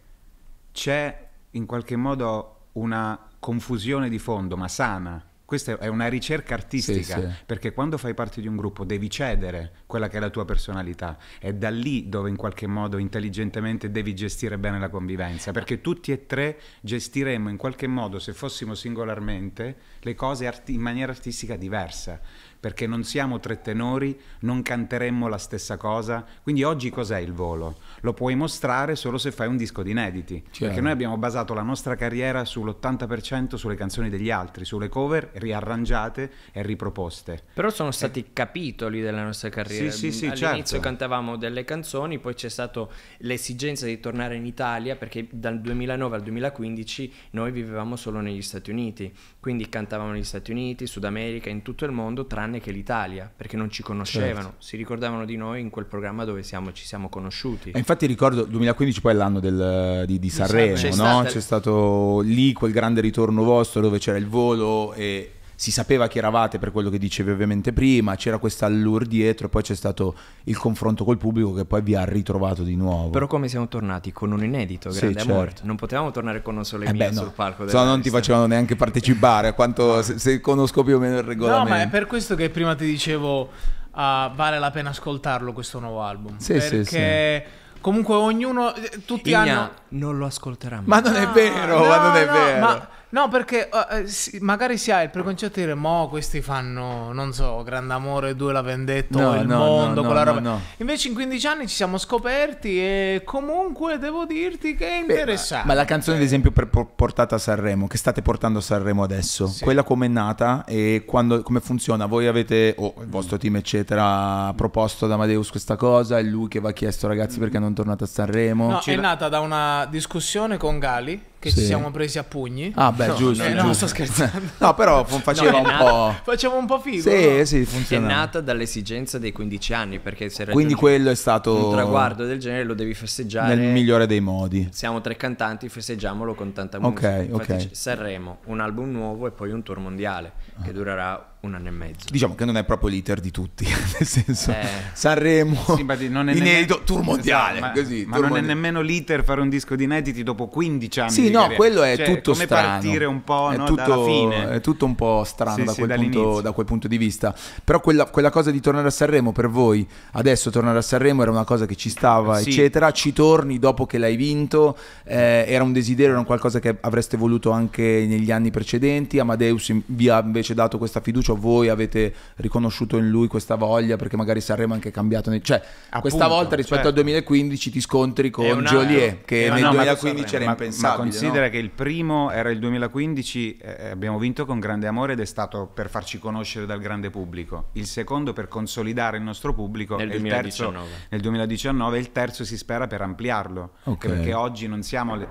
c'è 0.72 1.28
in 1.50 1.64
qualche 1.64 1.94
modo 1.94 2.66
una 2.72 3.18
confusione 3.38 4.08
di 4.08 4.18
fondo, 4.18 4.56
ma 4.56 4.66
sana. 4.66 5.24
Questa 5.46 5.78
è 5.78 5.86
una 5.86 6.08
ricerca 6.08 6.54
artistica, 6.54 7.20
Sì, 7.20 7.20
sì. 7.20 7.28
perché 7.46 7.72
quando 7.72 7.98
fai 7.98 8.14
parte 8.14 8.40
di 8.40 8.48
un 8.48 8.56
gruppo 8.56 8.84
devi 8.84 9.08
cedere 9.08 9.70
quella 9.86 10.08
che 10.08 10.16
è 10.16 10.20
la 10.20 10.28
tua 10.28 10.44
personalità. 10.44 11.16
È 11.38 11.52
da 11.52 11.70
lì 11.70 12.08
dove 12.08 12.28
in 12.28 12.34
qualche 12.34 12.66
modo 12.66 12.98
intelligentemente 12.98 13.92
devi 13.92 14.12
gestire 14.12 14.58
bene 14.58 14.80
la 14.80 14.88
convivenza, 14.88 15.52
perché 15.52 15.80
tutti 15.80 16.10
e 16.10 16.26
tre 16.26 16.58
gestiremmo 16.80 17.48
in 17.48 17.56
qualche 17.56 17.86
modo, 17.86 18.18
se 18.18 18.32
fossimo 18.32 18.74
singolarmente, 18.74 19.76
le 20.00 20.14
cose 20.16 20.48
arti- 20.48 20.74
in 20.74 20.80
maniera 20.80 21.12
artistica 21.12 21.54
diversa, 21.54 22.20
perché 22.58 22.86
non 22.86 23.04
siamo 23.04 23.40
tre 23.40 23.60
tenori, 23.60 24.18
non 24.40 24.62
canteremmo 24.62 25.28
la 25.28 25.38
stessa 25.38 25.76
cosa. 25.76 26.24
Quindi 26.42 26.62
oggi 26.62 26.90
cos'è 26.90 27.18
il 27.18 27.32
volo? 27.32 27.76
Lo 28.00 28.12
puoi 28.12 28.34
mostrare 28.34 28.96
solo 28.96 29.18
se 29.18 29.32
fai 29.32 29.48
un 29.48 29.56
disco 29.56 29.82
di 29.82 29.90
inediti, 29.90 30.42
Chiaro. 30.50 30.66
perché 30.66 30.80
noi 30.80 30.92
abbiamo 30.92 31.16
basato 31.16 31.54
la 31.54 31.62
nostra 31.62 31.94
carriera 31.94 32.42
sull'80% 32.42 33.54
sulle 33.54 33.74
canzoni 33.74 34.08
degli 34.08 34.30
altri, 34.30 34.64
sulle 34.64 34.88
cover 34.88 35.30
riarrangiate 35.34 36.30
e 36.52 36.62
riproposte. 36.62 37.42
Però 37.54 37.70
sono 37.70 37.90
stati 37.90 38.26
capitoli 38.32 39.00
della 39.00 39.22
nostra 39.22 39.48
carriera. 39.48 39.90
Sì, 39.90 40.10
sì, 40.10 40.12
sì, 40.12 40.26
All'inizio 40.26 40.64
certo. 40.64 40.80
cantavamo 40.80 41.36
delle 41.36 41.64
canzoni, 41.64 42.18
poi 42.18 42.34
c'è 42.34 42.48
stata 42.48 42.86
l'esigenza 43.18 43.86
di 43.86 44.00
tornare 44.00 44.36
in 44.36 44.46
Italia 44.46 44.96
perché 44.96 45.26
dal 45.30 45.60
2009 45.60 46.16
al 46.16 46.22
2015 46.22 47.12
noi 47.30 47.50
vivevamo 47.52 47.96
solo 47.96 48.20
negli 48.20 48.42
Stati 48.42 48.70
Uniti, 48.70 49.12
quindi 49.40 49.68
cantavamo 49.68 50.12
negli 50.12 50.24
Stati 50.24 50.50
Uniti, 50.50 50.86
Sud 50.86 51.04
America, 51.04 51.50
in 51.50 51.62
tutto 51.62 51.84
il 51.84 51.92
mondo 51.92 52.26
tranne 52.46 52.60
che 52.60 52.70
l'Italia, 52.70 53.30
perché 53.34 53.56
non 53.56 53.70
ci 53.70 53.82
conoscevano, 53.82 54.48
Certo. 54.48 54.54
si 54.58 54.76
ricordavano 54.76 55.24
di 55.24 55.36
noi 55.36 55.60
in 55.60 55.68
quel 55.70 55.84
programma 55.84 56.24
dove 56.24 56.42
siamo- 56.44 56.72
ci 56.72 56.86
siamo 56.86 57.08
conosciuti. 57.08 57.70
E 57.72 57.78
infatti 57.78 58.06
ricordo 58.06 58.44
2015 58.44 59.00
poi 59.00 59.12
è 59.12 59.14
l'anno 59.16 59.40
del- 59.40 60.04
di, 60.06 60.18
di 60.18 60.30
Sanremo, 60.30 60.74
C'è 60.74 60.88
no? 60.88 60.94
stata- 60.94 61.28
C'è 61.28 61.40
stato 61.40 62.20
lì 62.20 62.52
quel 62.52 62.70
grande 62.72 63.00
ritorno 63.00 63.42
vostro 63.42 63.80
dove 63.80 63.98
c'era 63.98 64.16
il 64.16 64.28
volo 64.28 64.92
e 64.94 65.32
si 65.58 65.70
sapeva 65.72 66.06
chi 66.06 66.18
eravate 66.18 66.58
per 66.58 66.70
quello 66.70 66.90
che 66.90 66.98
dicevi 66.98 67.30
ovviamente 67.30 67.72
prima, 67.72 68.14
c'era 68.14 68.36
questa 68.36 68.66
allure 68.66 69.06
dietro 69.06 69.46
e 69.46 69.48
poi 69.48 69.62
c'è 69.62 69.74
stato 69.74 70.14
il 70.44 70.56
confronto 70.58 71.02
col 71.04 71.16
pubblico 71.16 71.54
che 71.54 71.64
poi 71.64 71.80
vi 71.80 71.94
ha 71.94 72.04
ritrovato 72.04 72.62
di 72.62 72.76
nuovo. 72.76 73.08
Però 73.08 73.26
come 73.26 73.48
siamo 73.48 73.66
tornati? 73.66 74.12
Con 74.12 74.32
un 74.32 74.44
inedito, 74.44 74.90
Sì, 74.90 75.00
grande 75.00 75.20
amore. 75.22 75.48
certo. 75.48 75.66
Non 75.66 75.76
potevamo 75.76 76.10
tornare 76.10 76.42
con 76.42 76.56
un 76.58 76.64
sole 76.64 76.84
Eh 76.86 76.92
beh, 76.92 77.10
no. 77.10 77.20
sul 77.22 77.30
palco 77.34 77.66
Se 77.66 77.72
no 77.74 77.80
della 77.80 77.90
non 77.92 78.02
ti 78.02 78.10
facevano 78.10 78.46
neanche 78.46 78.76
partecipare, 78.76 79.48
a 79.48 79.52
quanto, 79.54 80.02
se, 80.02 80.18
se 80.18 80.40
conosco 80.40 80.84
più 80.84 80.96
o 80.96 80.98
meno 80.98 81.16
il 81.16 81.22
No, 81.22 81.28
regolamento. 81.28 81.68
ma 81.70 81.80
è 81.80 81.88
per 81.88 82.06
questo 82.06 82.34
che 82.34 82.50
prima 82.50 82.74
ti 82.74 82.84
dicevo 82.84 83.50
ah, 83.92 84.30
vale 84.34 84.58
la 84.58 84.70
pena 84.70 84.90
ascoltarlo 84.90 85.52
questo 85.54 85.78
nuovo 85.80 86.02
album. 86.02 86.36
Sì, 86.36 86.60
sì, 86.60 86.68
perché 86.68 87.44
comunque 87.80 88.14
ognuno, 88.14 88.74
eh, 88.74 89.00
tutti 89.06 89.30
Igna 89.30 89.40
hanno... 89.42 89.70
non 89.90 90.18
lo 90.18 90.26
ascolterà 90.26 90.82
mai. 90.84 90.84
Ma 90.86 91.00
non 91.00 91.14
è 91.16 91.24
No, 91.24 91.32
vero, 91.32 91.78
no, 91.78 91.86
ma 91.88 91.96
non 92.08 92.16
è 92.16 92.26
no, 92.26 92.32
vero. 92.32 92.60
ma- 92.60 92.88
no, 93.10 93.28
perché 93.28 93.68
eh, 93.68 94.06
sì, 94.06 94.38
magari 94.40 94.76
si 94.78 94.90
ha 94.90 95.02
il 95.02 95.10
preconcetto 95.10 95.54
di 95.54 95.60
dire, 95.62 95.74
mo 95.74 96.08
questi 96.08 96.40
fanno, 96.42 97.12
non 97.12 97.32
so, 97.32 97.62
Grande 97.62 97.94
Amore 97.94 98.34
2 98.36 98.52
l'ha 98.52 98.60
vendetto, 98.62 99.18
No, 99.18 99.34
il 99.40 99.46
no, 99.46 99.58
mondo, 99.58 100.00
no, 100.02 100.06
quella 100.06 100.24
no, 100.24 100.30
roba. 100.34 100.40
no. 100.48 100.60
Invece 100.78 101.08
in 101.08 101.14
15 101.14 101.46
anni 101.46 101.68
ci 101.68 101.74
siamo 101.74 101.98
scoperti 101.98 102.78
e 102.80 103.22
comunque 103.24 103.98
devo 103.98 104.24
dirti 104.26 104.74
che 104.74 104.86
è 104.98 105.04
Beh, 105.04 105.12
interessante. 105.14 105.66
Ma 105.66 105.74
la 105.74 105.84
canzone, 105.84 106.16
ad 106.18 106.22
esempio, 106.22 106.50
per- 106.50 106.68
por- 106.68 106.88
portata 106.94 107.36
a 107.36 107.38
Sanremo, 107.38 107.86
che 107.86 107.96
state 107.96 108.22
portando 108.22 108.58
a 108.58 108.62
Sanremo 108.62 109.02
adesso, 109.02 109.46
Sì. 109.46 109.62
quella 109.64 109.82
come 109.82 110.06
è 110.06 110.08
nata 110.08 110.64
e 110.66 111.04
quando, 111.06 111.42
come 111.42 111.60
funziona? 111.60 112.06
Voi 112.06 112.26
avete, 112.26 112.74
o 112.78 112.94
il 113.00 113.08
vostro 113.08 113.36
team, 113.38 113.56
eccetera, 113.56 114.52
proposto 114.54 115.04
ad 115.06 115.12
Amadeus 115.12 115.50
questa 115.50 115.76
cosa? 115.76 116.18
È 116.18 116.22
lui 116.22 116.48
che 116.48 116.60
va 116.60 116.72
chiesto, 116.72 117.06
ragazzi, 117.06 117.38
perché 117.38 117.58
non 117.58 117.72
tornate 117.74 118.04
a 118.04 118.06
Sanremo? 118.06 118.70
No, 118.70 118.80
ci 118.80 118.90
è 118.90 118.96
la- 118.96 119.02
nata 119.02 119.28
da 119.28 119.40
una 119.40 119.86
discussione 119.88 120.56
con 120.56 120.78
Gali 120.78 121.20
che 121.38 121.50
Sì. 121.50 121.58
ci 121.58 121.64
siamo 121.66 121.90
presi 121.90 122.18
a 122.18 122.24
pugni. 122.24 122.72
Ah, 122.74 122.90
beh, 122.92 123.14
giusto, 123.14 123.44
eh, 123.44 123.50
no, 123.50 123.60
giusto. 123.62 123.74
sto 123.74 123.86
scherzando. 123.88 124.40
no, 124.58 124.74
però 124.74 125.04
faceva 125.04 125.50
No, 125.50 125.56
è 125.56 125.60
un 125.60 125.66
nata- 125.66 125.84
po'. 125.84 126.14
Facciamo 126.24 126.56
un 126.56 126.66
po' 126.66 126.80
figo. 126.80 127.02
Sì, 127.10 127.36
no? 127.38 127.44
sì, 127.44 127.60
È 127.60 127.64
funziona. 127.64 128.06
nata 128.06 128.40
dall'esigenza 128.40 129.18
dei 129.18 129.32
15 129.32 129.72
anni, 129.74 129.98
perché 129.98 130.28
se 130.28 130.44
Quindi 130.46 130.74
quello 130.74 131.10
è 131.10 131.14
stato 131.14 131.66
un 131.68 131.72
traguardo 131.72 132.24
del 132.24 132.38
genere 132.38 132.64
lo 132.64 132.74
devi 132.74 132.94
festeggiare. 132.94 133.54
nel 133.54 133.72
migliore 133.72 134.06
dei 134.06 134.20
modi. 134.20 134.68
Siamo 134.72 135.00
tre 135.00 135.16
cantanti, 135.16 135.68
festeggiamolo 135.68 136.34
con 136.34 136.52
tanta 136.52 136.78
Ok, 136.78 136.84
musica. 136.84 137.16
Infatti 137.18 137.52
ok. 137.52 137.68
Sanremo, 137.72 138.38
un 138.46 138.60
album 138.60 138.90
nuovo 138.90 139.26
e 139.26 139.30
poi 139.30 139.50
un 139.50 139.62
tour 139.62 139.78
mondiale 139.78 140.32
che 140.64 140.72
durerà 140.72 141.34
un 141.40 141.54
anno 141.54 141.68
e 141.68 141.70
mezzo. 141.70 142.06
Diciamo 142.10 142.34
che 142.34 142.44
non 142.44 142.56
è 142.56 142.64
proprio 142.64 142.88
l'iter 142.88 143.20
di 143.20 143.30
tutti, 143.30 143.64
nel 143.68 144.06
senso 144.06 144.50
Eh. 144.50 144.66
Sanremo, 144.92 145.54
Sì, 145.76 145.84
non 146.08 146.28
è 146.28 146.32
inedito, 146.34 146.40
nemmeno- 146.42 146.82
tour 146.84 147.02
mondiale, 147.02 147.58
Esatto, 147.58 147.72
ma, 147.76 147.80
così. 147.82 148.04
ma 148.06 148.16
tour 148.16 148.26
non 148.28 148.36
è 148.36 148.40
mondiale. 148.40 148.46
nemmeno 148.46 148.80
l'iter 148.80 149.22
fare 149.24 149.40
un 149.40 149.48
disco 149.48 149.76
di 149.76 149.84
inediti 149.84 150.22
dopo 150.24 150.48
15 150.48 151.00
anni 151.00 151.10
Sì, 151.10 151.22
di 151.22 151.30
no, 151.30 151.40
carriera. 151.42 151.56
quello 151.56 151.82
è 151.82 151.96
Cioè, 151.96 152.06
tutto 152.06 152.32
come 152.32 152.44
strano. 152.46 152.66
partire 152.68 153.04
un 153.04 153.22
po' 153.22 153.50
è 153.52 153.56
no, 153.56 153.64
tutto, 153.66 153.82
dalla 153.82 154.04
fine. 154.04 154.50
È 154.50 154.60
tutto 154.60 154.84
un 154.86 154.94
po' 154.96 155.22
strano 155.24 155.56
Sì, 155.58 155.64
da, 155.64 155.72
sì, 155.72 155.84
quel 155.84 155.94
punto, 156.00 156.40
da 156.40 156.52
quel 156.52 156.66
punto 156.66 156.88
di 156.88 156.98
vista. 156.98 157.34
Però 157.62 157.80
quella, 157.80 158.06
quella 158.06 158.30
cosa 158.30 158.50
di 158.50 158.60
tornare 158.60 158.88
a 158.88 158.90
Sanremo 158.90 159.30
per 159.32 159.48
voi, 159.48 159.86
adesso 160.12 160.50
tornare 160.50 160.78
a 160.78 160.82
Sanremo 160.82 161.22
era 161.22 161.30
una 161.30 161.44
cosa 161.44 161.66
che 161.66 161.76
ci 161.76 161.90
stava, 161.90 162.38
Sì. 162.38 162.48
eccetera. 162.48 162.90
Ci 162.90 163.12
torni 163.12 163.58
dopo 163.60 163.86
che 163.86 163.98
l'hai 163.98 164.16
vinto, 164.16 164.76
eh, 165.04 165.44
era 165.46 165.62
un 165.62 165.72
desiderio, 165.72 166.10
era 166.12 166.18
un 166.20 166.26
qualcosa 166.26 166.58
che 166.58 166.76
avreste 166.80 167.16
voluto 167.16 167.50
anche 167.52 168.04
negli 168.08 168.32
anni 168.32 168.50
precedenti. 168.50 169.18
Amadeus 169.20 169.72
vi 169.86 170.08
ha 170.08 170.20
invece 170.20 170.54
dato 170.54 170.78
questa 170.78 171.00
fiducia, 171.00 171.34
voi 171.36 171.68
avete 171.68 172.12
riconosciuto 172.36 172.96
in 172.98 173.08
lui 173.08 173.26
questa 173.28 173.54
voglia 173.54 173.96
perché 173.96 174.16
magari 174.16 174.40
Sanremo 174.40 174.72
è 174.72 174.76
anche 174.76 174.90
cambiato. 174.90 175.30
nei- 175.30 175.42
Cioè, 175.42 175.58
questa 175.60 175.98
Appunto, 175.98 176.28
volta 176.28 176.56
rispetto 176.56 176.82
certo. 176.82 176.88
al 176.88 176.94
2015 176.94 177.70
ti 177.70 177.80
scontri 177.80 178.30
con 178.30 178.62
Joliet, 178.64 179.24
che 179.24 179.46
un 179.48 179.54
nel 179.54 179.64
altro 179.64 179.82
2015 179.82 180.34
era 180.36 180.44
impensabile. 180.44 180.88
ma 180.88 180.96
considera 180.96 181.44
no? 181.44 181.50
che 181.50 181.58
il 181.58 181.70
primo 181.70 182.30
era 182.30 182.50
il 182.50 182.58
2015, 182.58 183.56
eh, 183.56 183.90
abbiamo 183.90 184.18
vinto 184.18 184.44
con 184.46 184.58
grande 184.60 184.86
amore 184.86 185.12
ed 185.12 185.20
è 185.20 185.24
stato 185.24 185.66
per 185.72 185.88
farci 185.90 186.18
conoscere 186.18 186.66
dal 186.66 186.80
grande 186.80 187.10
pubblico. 187.10 187.68
Il 187.72 187.86
secondo 187.86 188.32
per 188.32 188.48
consolidare 188.48 189.16
il 189.16 189.22
nostro 189.22 189.52
pubblico 189.54 189.96
Nel 189.96 190.10
e 190.10 190.16
il 190.16 190.22
terzo 190.22 190.64
2019. 190.70 190.88
nel 191.10 191.20
2019 191.20 191.96
e 191.96 192.00
il 192.00 192.12
terzo 192.12 192.44
si 192.44 192.56
spera 192.56 192.86
per 192.86 193.00
ampliarlo. 193.02 193.70
Ok. 193.84 194.04
Anche 194.04 194.08
Perché 194.08 194.34
oggi 194.34 194.66
non 194.66 194.82
siamo 194.82 195.16
le- 195.16 195.28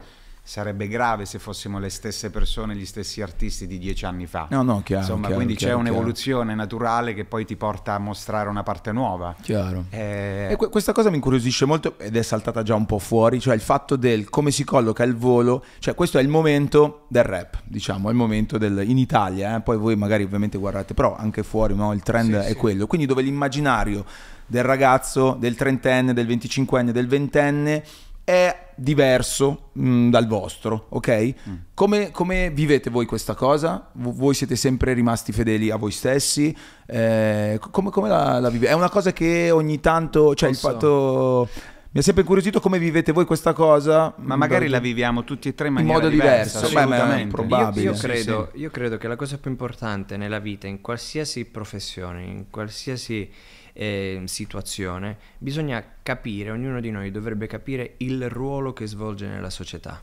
sarebbe 0.47 0.87
grave 0.87 1.25
se 1.25 1.39
fossimo 1.39 1.79
le 1.79 1.89
stesse 1.89 2.29
persone, 2.29 2.75
gli 2.75 2.85
stessi 2.85 3.23
artisti 3.23 3.65
di 3.65 3.79
dieci 3.79 4.05
anni 4.05 4.27
fa. 4.27 4.45
No, 4.51 4.61
no, 4.61 4.81
chiaro, 4.83 5.01
Insomma, 5.01 5.21
chiaro, 5.21 5.35
quindi 5.37 5.55
chiaro, 5.55 5.77
c'è 5.77 5.81
chiaro. 5.81 5.95
un'evoluzione 5.95 6.53
naturale 6.53 7.15
che 7.15 7.25
poi 7.25 7.45
ti 7.45 7.55
porta 7.55 7.95
a 7.95 7.97
mostrare 7.97 8.47
una 8.47 8.61
parte 8.61 8.91
nuova. 8.91 9.35
Chiaro. 9.41 9.85
Eh, 9.89 10.49
E 10.51 10.55
que- 10.55 10.69
questa 10.69 10.91
cosa 10.91 11.09
mi 11.09 11.15
incuriosisce 11.15 11.65
molto 11.65 11.97
ed 11.97 12.15
è 12.15 12.21
saltata 12.21 12.61
già 12.61 12.75
un 12.75 12.85
po' 12.85 12.99
fuori, 12.99 13.39
cioè 13.39 13.55
il 13.55 13.61
fatto 13.61 13.95
del 13.95 14.29
come 14.29 14.51
si 14.51 14.63
colloca 14.63 15.03
il 15.03 15.15
volo, 15.15 15.63
cioè 15.79 15.95
questo 15.95 16.19
è 16.19 16.21
il 16.21 16.27
momento 16.27 17.05
del 17.09 17.23
rap, 17.23 17.61
diciamo, 17.63 18.09
è 18.09 18.11
il 18.11 18.17
momento 18.17 18.59
del, 18.59 18.83
in 18.87 18.99
Italia, 18.99 19.55
eh, 19.57 19.61
poi 19.61 19.77
voi 19.77 19.95
magari 19.95 20.21
ovviamente 20.23 20.59
guardate, 20.59 20.93
però 20.93 21.15
anche 21.15 21.41
fuori 21.41 21.73
no, 21.73 21.91
il 21.91 22.03
trend 22.03 22.39
Sì, 22.41 22.45
è 22.45 22.49
sì. 22.51 22.55
quello, 22.55 22.85
quindi 22.85 23.07
dove 23.07 23.23
l'immaginario 23.23 24.05
del 24.45 24.63
ragazzo, 24.63 25.35
del 25.39 25.55
trentenne, 25.55 26.13
del 26.13 26.27
venticinquenne, 26.27 26.91
del 26.91 27.07
ventenne 27.07 27.83
è 28.25 28.71
diverso 28.75 29.69
mh, 29.73 30.09
dal 30.09 30.27
vostro, 30.27 30.87
ok? 30.89 31.33
Come, 31.73 32.09
come 32.11 32.49
vivete 32.49 32.89
voi 32.89 33.05
questa 33.05 33.35
cosa? 33.35 33.89
V- 33.93 34.13
voi 34.15 34.33
siete 34.33 34.55
sempre 34.55 34.93
rimasti 34.93 35.31
fedeli 35.31 35.69
a 35.69 35.75
voi 35.77 35.91
stessi? 35.91 36.53
Eh, 36.87 37.57
co- 37.61 37.69
come, 37.69 37.91
come 37.91 38.09
la, 38.09 38.39
la 38.39 38.49
vivete? 38.49 38.71
È 38.71 38.75
una 38.75 38.89
cosa 38.89 39.13
che 39.13 39.51
ogni 39.51 39.79
tanto, 39.79 40.33
cioè 40.35 40.49
Posso- 40.49 40.67
il 40.67 40.73
fatto... 40.73 41.49
Mi 41.95 42.01
ha 42.01 42.03
sempre 42.03 42.23
incuriosito 42.23 42.59
come 42.59 42.77
vivete 42.77 43.13
voi 43.13 43.23
questa 43.23 43.53
cosa. 43.53 44.13
ma 44.17 44.35
magari 44.35 44.63
Perché- 44.65 44.73
la 44.75 44.79
viviamo 44.79 45.23
tutti 45.23 45.47
e 45.47 45.55
tre 45.55 45.67
in 45.69 45.77
In 45.77 45.85
maniera 45.85 45.99
modo 46.03 46.11
diverso, 46.11 46.67
diversa, 46.67 47.05
beh, 47.15 47.21
è 47.21 47.27
probabile. 47.27 47.83
Io, 47.85 47.91
io 47.91 47.95
Sì, 47.95 48.05
credo, 48.05 48.49
sì. 48.51 48.59
io 48.59 48.69
credo 48.69 48.97
che 48.97 49.07
la 49.07 49.15
cosa 49.15 49.37
più 49.37 49.49
importante 49.49 50.17
nella 50.17 50.39
vita, 50.39 50.67
in 50.67 50.81
qualsiasi 50.81 51.45
professione, 51.45 52.23
in 52.23 52.45
qualsiasi 52.49 53.31
eh, 53.77 54.21
situazione, 54.25 55.17
bisogna 55.37 55.83
capire, 56.01 56.49
ognuno 56.49 56.79
di 56.79 56.91
noi 56.91 57.11
dovrebbe 57.11 57.45
capire 57.45 57.95
il 57.97 58.29
ruolo 58.29 58.71
che 58.71 58.87
svolge 58.87 59.27
nella 59.27 59.49
società. 59.49 60.01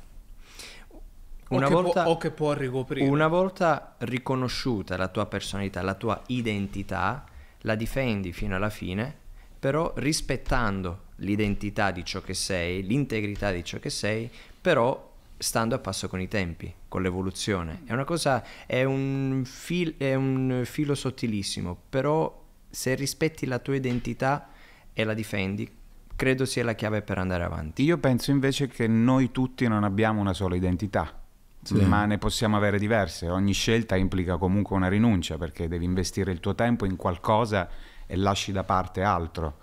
O, 0.91 1.57
Una 1.57 1.69
che 1.69 1.73
volta, 1.73 2.03
può, 2.03 2.13
o 2.13 2.17
che 2.19 2.31
può 2.31 2.53
ricoprire. 2.53 3.09
una 3.09 3.29
volta 3.29 3.95
riconosciuta 3.99 4.97
la 4.97 5.09
tua 5.09 5.27
personalità, 5.27 5.81
la 5.83 5.95
tua 5.95 6.23
identità, 6.27 7.25
la 7.61 7.75
difendi 7.75 8.33
fino 8.33 8.57
alla 8.57 8.71
fine, 8.71 9.15
però 9.59 9.93
rispettando 9.97 11.05
l'identità 11.17 11.91
di 11.93 12.05
ciò 12.05 12.21
che 12.21 12.35
sei, 12.35 12.83
l'integrità 12.83 13.51
di 13.53 13.65
ciò 13.65 13.79
che 13.79 13.91
sei, 13.91 14.31
però 14.61 15.11
stando 15.39 15.75
a 15.75 15.79
passo 15.79 16.09
con 16.09 16.21
i 16.21 16.29
tempi, 16.29 16.73
con 16.89 17.01
l'evoluzione. 17.03 17.83
È 17.85 17.93
una 17.93 18.05
cosa, 18.05 18.45
è 18.67 18.85
un, 18.85 19.43
fil- 19.47 19.97
è 19.97 20.15
un 20.15 20.63
filo 20.65 20.95
sottilissimo, 20.95 21.77
però 21.89 22.42
se 22.73 22.95
rispetti 22.95 23.45
la 23.45 23.59
tua 23.59 23.77
identità 23.77 24.49
e 24.95 25.05
la 25.05 25.13
difendi, 25.13 25.71
credo 26.17 26.47
sia 26.47 26.65
la 26.65 26.75
chiave 26.75 27.03
per 27.03 27.19
andare 27.19 27.45
avanti. 27.45 27.83
Io 27.85 27.99
penso 27.99 28.31
invece 28.31 28.67
che 28.67 28.87
noi 28.87 29.31
tutti 29.31 29.69
non 29.69 29.85
abbiamo 29.85 30.21
una 30.21 30.33
sola 30.33 30.57
identità, 30.57 31.21
Sì. 31.63 31.75
ma 31.85 32.07
ne 32.07 32.17
possiamo 32.17 32.57
avere 32.57 32.79
diverse. 32.79 33.29
Ogni 33.29 33.53
scelta 33.53 33.95
implica 33.97 34.39
comunque 34.39 34.75
una 34.75 34.89
rinuncia 34.89 35.37
perché 35.37 35.69
devi 35.69 35.85
investire 35.85 36.33
il 36.33 36.41
tuo 36.41 36.55
tempo 36.55 36.87
in 36.87 36.97
qualcosa 36.97 37.69
e 38.07 38.17
lasci 38.17 38.53
da 38.53 38.65
parte 38.65 39.03
altro. 39.03 39.59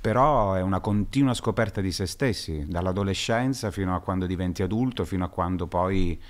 Però 0.00 0.52
è 0.52 0.60
una 0.60 0.80
continua 0.80 1.34
scoperta 1.34 1.80
di 1.80 1.90
se 1.90 2.06
stessi, 2.06 2.64
dall'adolescenza 2.68 3.70
fino 3.70 3.94
a 3.94 4.00
quando 4.00 4.26
diventi 4.26 4.62
adulto, 4.62 5.04
fino 5.04 5.24
a 5.24 5.28
quando 5.28 5.66
poi 5.66 6.20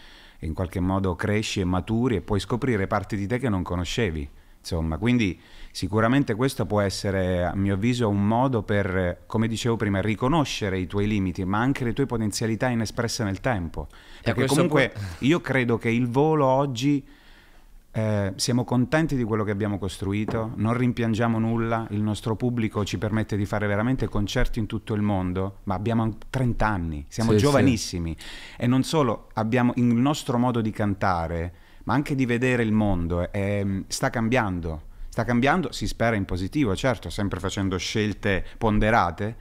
in 0.41 0.55
qualche 0.55 0.81
modo 0.81 1.17
cresci 1.17 1.61
e 1.61 1.65
maturi 1.65 2.17
e 2.17 2.21
puoi 2.21 2.41
scoprire 2.41 2.87
parti 2.87 3.17
di 3.17 3.27
te 3.27 3.39
che 3.39 3.49
non 3.49 3.63
conoscevi. 3.63 4.31
Insomma, 4.67 4.99
quindi 4.99 5.39
sicuramente 5.71 6.35
questo 6.35 6.67
può 6.67 6.81
essere, 6.81 7.45
a 7.45 7.55
mio 7.55 7.75
avviso, 7.75 8.09
un 8.09 8.27
modo 8.27 8.65
per, 8.65 9.23
come 9.27 9.47
dicevo 9.47 9.77
prima, 9.77 10.01
riconoscere 10.01 10.77
i 10.81 10.89
tuoi 10.89 11.07
limiti, 11.07 11.45
ma 11.45 11.61
anche 11.61 11.85
le 11.85 11.93
tue 11.93 12.07
potenzialità 12.07 12.67
inespresse 12.67 13.23
nel 13.23 13.39
tempo. 13.39 13.87
Perché 14.23 14.47
comunque 14.47 14.93
io 15.21 15.41
credo 15.41 15.79
che 15.79 15.89
il 15.89 16.09
volo 16.09 16.47
oggi 16.47 17.07
eh, 17.93 18.33
siamo 18.35 18.65
contenti 18.65 19.15
di 19.15 19.23
quello 19.23 19.45
che 19.45 19.53
abbiamo 19.53 19.79
costruito, 19.79 20.51
non 20.57 20.77
rimpiangiamo 20.77 21.39
nulla, 21.39 21.87
il 21.91 22.03
nostro 22.03 22.35
pubblico 22.35 22.85
ci 22.85 22.99
permette 22.99 23.37
di 23.37 23.47
fare 23.47 23.69
veramente 23.69 24.09
concerti 24.09 24.59
in 24.59 24.67
tutto 24.67 24.95
il 24.95 25.03
mondo, 25.03 25.59
ma 25.63 25.75
abbiamo 25.75 26.13
30 26.29 26.67
anni, 26.67 27.05
siamo 27.07 27.31
Sì, 27.31 27.39
giovanissimi 27.39 28.17
e 28.57 28.67
non 28.67 28.83
solo, 28.83 29.29
abbiamo 29.35 29.73
il 29.77 29.85
nostro 29.85 30.39
modo 30.39 30.61
di 30.61 30.73
cantare, 30.73 31.55
ma 31.87 31.95
anche 31.95 32.15
di 32.15 32.27
vedere 32.27 32.63
il 32.63 32.73
mondo, 32.73 33.33
eh, 33.33 33.85
sta 33.87 34.11
cambiando. 34.11 34.83
Sta 35.09 35.25
cambiando, 35.25 35.73
si 35.73 35.87
spera 35.87 36.15
in 36.17 36.25
positivo, 36.25 36.75
certo, 36.77 37.11
sempre 37.11 37.41
facendo 37.41 37.79
scelte 37.79 38.45
ponderate, 38.59 39.37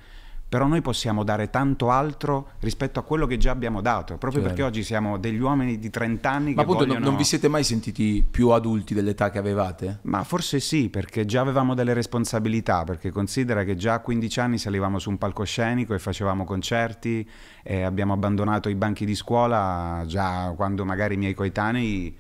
però 0.48 0.68
noi 0.68 0.82
possiamo 0.82 1.24
dare 1.24 1.50
tanto 1.50 1.90
altro 1.90 2.52
rispetto 2.60 3.00
a 3.00 3.04
quello 3.04 3.26
che 3.26 3.38
già 3.38 3.52
abbiamo 3.52 3.82
dato, 3.82 4.18
proprio 4.18 4.42
Certo. 4.42 4.48
perché 4.48 4.64
oggi 4.64 4.84
siamo 4.84 5.18
degli 5.18 5.40
uomini 5.40 5.80
di 5.80 5.90
30 5.90 6.30
anni 6.30 6.50
Ma 6.54 6.58
che 6.58 6.62
appunto 6.62 6.86
vogliono... 6.86 7.04
non 7.04 7.16
vi 7.18 7.24
siete 7.24 7.48
mai 7.48 7.64
sentiti 7.64 8.24
più 8.30 8.50
adulti 8.50 8.94
dell'età 8.94 9.32
che 9.32 9.40
avevate? 9.40 10.00
Ma 10.04 10.24
forse 10.24 10.60
sì, 10.60 10.90
perché 10.90 11.26
già 11.26 11.42
avevamo 11.42 11.74
delle 11.74 11.94
responsabilità, 11.94 12.84
perché 12.84 13.10
considera 13.10 13.64
che 13.64 13.76
già 13.76 13.96
a 13.96 14.00
15 14.00 14.40
anni 14.40 14.58
salivamo 14.60 15.00
su 15.00 15.10
un 15.10 15.18
palcoscenico 15.18 15.96
e 15.96 16.00
facevamo 16.00 16.46
concerti 16.46 17.28
e 17.64 17.82
abbiamo 17.82 18.14
abbandonato 18.14 18.70
i 18.70 18.76
banchi 18.76 19.04
di 19.04 19.16
scuola 19.16 20.04
già 20.06 20.54
quando 20.56 20.86
magari 20.86 21.16
i 21.16 21.18
miei 21.18 21.34
coetanei 21.34 22.16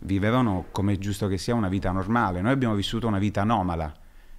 vivevano, 0.00 0.66
come 0.72 0.94
è 0.94 0.98
giusto 0.98 1.26
che 1.26 1.38
sia, 1.38 1.54
una 1.54 1.68
vita 1.68 1.90
normale. 1.90 2.40
Noi 2.40 2.52
abbiamo 2.52 2.74
vissuto 2.74 3.06
una 3.06 3.18
vita 3.18 3.40
anomala, 3.42 3.92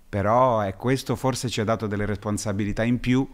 però 0.07 0.61
è 0.61 0.75
questo 0.75 1.15
forse 1.15 1.49
ci 1.49 1.61
ha 1.61 1.63
dato 1.63 1.87
delle 1.87 2.05
responsabilità 2.05 2.83
in 2.83 2.99
più 2.99 3.27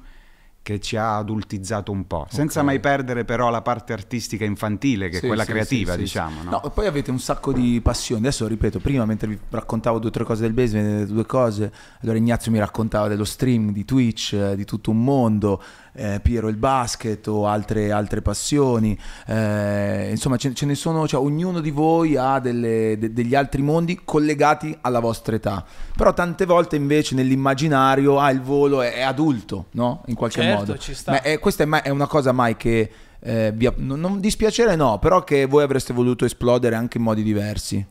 che 0.64 0.80
ci 0.80 0.96
ha 0.96 1.18
adultizzato 1.18 1.92
un 1.92 2.08
po', 2.08 2.26
senza 2.30 2.62
Ok. 2.62 2.66
mai 2.66 2.80
perdere 2.80 3.26
però 3.26 3.50
la 3.50 3.62
parte 3.62 3.92
artistica 3.92 4.46
infantile, 4.46 5.10
che 5.10 5.18
Sì, 5.18 5.26
è 5.26 5.28
quella 5.28 5.44
sì, 5.44 5.52
creativa, 5.52 5.92
sì, 5.92 6.00
diciamo. 6.00 6.42
no? 6.44 6.50
No, 6.64 6.70
poi 6.74 6.88
avete 6.88 7.12
un 7.12 7.20
sacco 7.20 7.52
di 7.52 7.82
passioni. 7.84 8.22
Adesso 8.22 8.48
ripeto, 8.48 8.80
prima 8.80 9.04
mentre 9.06 9.28
vi 9.28 9.38
raccontavo 9.50 10.00
due 10.00 10.08
o 10.08 10.12
tre 10.14 10.24
cose 10.24 10.44
del 10.44 10.54
basement, 10.54 11.06
due 11.10 11.26
cose, 11.26 11.70
allora 12.02 12.18
Ignazio 12.18 12.50
mi 12.50 12.60
raccontava 12.60 13.10
dello 13.10 13.26
stream, 13.26 13.74
di 13.74 13.84
Twitch, 13.84 14.32
eh, 14.32 14.56
di 14.56 14.64
tutto 14.64 14.90
un 14.92 15.04
mondo, 15.04 15.62
eh, 15.96 16.20
Piero 16.22 16.48
il 16.48 16.56
basket 16.58 17.28
o 17.28 17.48
altre, 17.48 17.92
altre 17.92 18.22
passioni. 18.22 18.98
Eh, 19.28 20.08
insomma, 20.12 20.38
ce, 20.38 20.54
ce 20.54 20.66
ne 20.66 20.76
sono, 20.76 21.08
cioè, 21.08 21.22
ognuno 21.22 21.60
di 21.62 21.72
voi 21.72 22.16
ha 22.18 22.40
delle- 22.40 22.98
de- 22.98 23.14
degli 23.14 23.36
altri 23.36 23.62
mondi 23.62 24.00
collegati 24.04 24.76
alla 24.82 25.00
vostra 25.00 25.36
età. 25.36 25.64
Però 25.96 26.14
tante 26.14 26.46
volte 26.46 26.76
invece 26.76 27.16
nell'immaginario, 27.16 28.20
ah, 28.20 28.30
il 28.32 28.42
volo 28.42 28.82
è, 28.82 28.94
è 28.94 29.02
adulto, 29.02 29.66
no? 29.72 30.02
In 30.08 30.16
qualche 30.16 30.42
Certo, 30.42 30.60
modo. 30.60 30.78
ci 30.78 30.94
sta. 30.94 31.12
Ma 31.12 31.22
è- 31.22 31.40
questa 31.40 31.64
è, 31.64 31.66
mai- 31.66 31.82
è 31.84 31.90
una 31.90 32.08
cosa 32.08 32.32
mai 32.32 32.58
che 32.58 32.90
eh, 33.26 33.54
vi 33.56 33.68
ha- 33.68 33.74
non, 33.78 34.00
non 34.02 34.20
dispiacere 34.20 34.76
no, 34.76 35.00
però 35.00 35.24
che 35.24 35.46
voi 35.46 35.64
avreste 35.64 35.94
voluto 35.94 36.26
esplodere 36.26 36.76
anche 36.76 36.98
in 36.98 37.04
modi 37.06 37.24
diversi. 37.24 37.86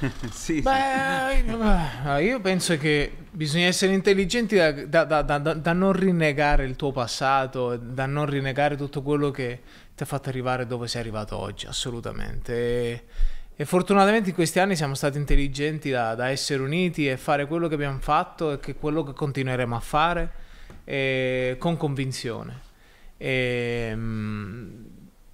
Sì. 0.30 0.60
Beh, 0.60 2.22
io 2.22 2.40
penso 2.40 2.76
che 2.76 3.12
bisogna 3.30 3.66
essere 3.66 3.92
intelligenti 3.92 4.56
da, 4.56 5.04
da- 5.04 5.22
da- 5.22 5.38
da- 5.38 5.72
non 5.72 5.92
rinnegare 5.92 6.64
il 6.64 6.76
tuo 6.76 6.92
passato, 6.92 7.76
da 7.76 8.06
non 8.06 8.26
rinnegare 8.26 8.76
tutto 8.76 9.02
quello 9.02 9.30
che 9.30 9.60
ti 9.94 10.02
ha 10.02 10.06
fatto 10.06 10.28
arrivare 10.28 10.66
dove 10.66 10.88
sei 10.88 11.00
arrivato 11.00 11.36
oggi, 11.36 11.66
assolutamente. 11.66 12.54
E, 12.54 13.04
e 13.56 13.64
fortunatamente 13.64 14.30
in 14.30 14.34
questi 14.34 14.58
anni 14.58 14.76
siamo 14.76 14.94
stati 14.94 15.18
intelligenti 15.18 15.90
da, 15.90 16.28
essere 16.28 16.62
uniti 16.62 17.08
e 17.08 17.16
fare 17.16 17.46
quello 17.46 17.68
che 17.68 17.74
abbiamo 17.74 18.00
fatto 18.00 18.52
e 18.52 18.60
che 18.60 18.74
quello 18.74 19.04
che 19.04 19.12
continueremo 19.12 19.76
a 19.76 19.80
fare 19.80 20.32
e 20.84 21.56
con 21.58 21.76
convinzione. 21.76 22.60
E, 23.16 23.92
mm, 23.94 24.84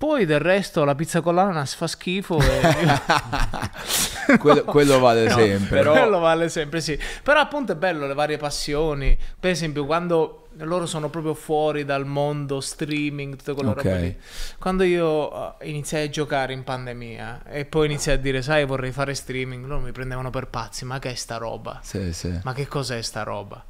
poi 0.01 0.25
del 0.25 0.41
resto 0.41 0.83
la 0.85 0.95
pizza 0.95 1.21
con 1.21 1.35
l'ananas 1.35 1.75
fa 1.75 1.87
schifo 1.87 2.39
e... 2.41 4.39
quello, 4.41 4.65
quello 4.65 4.99
vale 4.99 5.25
No, 5.29 5.35
sempre. 5.37 5.77
però 5.77 5.93
quello 5.93 6.19
vale 6.21 6.49
sempre, 6.49 6.81
sì. 6.81 6.99
Però 7.23 7.39
appunto 7.39 7.73
è 7.73 7.77
bello 7.77 8.07
le 8.07 8.15
varie 8.15 8.39
passioni. 8.39 9.15
Per 9.39 9.51
esempio, 9.51 9.85
quando 9.85 10.49
loro 10.61 10.87
sono 10.87 11.11
proprio 11.11 11.35
fuori 11.35 11.85
dal 11.85 12.07
mondo 12.07 12.63
streaming, 12.63 13.37
tutte 13.37 13.53
quelle 13.53 13.69
Ok. 13.73 13.77
robe 13.83 13.99
lì. 13.99 14.17
Quando 14.59 14.85
io 14.85 15.59
eh, 15.59 15.69
iniziai 15.69 16.07
a 16.07 16.09
giocare 16.09 16.55
in 16.55 16.65
pandemia 16.65 17.43
e 17.45 17.67
poi 17.67 17.85
iniziai 17.85 18.17
a 18.17 18.19
dire, 18.19 18.41
sai, 18.41 18.65
vorrei 18.65 18.93
fare 18.93 19.13
streaming, 19.13 19.67
loro 19.67 19.81
mi 19.83 19.93
prendevano 19.93 20.31
per 20.31 20.47
pazzi, 20.47 20.87
ma 20.87 20.99
che 20.99 21.11
è 21.11 21.15
sta 21.15 21.37
roba? 21.37 21.79
Sì, 21.83 22.15
sì. 22.15 22.41
Ma 22.43 22.55
che 22.55 22.67
cos'è 22.67 23.03
sta 23.03 23.23
roba? 23.23 23.63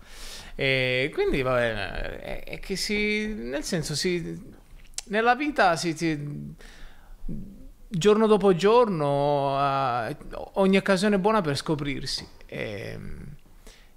E 0.55 1.11
quindi, 1.13 1.43
vabbè, 1.43 2.21
è, 2.21 2.45
è 2.45 2.61
che 2.61 2.77
si... 2.77 3.35
Nel 3.35 3.65
senso, 3.65 3.97
si... 3.97 4.50
Nella 5.11 5.35
vita 5.35 5.77
si... 5.77 5.97
si 5.97 6.55
giorno 7.93 8.27
dopo 8.29 8.55
giorno, 8.55 9.57
eh, 10.09 10.17
ogni 10.55 10.77
occasione 10.77 11.17
è 11.17 11.19
buona 11.19 11.41
per 11.41 11.57
scoprirsi. 11.57 12.25
E, 12.47 12.99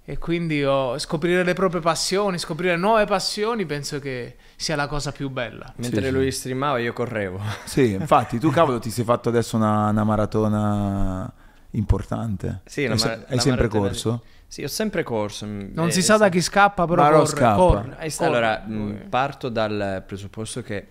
e 0.04 0.18
quindi 0.18 0.64
oh, 0.64 0.98
scoprire 0.98 1.44
le 1.44 1.52
proprie 1.54 1.80
passioni, 1.80 2.38
scoprire 2.38 2.76
nuove 2.76 3.04
passioni, 3.06 3.64
penso 3.66 4.00
che 4.00 4.36
sia 4.56 4.74
la 4.74 4.88
cosa 4.88 5.12
più 5.12 5.30
bella. 5.30 5.72
Mentre 5.76 6.00
Sì, 6.00 6.06
sì. 6.08 6.12
lui 6.12 6.30
streamava 6.32 6.78
io 6.78 6.92
correvo. 6.92 7.40
Sì, 7.64 7.92
infatti, 7.92 8.38
tu 8.40 8.50
cavolo 8.50 8.80
ti 8.80 8.90
sei 8.90 9.04
fatto 9.04 9.28
adesso 9.28 9.54
una, 9.56 9.90
una 9.90 10.02
maratona 10.04 11.32
importante. 11.70 12.62
Sì, 12.64 12.86
la 12.86 12.94
hai, 12.94 12.98
la 13.00 13.38
sempre 13.40 13.50
maratona- 13.68 13.86
corso? 13.86 14.22
Sì, 14.48 14.62
ho 14.64 14.68
sempre 14.68 15.02
corso. 15.04 15.46
Non 15.46 15.88
Eh, 15.88 15.90
si 15.92 16.02
sa 16.02 16.16
da 16.16 16.28
chi 16.28 16.40
scappa, 16.40 16.84
però 16.86 17.02
Ma 17.02 17.10
lo 17.10 17.16
corre, 17.18 17.28
scappa. 17.28 17.56
corre, 17.56 17.96
corre. 17.96 18.26
allora, 18.26 18.58
mh, 18.66 19.06
parto 19.08 19.48
dal 19.48 20.02
presupposto 20.06 20.62
che 20.62 20.86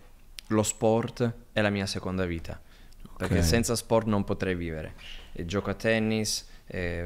lo 0.53 0.63
sport 0.63 1.33
è 1.51 1.61
la 1.61 1.69
mia 1.69 1.85
seconda 1.85 2.25
vita. 2.25 2.59
Perché 3.17 3.39
Ok. 3.39 3.43
senza 3.43 3.75
sport 3.75 4.07
non 4.07 4.23
potrei 4.23 4.55
vivere. 4.55 4.93
E 5.33 5.45
gioco 5.45 5.69
a 5.69 5.73
tennis, 5.73 6.47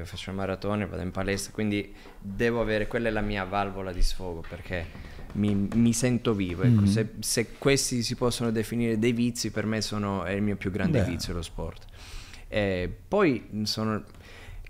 faccio 0.03 0.31
maratone, 0.31 0.85
vado 0.85 1.01
in 1.01 1.11
palestra, 1.11 1.51
quindi 1.51 1.93
devo 2.19 2.61
avere, 2.61 2.87
quella 2.87 3.07
è 3.09 3.11
la 3.11 3.21
mia 3.21 3.43
valvola 3.43 3.91
di 3.91 4.01
sfogo 4.01 4.43
perché 4.47 4.85
mi, 5.33 5.53
mi 5.73 5.93
sento 5.93 6.33
vivo. 6.33 6.63
Ecco, 6.63 6.81
Mhm. 6.81 6.85
se, 6.85 7.09
se 7.19 7.57
questi 7.57 8.03
si 8.03 8.15
possono 8.15 8.51
definire 8.51 8.97
dei 8.97 9.11
vizi, 9.13 9.51
per 9.51 9.65
me 9.65 9.81
sono, 9.81 10.23
è 10.23 10.31
il 10.31 10.41
mio 10.41 10.55
più 10.55 10.71
grande 10.71 10.99
Beh. 10.99 11.05
vizio 11.09 11.33
lo 11.33 11.41
sport. 11.41 11.85
Eh, 12.47 12.89
poi 13.07 13.49
sono, 13.63 14.03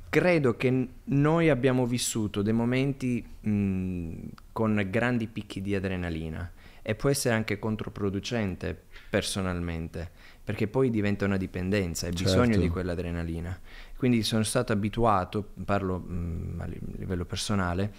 credo 0.10 0.56
che 0.58 0.88
noi 1.04 1.50
abbiamo 1.50 1.86
vissuto 1.86 2.42
dei 2.42 2.54
momenti 2.54 3.24
mh, 3.42 4.14
con 4.52 4.88
grandi 4.90 5.28
picchi 5.28 5.62
di 5.62 5.76
adrenalina 5.76 6.52
e 6.90 6.96
può 6.96 7.10
essere 7.10 7.36
anche 7.36 7.60
controproducente 7.60 8.84
personalmente 9.10 10.10
perché 10.42 10.70
poi 10.70 10.90
diventa 10.90 11.26
una 11.26 11.36
dipendenza 11.36 12.06
hai 12.06 12.14
bisogno 12.14 12.46
Certo. 12.46 12.62
di 12.62 12.70
quell'adrenalina 12.70 13.60
quindi 13.98 14.24
sono 14.24 14.44
stato 14.44 14.72
abituato 14.72 15.52
parlo 15.66 16.00
mh, 16.00 16.56
a 16.62 16.66
li- 16.66 16.80
livello 16.96 17.26
personale 17.26 17.92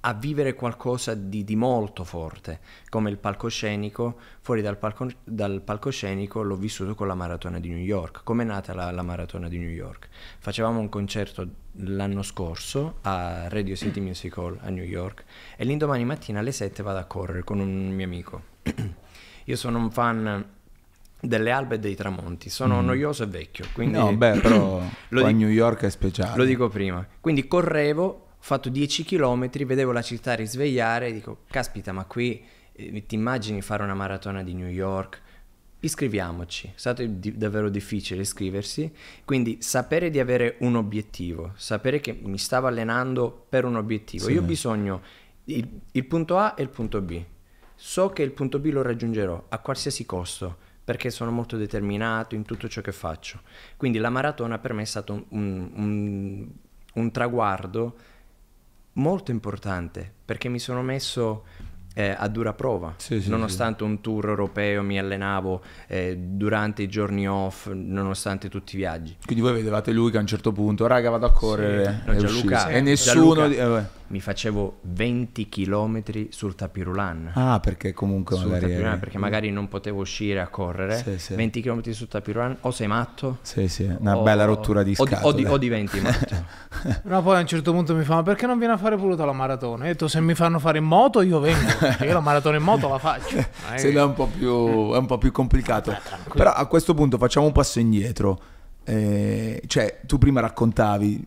a 0.00 0.14
vivere 0.14 0.54
qualcosa 0.54 1.14
di, 1.14 1.42
di 1.44 1.56
molto 1.56 2.04
forte, 2.04 2.60
come 2.88 3.10
il 3.10 3.18
palcoscenico. 3.18 4.16
Fuori 4.40 4.62
dal, 4.62 4.78
palco- 4.78 5.10
dal 5.24 5.60
palcoscenico 5.62 6.42
l'ho 6.42 6.54
vissuto 6.56 6.94
con 6.94 7.06
la 7.08 7.14
maratona 7.14 7.58
di 7.58 7.68
New 7.70 7.82
York. 7.82 8.20
Come 8.24 8.44
è 8.44 8.46
nata 8.46 8.72
la, 8.74 8.90
la 8.92 9.02
maratona 9.02 9.48
di 9.48 9.58
New 9.58 9.68
York? 9.70 10.08
Facevamo 10.38 10.78
un 10.78 10.88
concerto 10.88 11.46
l'anno 11.82 12.22
scorso 12.22 12.98
a 13.02 13.48
Radio 13.48 13.74
City 13.76 14.00
Music 14.00 14.36
Hall 14.36 14.58
a 14.62 14.68
New 14.70 14.84
York 14.84 15.24
e 15.56 15.64
l'indomani 15.64 16.04
mattina 16.04 16.38
alle 16.40 16.52
7 16.52 16.82
vado 16.82 16.98
a 16.98 17.04
correre 17.04 17.42
con 17.44 17.58
un 17.58 17.88
mio 17.90 18.04
amico. 18.06 18.42
Io 19.44 19.56
sono 19.56 19.78
un 19.78 19.90
fan 19.90 20.44
delle 21.20 21.50
albe 21.50 21.74
e 21.74 21.78
dei 21.80 21.96
tramonti, 21.96 22.48
sono 22.50 22.80
noioso 22.80 23.24
e 23.24 23.26
vecchio, 23.26 23.66
quindi 23.72 23.98
Mm. 23.98 24.00
no, 24.00 24.16
beh, 24.16 24.38
però 24.40 24.78
a 24.80 24.84
dico- 25.08 25.30
New 25.30 25.48
York 25.48 25.82
è 25.82 25.90
speciale. 25.90 26.36
lo 26.36 26.44
dico 26.44 26.68
prima. 26.68 27.04
Quindi 27.20 27.48
correvo, 27.48 28.27
ho 28.38 28.42
fatto 28.42 28.68
10 28.68 29.04
km, 29.04 29.48
vedevo 29.66 29.92
la 29.92 30.02
città 30.02 30.34
risvegliare 30.34 31.08
e 31.08 31.12
dico, 31.12 31.40
caspita, 31.50 31.92
ma 31.92 32.04
qui 32.04 32.42
eh, 32.72 33.04
ti 33.06 33.14
immagini 33.16 33.60
fare 33.62 33.82
una 33.82 33.94
maratona 33.94 34.42
di 34.42 34.54
New 34.54 34.68
York? 34.68 35.22
Iscriviamoci. 35.80 36.66
È 36.68 36.72
stato 36.74 37.04
di- 37.06 37.36
davvero 37.36 37.68
difficile 37.68 38.22
iscriversi, 38.22 38.92
quindi 39.24 39.58
sapere 39.60 40.10
di 40.10 40.18
avere 40.18 40.56
un 40.60 40.74
obiettivo, 40.76 41.52
sapere 41.56 42.00
che 42.00 42.18
mi 42.20 42.38
stavo 42.38 42.66
allenando 42.66 43.46
per 43.48 43.64
un 43.64 43.76
obiettivo. 43.76 44.24
Sì. 44.26 44.32
Io 44.32 44.40
ho 44.40 44.44
bisogno 44.44 45.02
il, 45.44 45.68
il 45.92 46.04
punto 46.04 46.36
A 46.38 46.54
e 46.56 46.62
il 46.62 46.68
punto 46.68 47.00
B. 47.00 47.22
So 47.76 48.10
che 48.10 48.22
il 48.22 48.32
punto 48.32 48.58
B 48.58 48.66
lo 48.72 48.82
raggiungerò 48.82 49.46
a 49.50 49.58
qualsiasi 49.60 50.04
costo 50.04 50.56
perché 50.82 51.10
sono 51.10 51.30
molto 51.30 51.56
determinato 51.56 52.34
in 52.34 52.44
tutto 52.44 52.66
ciò 52.68 52.80
che 52.80 52.90
faccio. 52.92 53.40
Quindi 53.76 53.98
la 53.98 54.10
maratona 54.10 54.58
per 54.58 54.72
me 54.72 54.82
è 54.82 54.86
stato 54.86 55.12
un, 55.12 55.24
un- 55.28 55.70
un- 55.74 56.48
un 56.94 57.10
traguardo 57.12 57.96
molto 58.98 59.30
importante 59.30 60.12
perché 60.24 60.48
mi 60.48 60.58
sono 60.58 60.82
messo 60.82 61.44
eh, 61.98 62.14
a 62.16 62.28
dura 62.28 62.52
prova. 62.52 62.94
Sì, 62.96 63.20
sì, 63.20 63.28
nonostante 63.28 63.82
un 63.82 64.00
tour 64.00 64.28
europeo 64.28 64.84
mi 64.84 65.00
allenavo 65.00 65.60
eh, 65.88 66.16
durante 66.16 66.82
i 66.82 66.88
giorni 66.88 67.26
off, 67.26 67.68
nonostante 67.72 68.48
tutti 68.48 68.76
i 68.76 68.78
viaggi. 68.78 69.16
Quindi 69.26 69.42
voi 69.42 69.52
vedevate 69.54 69.90
lui 69.90 70.12
che 70.12 70.16
a 70.18 70.20
un 70.20 70.26
certo 70.28 70.52
punto, 70.52 70.86
raga, 70.86 71.10
vado 71.10 71.26
a 71.26 71.32
correre. 71.32 72.02
No, 72.06 72.14
Gianluca- 72.14 72.68
e 72.68 72.76
sì, 72.76 72.82
nessuno... 72.82 73.34
Gianluca- 73.48 73.78
eh. 73.80 73.96
Mi 74.08 74.20
facevo 74.20 74.78
20 74.84 75.50
km 75.50 76.02
sul 76.30 76.54
tapirulan. 76.54 77.32
Ah, 77.34 77.60
perché 77.60 77.92
comunque 77.92 78.36
sul 78.36 78.46
magari... 78.46 78.62
tapirulan, 78.62 78.92
eri- 78.92 79.00
perché 79.00 79.18
magari 79.18 79.50
non 79.50 79.68
potevo 79.68 80.00
uscire 80.00 80.40
a 80.40 80.46
correre 80.48 80.96
Sì, 80.96 81.18
sì. 81.18 81.34
20 81.34 81.60
km 81.60 81.90
sul 81.90 82.08
tapirulan 82.08 82.56
o 82.60 82.70
sei 82.70 82.86
matto 82.86 83.36
Sì, 83.42 83.68
sì, 83.68 83.82
una 83.98 84.16
o- 84.16 84.22
bella 84.22 84.46
rottura 84.46 84.82
di 84.82 84.94
scatole. 84.94 85.20
o 85.24 85.32
di- 85.32 85.44
o 85.44 85.58
diventi 85.58 86.00
matto 86.00 86.36
No, 87.04 87.22
poi 87.22 87.36
a 87.36 87.40
un 87.40 87.46
certo 87.46 87.72
punto 87.72 87.94
mi 87.94 88.04
fa: 88.04 88.14
Ma 88.14 88.22
perché 88.22 88.46
non 88.46 88.56
vieni 88.56 88.72
a 88.72 88.78
fare 88.78 88.96
pure 88.96 89.14
la 89.14 89.32
maratona? 89.32 89.84
Io 89.84 89.90
ho 89.90 89.92
detto: 89.92 90.08
Se 90.08 90.20
mi 90.22 90.34
fanno 90.34 90.58
fare 90.58 90.78
in 90.78 90.84
moto, 90.84 91.20
io 91.20 91.38
vengo. 91.40 91.68
io 92.00 92.12
la 92.12 92.20
maratona 92.20 92.56
in 92.56 92.62
moto 92.62 92.88
la 92.88 92.98
faccio. 92.98 93.36
Se 93.76 93.90
no 93.90 94.00
è 94.00 94.04
un 94.04 94.14
po' 94.14 94.26
più, 94.26 94.92
è 94.92 94.96
un 94.96 95.06
po' 95.06 95.18
più 95.18 95.32
complicato. 95.32 95.96
Però 96.32 96.50
a 96.52 96.66
questo 96.66 96.94
punto 96.94 97.18
facciamo 97.18 97.46
un 97.46 97.52
passo 97.52 97.78
indietro. 97.80 98.40
Eh, 98.84 99.62
cioè, 99.66 100.00
tu 100.06 100.18
prima 100.18 100.40
raccontavi, 100.40 101.26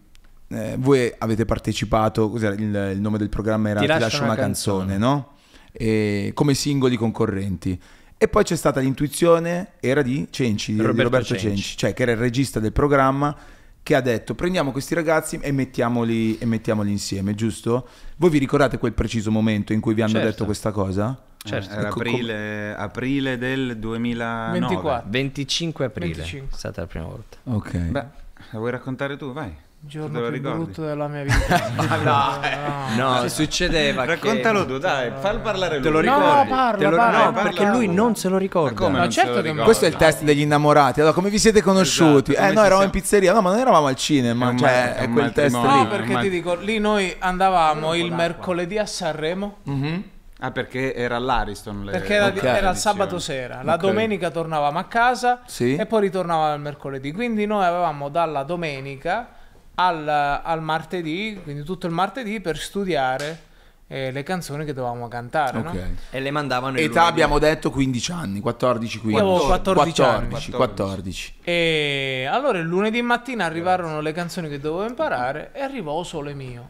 eh, 0.50 0.76
voi 0.80 1.14
avete 1.18 1.46
partecipato, 1.46 2.32
il, 2.36 2.92
il 2.94 3.00
nome 3.02 3.18
del 3.18 3.30
programma 3.30 3.70
era 3.70 3.80
Ti 3.82 3.86
Ti, 3.88 4.00
lascio 4.00 4.24
una 4.24 4.34
una 4.34 4.36
canzone, 4.36 4.98
canzone. 4.98 4.98
no? 4.98 5.30
E- 5.72 6.32
come 6.34 6.54
singoli 6.54 6.96
concorrenti. 6.98 7.80
E 8.18 8.28
poi 8.28 8.44
c'è 8.44 8.56
stata 8.56 8.80
l'intuizione, 8.80 9.74
era 9.80 10.02
di 10.04 10.28
Cenci, 10.30 10.74
di 10.74 10.78
di 10.80 10.84
Roberto 10.86 11.04
Roberto, 11.10 11.28
Cenci. 11.34 11.48
Cenci, 11.48 11.78
cioè 11.78 11.94
che 11.94 12.04
era 12.04 12.12
il 12.12 12.18
regista 12.18 12.60
del 12.60 12.72
programma 12.72 13.36
che 13.84 13.96
ha 13.96 14.02
detto 14.02 14.36
prendiamo 14.36 14.72
questi 14.72 14.94
ragazzi 14.94 15.40
e 15.42 15.52
mettiamoli, 15.52 16.38
e 16.38 16.46
mettiamoli 16.46 16.92
insieme, 16.92 17.34
giusto? 17.36 17.88
Voi 18.18 18.30
vi 18.30 18.38
ricordate 18.38 18.78
quel 18.78 18.94
preciso 18.94 19.32
momento 19.32 19.74
in 19.74 19.80
cui 19.80 19.94
vi 19.94 20.02
hanno 20.02 20.12
Certo. 20.14 20.28
detto 20.28 20.46
questa 20.46 20.72
cosa? 20.72 21.20
certo 21.44 21.74
Era 21.74 21.88
Ecco, 21.88 22.00
aprile, 22.00 22.76
aprile 22.76 23.38
del 23.40 23.78
2009. 23.80 24.60
24. 24.60 25.10
25 25.10 25.86
aprile 25.86 26.14
25. 26.14 26.48
è 26.52 26.56
stata 26.58 26.82
la 26.82 26.88
prima 26.88 27.06
volta 27.06 27.38
Ok. 27.46 27.78
Beh, 27.78 28.06
la 28.52 28.60
vuoi 28.60 28.70
raccontare 28.72 29.18
tu? 29.18 29.34
Vai. 29.34 29.52
Giorno 29.84 30.20
più 30.20 30.30
ricordi? 30.30 30.64
brutto 30.64 30.86
della 30.86 31.08
mia 31.08 31.24
vita. 31.24 31.72
no 32.96 33.28
succedeva 33.28 34.06
Raccontalo 34.06 34.60
che 34.62 34.66
tu, 34.74 34.78
dai, 34.78 35.12
fallo 35.20 35.40
parlare 35.40 35.76
lui. 35.80 35.84
te 35.84 35.90
lo 35.90 36.02
No, 36.02 36.16
ricordi 36.18 36.50
parla, 36.50 36.78
Te 36.78 36.90
lo- 36.90 36.96
parla, 36.98 37.18
no 37.26 37.32
parla 37.32 37.50
perché 37.50 37.66
lui 37.66 37.88
non 37.88 38.16
se 38.16 38.30
lo 38.30 38.38
ricorda 38.38 38.70
Ma 38.72 38.78
come 38.78 38.92
No, 38.94 38.98
non 39.00 39.10
certo 39.10 39.34
che- 39.34 39.42
ricorda? 39.42 39.64
Questo 39.64 39.86
è 39.86 39.88
il 39.88 39.96
test 39.96 40.22
degli 40.24 40.42
innamorati. 40.42 41.00
Allora, 41.00 41.16
come 41.16 41.30
vi 41.32 41.40
siete 41.40 41.64
conosciuti? 41.64 42.32
Esatto, 42.32 42.46
eh, 42.48 42.54
no, 42.54 42.60
ci 42.60 42.66
eravamo 42.66 42.68
siamo- 42.68 42.84
in 42.84 42.90
pizzeria. 42.92 43.34
No, 43.34 43.42
ma 43.42 43.50
non 43.50 43.60
eravamo 43.60 43.88
al 43.88 43.96
cinema. 43.96 44.52
È 44.52 44.56
cioè, 44.56 44.70
ma- 44.70 44.96
è 44.96 45.10
quel 45.10 45.32
test 45.32 45.56
matrimonio. 45.56 45.84
No, 45.84 45.90
lì. 45.90 45.98
perché 45.98 46.14
ma- 46.14 46.22
ti 46.22 46.30
dico, 46.30 46.56
lì 46.56 46.78
noi 46.80 47.16
andavamo 47.18 47.94
il 47.96 48.14
mercoledì 48.14 48.78
a 48.78 48.86
Sanremo. 48.86 49.58
Mhm. 49.64 50.04
Ah, 50.44 50.52
perché 50.52 50.94
era 50.94 51.16
all'Ariston. 51.16 51.86
le- 51.86 51.92
Perché 51.92 52.14
era, 52.14 52.28
ok, 52.28 52.44
era 52.44 52.70
il 52.70 52.76
sabato 52.78 53.18
sera, 53.20 53.62
la 53.64 53.74
Ok. 53.76 53.80
domenica 53.82 54.30
tornavamo 54.30 54.78
a 54.80 54.84
casa 54.86 55.42
Sì. 55.46 55.76
e 55.76 55.86
poi 55.88 56.02
ritornavamo 56.02 56.54
il 56.54 56.62
mercoledì. 56.62 57.12
Quindi 57.12 57.46
noi 57.48 57.64
avevamo 57.66 58.10
dalla 58.10 58.44
domenica 58.44 59.30
al, 59.76 60.08
al 60.08 60.62
martedì, 60.62 61.40
quindi 61.44 61.64
tutto 61.64 61.88
il 61.88 61.94
martedì 61.94 62.40
per 62.40 62.58
studiare 62.58 63.50
eh, 63.88 64.12
le 64.12 64.24
canzoni 64.24 64.64
che 64.64 64.74
dovevamo 64.74 65.08
cantare. 65.08 65.62
no? 65.62 65.70
Ok. 65.72 65.90
e 66.12 66.20
le 66.20 66.32
mandavano 66.32 66.78
il 66.78 66.86
Età 66.86 67.06
abbiamo 67.06 67.40
detto 67.40 67.72
15 67.72 68.12
anni, 68.12 68.40
14, 68.40 69.00
15. 69.00 69.22
Io 69.24 69.30
avevo 69.30 69.46
14 69.48 70.02
anni. 70.02 70.28
14, 70.30 70.52
14. 70.52 71.34
E 71.44 72.28
allora 72.30 72.60
il 72.60 72.66
lunedì 72.66 73.02
mattina 73.02 73.46
arrivarono 73.46 74.00
le 74.00 74.12
canzoni 74.14 74.48
che 74.50 74.60
dovevo 74.60 74.88
imparare 74.88 75.52
e 75.54 75.62
arrivò 75.62 76.02
Sole 76.04 76.34
Mio, 76.34 76.70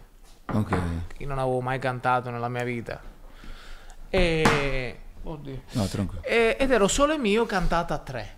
Ok. 0.54 0.76
che 1.18 1.26
non 1.26 1.38
avevo 1.38 1.62
mai 1.62 1.78
cantato 1.80 2.30
nella 2.32 2.50
mia 2.50 2.64
vita. 2.64 3.00
E... 4.10 5.00
Oddio. 5.24 5.62
No, 5.74 5.86
tranquillo. 5.86 6.24
E- 6.24 6.58
ed 6.60 6.72
ero 6.72 6.88
Sole 6.88 7.18
Mio 7.18 7.46
cantata 7.46 7.94
a 7.94 7.98
tre. 8.00 8.36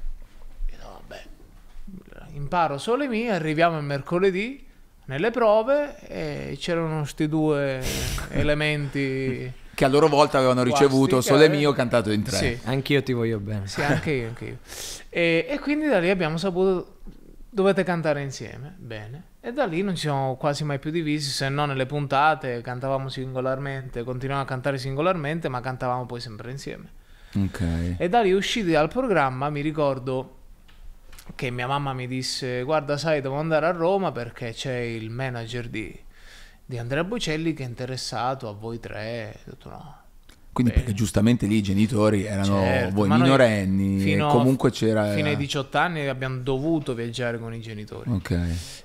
Imparo 2.34 2.78
Sole 2.78 3.08
Mio, 3.08 3.34
arriviamo 3.34 3.78
il 3.78 3.84
mercoledì 3.84 4.66
nelle 5.06 5.32
prove 5.32 5.98
e 6.08 6.58
c'erano 6.60 7.06
sti 7.06 7.28
due 7.28 7.82
elementi. 8.30 9.52
Che 9.76 9.86
a 9.86 9.88
loro 9.88 10.08
volta 10.08 10.38
avevano 10.38 10.64
ricevuto 10.64 11.16
Guasti, 11.16 11.32
Sole 11.32 11.50
Mio 11.50 11.74
cantato 11.74 12.12
in 12.12 12.24
tre. 12.24 12.38
Sì, 12.38 12.60
anch'io 12.66 13.02
ti 13.02 13.14
voglio 13.14 13.40
bene 13.40 13.68
sì, 13.68 13.82
anche 13.82 14.12
io, 14.12 14.28
anche 14.28 14.46
io. 14.46 14.58
E, 15.10 15.48
e 15.50 15.60
quindi 15.60 15.88
da 15.88 16.00
lì 16.00 16.10
abbiamo 16.10 16.38
saputo 16.38 17.00
dovete 17.54 17.84
cantare 17.84 18.22
insieme, 18.22 18.74
bene. 18.78 19.24
E 19.40 19.52
da 19.52 19.66
lì 19.66 19.82
non 19.84 19.94
ci 19.94 20.02
siamo 20.02 20.36
quasi 20.36 20.64
mai 20.64 20.80
più 20.80 20.90
divisi, 20.90 21.30
se 21.30 21.50
no 21.50 21.66
nelle 21.66 21.86
puntate 21.86 22.62
cantavamo 22.62 23.10
singolarmente, 23.10 24.04
continuavamo 24.04 24.48
a 24.48 24.50
cantare 24.50 24.78
singolarmente, 24.78 25.50
ma 25.50 25.60
cantavamo 25.60 26.06
poi 26.06 26.20
sempre 26.20 26.50
insieme. 26.50 27.02
Ok. 27.36 27.96
E 27.98 28.10
da 28.10 28.22
lì 28.22 28.32
usciti 28.32 28.72
dal 28.72 28.90
programma 28.90 29.50
mi 29.50 29.62
ricordo 29.62 30.43
che 31.36 31.50
mia 31.50 31.68
mamma 31.68 31.94
mi 31.94 32.08
disse 32.08 32.64
guarda 32.64 32.98
sai 32.98 33.22
devo 33.22 33.36
andare 33.36 33.66
a 33.66 33.72
Roma 33.72 34.12
perché 34.12 34.52
c'è 34.52 34.78
il 34.78 35.10
manager 35.10 35.68
di, 35.68 35.98
di 36.66 36.78
Andrea 36.78 37.04
Bocelli 37.04 37.54
che 37.54 37.64
è 37.64 37.68
interessato 37.68 38.48
a 38.50 38.54
voi 38.54 38.80
tre. 38.80 39.40
Ho 39.46 39.50
detto 39.50 39.70
no. 39.70 40.02
Quindi 40.54 40.72
Bene. 40.72 40.84
perché 40.84 40.96
giustamente 40.96 41.48
lì 41.48 41.56
i 41.56 41.64
genitori 41.64 42.26
erano 42.26 42.62
Certo, 42.62 42.94
voi 42.94 43.10
minorenni, 43.10 44.14
e 44.14 44.18
comunque 44.20 44.70
c'era... 44.70 45.12
Fino 45.14 45.28
ai 45.28 45.36
18 45.36 45.78
anni 45.80 46.08
abbiamo 46.08 46.38
dovuto 46.38 46.94
viaggiare 46.94 47.40
con 47.40 47.56
i 47.56 47.60
genitori. 47.60 48.12
Ok. 48.12 48.38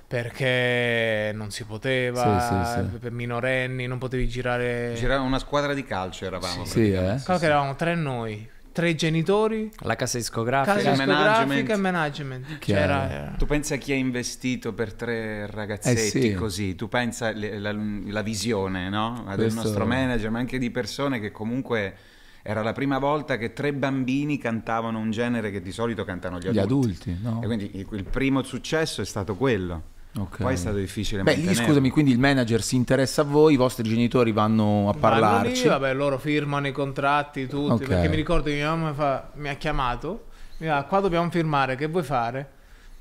Perché 0.07 1.31
non 1.35 1.51
si 1.51 1.65
poteva, 1.65 2.41
Sì, 2.41 2.81
sì, 2.81 2.89
sì. 2.91 2.97
per 2.97 3.11
minorenni, 3.11 3.85
non 3.85 3.99
potevi 3.99 4.27
girare... 4.27 4.95
Girava 4.97 5.21
una 5.21 5.37
squadra 5.37 5.75
di 5.75 5.83
calcio 5.83 6.25
eravamo. 6.25 6.65
Sì, 6.65 6.91
eh? 6.91 6.95
Calcola 7.03 7.37
che 7.37 7.45
eravamo 7.45 7.75
tre 7.75 7.93
noi, 7.93 8.49
tre 8.79 8.95
genitori, 8.95 9.69
La 9.79 9.95
casa 9.97 10.17
discografica. 10.17 10.75
casa 10.75 10.89
il 10.91 10.95
discografica 10.97 11.43
management. 11.43 11.69
e 11.69 11.75
management. 11.77 12.69
Era- 12.69 13.35
Tu 13.37 13.45
pensa 13.45 13.75
a 13.75 13.77
chi 13.77 13.91
ha 13.91 13.95
investito 13.95 14.71
per 14.73 14.93
tre 14.93 15.47
ragazzetti 15.51 16.17
Eh 16.17 16.21
sì. 16.29 16.33
così, 16.33 16.75
tu 16.75 16.87
pensa 16.87 17.31
le- 17.31 17.59
la, 17.59 17.73
la 17.73 18.21
visione 18.21 18.87
no? 18.89 19.23
del 19.27 19.35
Questo- 19.35 19.61
nostro 19.63 19.85
manager, 19.85 20.29
ma 20.29 20.39
anche 20.39 20.57
di 20.57 20.71
persone 20.71 21.19
che 21.19 21.31
comunque 21.31 21.93
era 22.41 22.61
la 22.63 22.71
prima 22.71 22.99
volta 22.99 23.35
che 23.37 23.51
tre 23.51 23.73
bambini 23.73 24.37
cantavano 24.37 24.97
un 24.97 25.11
genere 25.11 25.51
che 25.51 25.61
di 25.61 25.73
solito 25.73 26.05
cantano 26.05 26.37
gli 26.39 26.47
Gli 26.49 26.57
adulti. 26.57 27.09
adulti, 27.11 27.17
no? 27.21 27.41
E 27.43 27.45
quindi 27.45 27.71
il 27.73 28.05
primo 28.05 28.43
successo 28.43 29.01
è 29.01 29.05
stato 29.05 29.35
quello. 29.35 29.97
Ok. 30.17 30.37
Poi 30.37 30.53
è 30.53 30.57
stato 30.57 30.77
difficile 30.77 31.21
Beh, 31.23 31.35
lì 31.35 31.53
scusami, 31.53 31.89
quindi 31.91 32.11
il 32.11 32.17
manager 32.19 32.61
si 32.63 32.75
interessa 32.75 33.21
a 33.21 33.25
voi, 33.25 33.53
i 33.53 33.57
vostri 33.57 33.87
genitori 33.87 34.31
vanno 34.31 34.89
a 34.89 34.93
Vanno 34.93 34.99
parlarci. 34.99 35.63
lì, 35.63 35.69
vabbè, 35.69 35.93
loro 35.93 36.17
firmano 36.17 36.67
i 36.67 36.71
contratti 36.71 37.47
tutti, 37.47 37.71
Ok. 37.83 37.87
perché 37.87 38.09
mi 38.09 38.15
ricordo 38.15 38.45
che 38.49 38.55
mia 38.55 38.73
mamma 38.73 38.93
fa- 38.93 39.29
mi 39.35 39.49
ha 39.49 39.53
chiamato, 39.53 40.25
mi 40.57 40.67
fa, 40.67 40.83
qua 40.85 40.99
dobbiamo 40.99 41.29
firmare, 41.29 41.75
che 41.75 41.87
vuoi 41.87 42.03
fare? 42.03 42.49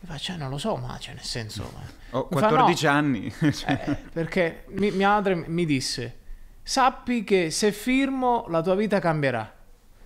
Mi 0.01 0.09
fa, 0.09 0.18
cioè, 0.18 0.37
non 0.37 0.51
lo 0.51 0.59
so, 0.59 0.77
ma 0.77 0.97
cioè, 1.01 1.14
nel 1.14 1.25
senso... 1.25 1.73
Ho 2.12 2.29
fa, 2.31 2.47
14 2.47 2.85
"No." 2.87 2.90
anni. 2.92 3.33
Eh, 3.66 3.97
perché 4.12 4.64
mi- 4.68 4.90
mia 4.90 5.09
madre 5.09 5.35
mi 5.47 5.64
disse, 5.64 6.16
sappi 6.62 7.25
che 7.25 7.51
se 7.51 7.73
firmo 7.73 8.44
la 8.49 8.61
tua 8.62 8.75
vita 8.75 8.99
cambierà, 9.01 9.51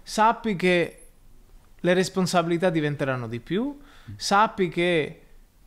sappi 0.03 0.55
che 0.57 1.07
le 1.81 1.95
responsabilità 1.95 2.71
diventeranno 2.71 3.27
di 3.27 3.41
più, 3.41 3.77
sappi 4.17 4.69
che 4.69 5.22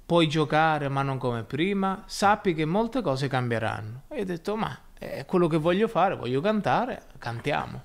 puoi 0.06 0.28
giocare 0.28 0.88
ma 0.90 1.02
non 1.02 1.18
come 1.18 1.44
prima, 1.44 2.04
sappi 2.06 2.54
che 2.54 2.66
molte 2.66 3.02
cose 3.02 3.28
cambieranno. 3.28 4.04
E 4.10 4.22
ho 4.22 4.26
detto, 4.26 4.56
ma 4.56 4.78
è 4.98 5.26
quello 5.26 5.48
che 5.48 5.58
voglio 5.58 5.88
fare, 5.88 6.16
voglio 6.16 6.42
cantare, 6.42 7.02
cantiamo. 7.18 7.82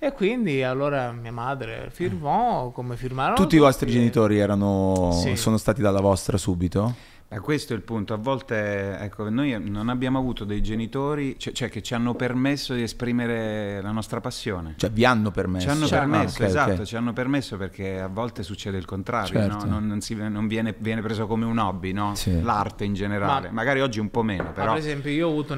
E 0.00 0.12
quindi 0.12 0.62
allora 0.62 1.10
mia 1.10 1.32
madre 1.32 1.88
firmò 1.90 2.70
come 2.70 2.96
firmarono 2.96 3.34
Tutti 3.34 3.56
i 3.56 3.58
vostri 3.58 3.90
genitori 3.90 4.38
erano, 4.38 5.10
Sì. 5.12 5.34
sono 5.34 5.56
stati 5.56 5.82
dalla 5.82 6.00
vostra 6.00 6.36
subito? 6.36 6.94
Ma 7.30 7.40
questo 7.40 7.74
è 7.74 7.76
il 7.76 7.82
punto, 7.82 8.14
a 8.14 8.16
volte 8.16 8.96
ecco, 9.00 9.28
noi 9.28 9.54
non 9.62 9.90
abbiamo 9.90 10.18
avuto 10.18 10.44
dei 10.46 10.62
genitori 10.62 11.38
cioè, 11.38 11.52
cioè, 11.52 11.68
che 11.68 11.82
ci 11.82 11.92
hanno 11.92 12.14
permesso 12.14 12.72
di 12.72 12.80
esprimere 12.80 13.82
la 13.82 13.90
nostra 13.90 14.18
passione. 14.20 14.74
Cioè 14.78 14.88
vi 14.90 15.04
hanno 15.04 15.30
permesso? 15.30 15.66
Ci 15.66 15.70
hanno 15.70 15.86
Cioè, 15.86 15.98
permesso, 15.98 16.38
ah, 16.38 16.44
ok, 16.44 16.48
esatto, 16.48 16.72
ok. 16.80 16.82
ci 16.84 16.96
hanno 16.96 17.12
permesso 17.12 17.56
perché 17.58 18.00
a 18.00 18.06
volte 18.08 18.42
succede 18.42 18.78
il 18.78 18.86
contrario, 18.86 19.40
Certo. 19.40 19.66
no? 19.66 19.72
non, 19.72 19.86
non 19.86 20.00
si- 20.00 20.14
non 20.14 20.46
viene, 20.48 20.74
viene 20.78 21.02
preso 21.02 21.26
come 21.26 21.44
un 21.44 21.58
hobby, 21.58 21.92
no? 21.92 22.14
Sì. 22.14 22.40
l'arte 22.42 22.84
in 22.84 22.94
generale, 22.94 23.48
Ma- 23.48 23.52
magari 23.52 23.82
oggi 23.82 24.00
un 24.00 24.10
po' 24.10 24.22
meno, 24.22 24.50
però 24.52 24.72
per 24.72 24.80
esempio, 24.80 25.10
io 25.10 25.28
ho 25.28 25.30
avuto 25.30 25.54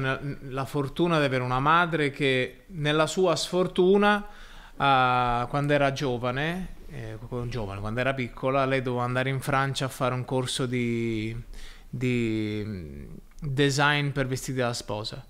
la 0.49 0.65
fortuna 0.65 1.19
di 1.19 1.25
avere 1.25 1.41
una 1.43 1.59
madre 1.61 2.11
che 2.11 2.63
nella 2.67 3.07
sua 3.07 3.33
sfortuna, 3.37 4.27
ah, 4.75 5.45
quando 5.49 5.71
era 5.71 5.93
giovane, 5.93 6.67
eh, 6.93 7.17
giovane, 7.47 7.79
quando 7.79 8.01
era 8.01 8.13
piccola, 8.13 8.65
lei 8.65 8.81
doveva 8.81 9.03
andare 9.05 9.29
in 9.29 9.39
Francia 9.39 9.85
a 9.85 9.87
fare 9.87 10.13
un 10.13 10.25
corso 10.25 10.65
di, 10.65 11.33
di 11.91 12.63
mm, 12.65 13.03
design 13.41 14.09
per 14.09 14.25
vestiti 14.25 14.57
da 14.59 14.73
sposa. 14.73 15.23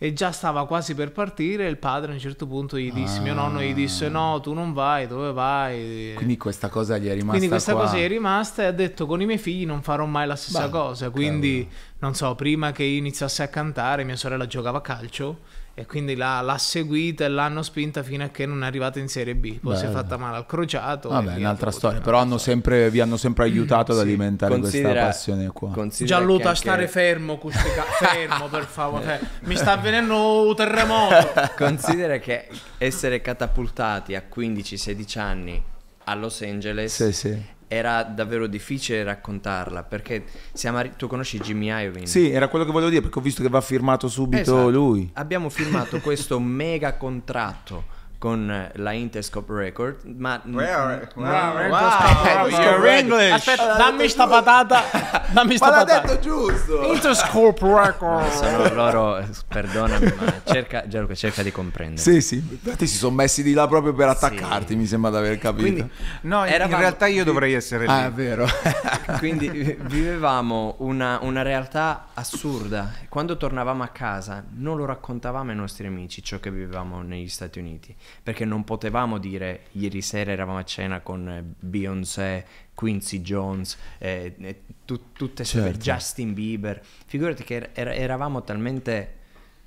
E 0.00 0.12
già 0.12 0.30
stava 0.30 0.64
quasi 0.64 0.94
per 0.94 1.10
partire 1.10 1.66
il 1.66 1.76
padre 1.76 2.12
a 2.12 2.14
un 2.14 2.20
certo 2.20 2.46
punto 2.46 2.78
gli 2.78 2.92
disse, 2.92 3.18
mio 3.18 3.34
nonno 3.34 3.60
gli 3.60 3.74
disse 3.74 4.08
no, 4.08 4.38
tu 4.40 4.52
non 4.52 4.72
vai, 4.72 5.08
dove 5.08 5.32
vai? 5.32 6.12
Quindi 6.14 6.36
questa 6.36 6.68
cosa 6.68 6.98
gli 6.98 7.08
è 7.08 7.14
rimasta 7.14 7.30
Quindi 7.30 7.48
questa 7.48 7.72
qua. 7.72 7.82
cosa 7.82 7.96
è 7.96 8.06
rimasta 8.06 8.62
e 8.62 8.66
ha 8.66 8.72
detto 8.72 9.06
con 9.06 9.20
i 9.20 9.26
miei 9.26 9.38
figli 9.38 9.66
non 9.66 9.82
farò 9.82 10.06
mai 10.06 10.28
la 10.28 10.36
stessa 10.36 10.66
Beh, 10.66 10.70
cosa. 10.70 11.10
Quindi, 11.10 11.68
non 11.98 12.14
so, 12.14 12.32
prima 12.36 12.70
che 12.70 12.84
io 12.84 12.96
iniziassi 12.96 13.42
a 13.42 13.48
cantare, 13.48 14.04
mia 14.04 14.14
sorella 14.14 14.46
giocava 14.46 14.78
a 14.78 14.82
calcio 14.82 15.40
e 15.78 15.86
quindi 15.86 16.16
l'ha, 16.16 16.40
l'ha 16.40 16.58
seguita 16.58 17.24
e 17.24 17.28
l'hanno 17.28 17.62
spinta 17.62 18.02
fino 18.02 18.24
a 18.24 18.28
che 18.30 18.46
non 18.46 18.64
è 18.64 18.66
arrivata 18.66 18.98
in 18.98 19.06
Serie 19.06 19.36
B. 19.36 19.60
Poi 19.60 19.76
si 19.76 19.84
è 19.84 19.88
fatta 19.90 20.16
male 20.16 20.36
al 20.38 20.44
crociato. 20.46 21.08
Vabbè, 21.08 21.36
un'altra 21.36 21.70
storia, 21.70 22.00
però 22.00 22.18
hanno 22.18 22.36
sempre, 22.36 22.90
vi 22.90 22.98
hanno 23.00 23.16
sempre 23.16 23.44
aiutato 23.44 23.92
ad 23.92 23.98
Sì. 23.98 24.02
alimentare 24.04 24.58
questa 24.58 24.76
Considera- 24.78 25.04
passione 25.06 25.46
qua. 25.52 25.70
considera 25.70 26.16
Gianluca, 26.18 26.42
che 26.42 26.48
anche- 26.48 26.60
stare 26.60 26.88
fermo, 26.88 27.38
Custica, 27.38 27.82
fermo 28.00 28.48
per 28.48 28.64
favore. 28.64 29.20
Mi 29.42 29.54
sta 29.56 29.72
avvenendo 29.72 30.48
un 30.48 30.56
terremoto. 30.56 31.28
Considera 31.56 32.18
che 32.18 32.48
essere 32.78 33.20
catapultati 33.20 34.16
a 34.16 34.24
15-16 34.28 35.18
anni 35.20 35.62
a 36.04 36.14
Los 36.16 36.40
Angeles 36.42 36.92
Sì, 37.04 37.12
sì. 37.12 37.56
Era 37.68 38.02
davvero 38.02 38.46
difficile 38.46 39.02
raccontarla 39.04 39.82
perché 39.82 40.24
siamo 40.52 40.78
arri- 40.78 40.92
tu 40.96 41.06
conosci 41.06 41.38
Jimmy 41.38 41.66
Iovine? 41.68 42.06
Sì, 42.06 42.30
era 42.30 42.48
quello 42.48 42.64
che 42.64 42.72
volevo 42.72 42.90
dire, 42.90 43.02
perché 43.02 43.18
ho 43.18 43.22
visto 43.22 43.42
che 43.42 43.48
va 43.48 43.60
firmato 43.60 44.08
subito 44.08 44.40
Esatto. 44.40 44.70
lui. 44.70 45.10
Abbiamo 45.14 45.48
firmato 45.50 46.00
questo 46.00 46.40
mega 46.40 46.94
contratto 46.96 47.96
con 48.18 48.50
eh, 48.50 48.72
la 48.76 48.90
Interscope 48.92 49.52
Record, 49.54 50.04
ma 50.04 50.40
Where- 50.44 51.08
Wow, 51.14 51.68
Wow, 51.68 52.48
you're 52.48 52.88
English. 52.98 53.30
Aspetta, 53.32 53.76
dammi 53.76 54.08
sta 54.08 54.26
patata. 54.26 54.82
Dammi 55.30 55.56
sta 55.56 55.70
Ma 55.70 55.76
l'ha 55.76 55.84
patata. 55.84 56.06
detto 56.08 56.20
giusto! 56.20 56.92
Interscope 56.92 57.60
Record. 57.64 58.28
sono 58.32 58.74
loro, 58.74 59.18
eh, 59.18 59.26
perdonami, 59.46 60.12
ma 60.18 60.40
cerca, 60.44 60.86
Gianluca, 60.88 61.14
cerca 61.14 61.42
di 61.42 61.52
comprendere. 61.52 62.00
Sì, 62.00 62.20
sì, 62.20 62.36
infatti 62.36 62.86
si 62.86 62.96
sono 62.96 63.14
messi 63.14 63.42
di 63.42 63.52
là 63.52 63.66
proprio 63.68 63.92
per 63.94 64.08
attaccarti, 64.08 64.74
mi 64.74 64.86
sembra 64.86 65.10
di 65.10 65.16
aver 65.18 65.38
capito. 65.38 65.62
Quindi, 65.62 65.90
No, 66.22 66.44
in- 66.44 66.52
Eravamo- 66.52 66.74
in 66.74 66.80
realtà 66.80 67.06
io 67.06 67.22
dovrei 67.24 67.52
essere 67.54 67.84
lì. 67.84 67.90
ah, 67.92 68.06
è 68.06 68.10
vero. 68.12 68.46
quindi 69.18 69.48
vi- 69.48 69.76
vivevamo 69.80 70.74
una, 70.78 71.18
una 71.22 71.42
realtà 71.42 72.08
assurda. 72.14 72.92
Quando 73.08 73.36
tornavamo 73.36 73.82
a 73.82 73.88
casa 73.88 74.44
non 74.56 74.76
lo 74.76 74.84
raccontavamo 74.86 75.50
ai 75.50 75.56
nostri 75.56 75.86
amici 75.86 76.22
ciò 76.22 76.38
che 76.40 76.50
vivevamo 76.50 77.02
negli 77.02 77.28
Stati 77.28 77.58
Uniti, 77.58 77.94
perché 78.22 78.44
non 78.44 78.64
potevamo 78.64 79.18
dire 79.18 79.62
ieri 79.72 80.00
sera 80.02 80.32
eravamo 80.32 80.58
a 80.58 80.64
cena 80.64 81.00
con 81.00 81.28
eh, 81.28 81.42
Beyoncé, 81.58 82.44
Quincy 82.74 83.20
Jones, 83.22 83.76
eh, 83.98 84.34
eh, 84.40 84.62
tu- 84.84 85.12
tutte 85.12 85.44
Certo. 85.44 85.78
Justin 85.78 86.32
Bieber. 86.34 86.80
Figurati 87.06 87.42
che 87.44 87.70
era- 87.72 87.92
eravamo 87.94 88.42
talmente 88.44 89.14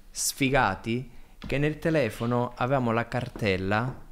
sfigati 0.10 1.10
che 1.45 1.58
nel 1.58 1.80
telefono 1.80 2.54
avevamo 2.56 2.91
la 2.91 3.08
cartella 3.08 4.10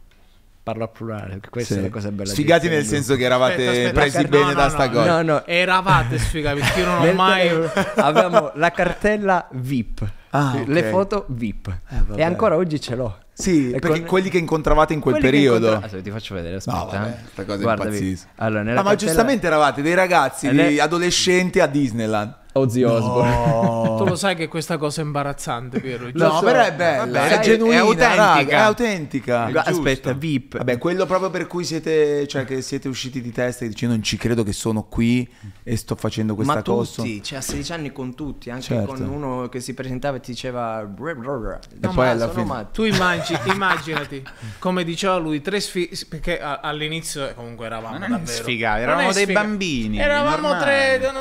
Parlo 0.61 0.83
a 0.83 0.87
plurale, 0.89 1.29
perché 1.35 1.49
questa 1.49 1.73
Sì. 1.75 1.79
è 1.79 1.83
la 1.83 1.89
cosa 1.89 2.11
bella 2.11 2.29
Sfigati 2.29 2.67
nel 2.67 2.83
senso 2.85 3.15
che 3.15 3.23
eravate 3.23 3.53
Aspetta, 3.53 3.71
aspetta, 3.71 3.91
presi 3.93 4.17
aspetta, 4.17 4.37
bene 4.37 4.49
no, 4.49 4.53
da 4.53 4.63
no, 4.65 4.69
sta 4.69 4.85
no. 4.85 4.91
cosa. 4.91 5.21
No, 5.21 5.33
no, 5.33 5.45
Eravate 5.47 6.17
sfigati 6.19 6.59
perché 6.59 6.79
io 6.81 6.85
non 6.85 7.07
ho 7.07 7.13
mai. 7.13 7.49
avevamo 7.95 8.51
la 8.55 8.71
cartella 8.71 9.47
VIP, 9.53 10.11
Ah, 10.31 10.57
ok. 10.57 10.67
le 10.67 10.83
foto 10.83 11.25
VIP 11.29 11.75
Eh, 11.89 12.17
e 12.19 12.23
ancora 12.23 12.55
oggi 12.55 12.79
ce 12.79 12.93
l'ho. 12.95 13.17
Sì, 13.39 13.71
E 13.71 13.79
perché 13.79 13.99
con- 13.99 14.07
quelli 14.09 14.29
che 14.29 14.37
incontravate 14.37 14.91
in 14.93 14.99
quel 14.99 15.15
Quelli 15.15 15.29
periodo. 15.31 15.57
incontra- 15.67 15.85
Aspetta, 15.85 16.03
ti 16.03 16.11
faccio 16.11 16.35
vedere, 16.35 16.55
aspetta. 16.57 16.77
No, 16.77 16.85
vabbè, 16.87 17.07
eh. 17.07 17.13
sta 17.31 17.45
cosa 17.45 17.57
Guarda, 17.61 17.83
impazzisce. 17.85 18.25
vedi. 18.25 18.31
Allora, 18.35 18.61
Ah, 18.61 18.65
ma 18.65 18.73
cartella- 18.73 18.95
giustamente 18.95 19.47
eravate 19.47 19.81
dei 19.81 19.93
ragazzi, 19.93 20.47
Eh, 20.47 20.53
dei 20.53 20.75
le- 20.75 20.81
adolescenti 20.81 21.59
a 21.61 21.65
Disneyland. 21.67 22.33
Ozzy 22.53 22.83
Osbourne. 22.83 23.97
Tu 23.99 24.05
lo 24.05 24.15
sai 24.15 24.35
che 24.35 24.47
questa 24.47 24.77
cosa 24.77 25.01
è 25.01 25.03
imbarazzante, 25.03 25.79
Piero. 25.81 26.05
No, 26.05 26.11
giusto? 26.29 26.45
però 26.45 26.61
è 26.63 26.73
bella, 26.73 27.05
Vabbè, 27.05 27.27
è 27.27 27.39
è- 27.39 27.41
genuina, 27.41 27.75
è 27.75 27.77
autentica. 27.79 28.15
raga, 28.15 28.49
è 28.49 28.55
autentica. 28.61 29.47
È. 29.47 29.51
Aspetta, 29.69 30.13
VIP. 30.13 30.57
Vabbè, 30.57 30.77
quello 30.77 31.05
proprio 31.05 31.29
per 31.29 31.47
cui 31.47 31.63
siete, 31.65 32.25
cioè 32.27 32.45
che 32.45 32.61
siete 32.61 32.87
usciti 32.87 33.21
di 33.21 33.31
testa 33.31 33.65
e 33.65 33.67
dici 33.67 33.85
non 33.87 34.01
ci 34.01 34.15
credo 34.17 34.43
che 34.43 34.53
sono 34.53 34.83
qui 34.83 35.29
e 35.63 35.75
sto 35.75 35.95
facendo 35.95 36.33
questa 36.35 36.53
ma 36.55 36.61
cosa. 36.61 37.01
tutti, 37.01 37.21
cioè 37.21 37.39
a 37.39 37.41
16 37.41 37.71
anni 37.73 37.91
con 37.91 38.15
tutti, 38.15 38.49
anche 38.49 38.63
Certo. 38.63 38.93
con 38.93 39.01
uno 39.07 39.49
che 39.49 39.59
si 39.59 39.73
presentava 39.73 40.17
e 40.17 40.19
ti 40.21 40.31
diceva 40.31 40.79
E 40.81 40.85
No, 40.85 41.91
poi 41.91 41.93
ma 41.95 42.09
alla 42.09 42.31
sono 42.31 42.45
fine-. 42.45 42.67
Tu 42.71 42.83
immagini, 42.85 43.39
immaginati, 43.47 44.23
come 44.59 44.83
diceva 44.85 45.17
lui, 45.17 45.41
tre 45.41 45.59
sfigati, 45.59 46.05
perché 46.07 46.39
all'inizio 46.39 47.27
eh, 47.27 47.33
comunque 47.35 47.65
eravamo 47.65 47.97
Ma 47.97 48.07
non 48.07 48.15
è 48.15 48.19
davvero... 48.19 48.43
sfigati, 48.43 48.81
eravamo 48.81 49.09
è 49.09 49.13
dei 49.13 49.23
sfiga- 49.23 49.41
bambini, 49.41 49.99
Eravamo 49.99 50.47
normali. 50.47 50.63
tre, 50.63 50.99
non, 50.99 51.13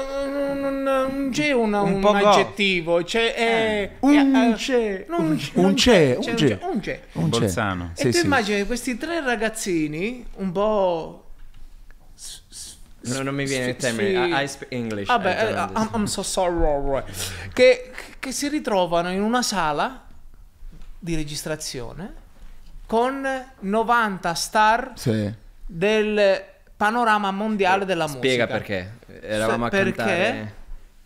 non- 0.61 0.83
non- 0.83 1.18
non 1.19 1.31
c'è 1.31 1.53
una- 1.53 1.81
Un 1.83 2.03
un, 2.03 2.17
aggettivo, 2.17 3.03
c'è... 3.03 3.35
è- 3.35 3.91
Un 4.01 4.35
è- 4.35 4.55
c'è, 4.57 5.05
non- 5.09 5.21
un- 5.31 5.41
non 5.55 5.65
un 5.67 5.75
c'è, 5.75 6.15
un 6.17 6.23
c'è, 6.23 6.35
c'è. 6.35 6.59
un 6.63 6.81
c'è. 6.81 7.01
Un 7.13 7.29
c'è. 7.31 7.39
Bolzano. 7.39 7.91
E 7.95 8.01
Sì, 8.01 8.11
tu 8.11 8.19
sì. 8.19 8.25
immagini 8.25 8.65
questi 8.67 8.97
tre 8.97 9.21
ragazzini 9.21 10.25
un 10.37 10.53
po'... 10.53 11.23
No, 13.01 13.23
non 13.23 13.35
mi 13.35 13.45
viene 13.47 13.71
il 13.71 13.77
termine. 13.77 14.27
I, 14.29 14.43
I 14.45 14.49
speak 14.49 14.73
English. 14.73 15.07
Vabbè, 15.07 15.31
I 15.31 15.47
eh. 15.53 15.79
I'm, 15.79 15.89
I'm 15.95 16.05
so 16.05 16.23
sorry. 16.23 17.03
Che, 17.53 17.91
che 18.19 18.33
si 18.33 18.49
ritrovano 18.49 19.11
in 19.11 19.23
una 19.23 19.41
sala 19.43 20.05
di 20.99 21.15
registrazione 21.15 22.13
con 22.87 23.27
90 23.61 24.35
star 24.35 24.93
Sì. 24.97 25.33
del 25.65 26.43
panorama 26.77 27.31
mondiale 27.31 27.85
della 27.85 28.09
Spiega 28.09 28.45
musica. 28.45 28.47
perché. 28.47 28.93
Eravamo 29.23 29.67
a 29.67 29.69
perché 29.69 29.93
cantare. 29.95 30.55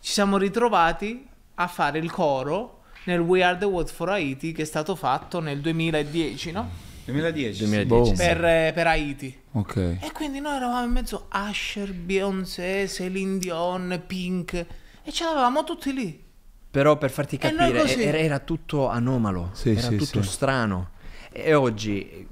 Ci 0.03 0.11
siamo 0.11 0.37
ritrovati 0.37 1.29
a 1.55 1.69
fare 1.69 2.01
il 2.01 2.11
coro 2.11 2.83
nel 3.05 3.21
We 3.21 3.45
Are 3.45 3.57
the 3.57 3.65
World 3.65 3.89
for 3.89 4.09
Haiti 4.09 4.51
che 4.51 4.63
è 4.63 4.65
stato 4.65 4.97
fatto 4.97 5.39
nel 5.39 5.61
2010, 5.61 6.51
no? 6.51 6.69
2010. 7.05 7.59
2010. 7.59 7.87
Boh. 7.87 8.05
sì. 8.05 8.15
per, 8.15 8.45
eh, 8.45 8.73
per 8.75 8.87
Haiti. 8.89 9.41
Ok. 9.53 9.77
E 9.77 10.11
quindi 10.13 10.41
noi 10.41 10.57
eravamo 10.57 10.85
in 10.85 10.91
mezzo 10.91 11.27
a 11.29 11.49
Usher, 11.49 11.93
Beyoncé, 11.95 12.89
Celine 12.89 13.39
Dion, 13.39 14.03
Pink 14.05 14.67
e 15.05 15.13
ce 15.13 15.25
l'avevamo 15.25 15.63
tutti 15.63 15.93
lì. 15.93 16.21
Però 16.69 16.99
per 16.99 17.11
farti 17.13 17.39
capire, 17.39 17.85
era, 17.85 18.19
era 18.19 18.39
tutto 18.41 18.89
anomalo, 18.89 19.51
Sì, 19.53 19.71
era 19.71 19.83
sì, 19.83 19.97
tutto 19.97 20.23
sì. 20.23 20.29
strano. 20.29 20.91
E 21.31 21.55
oggi 21.55 22.27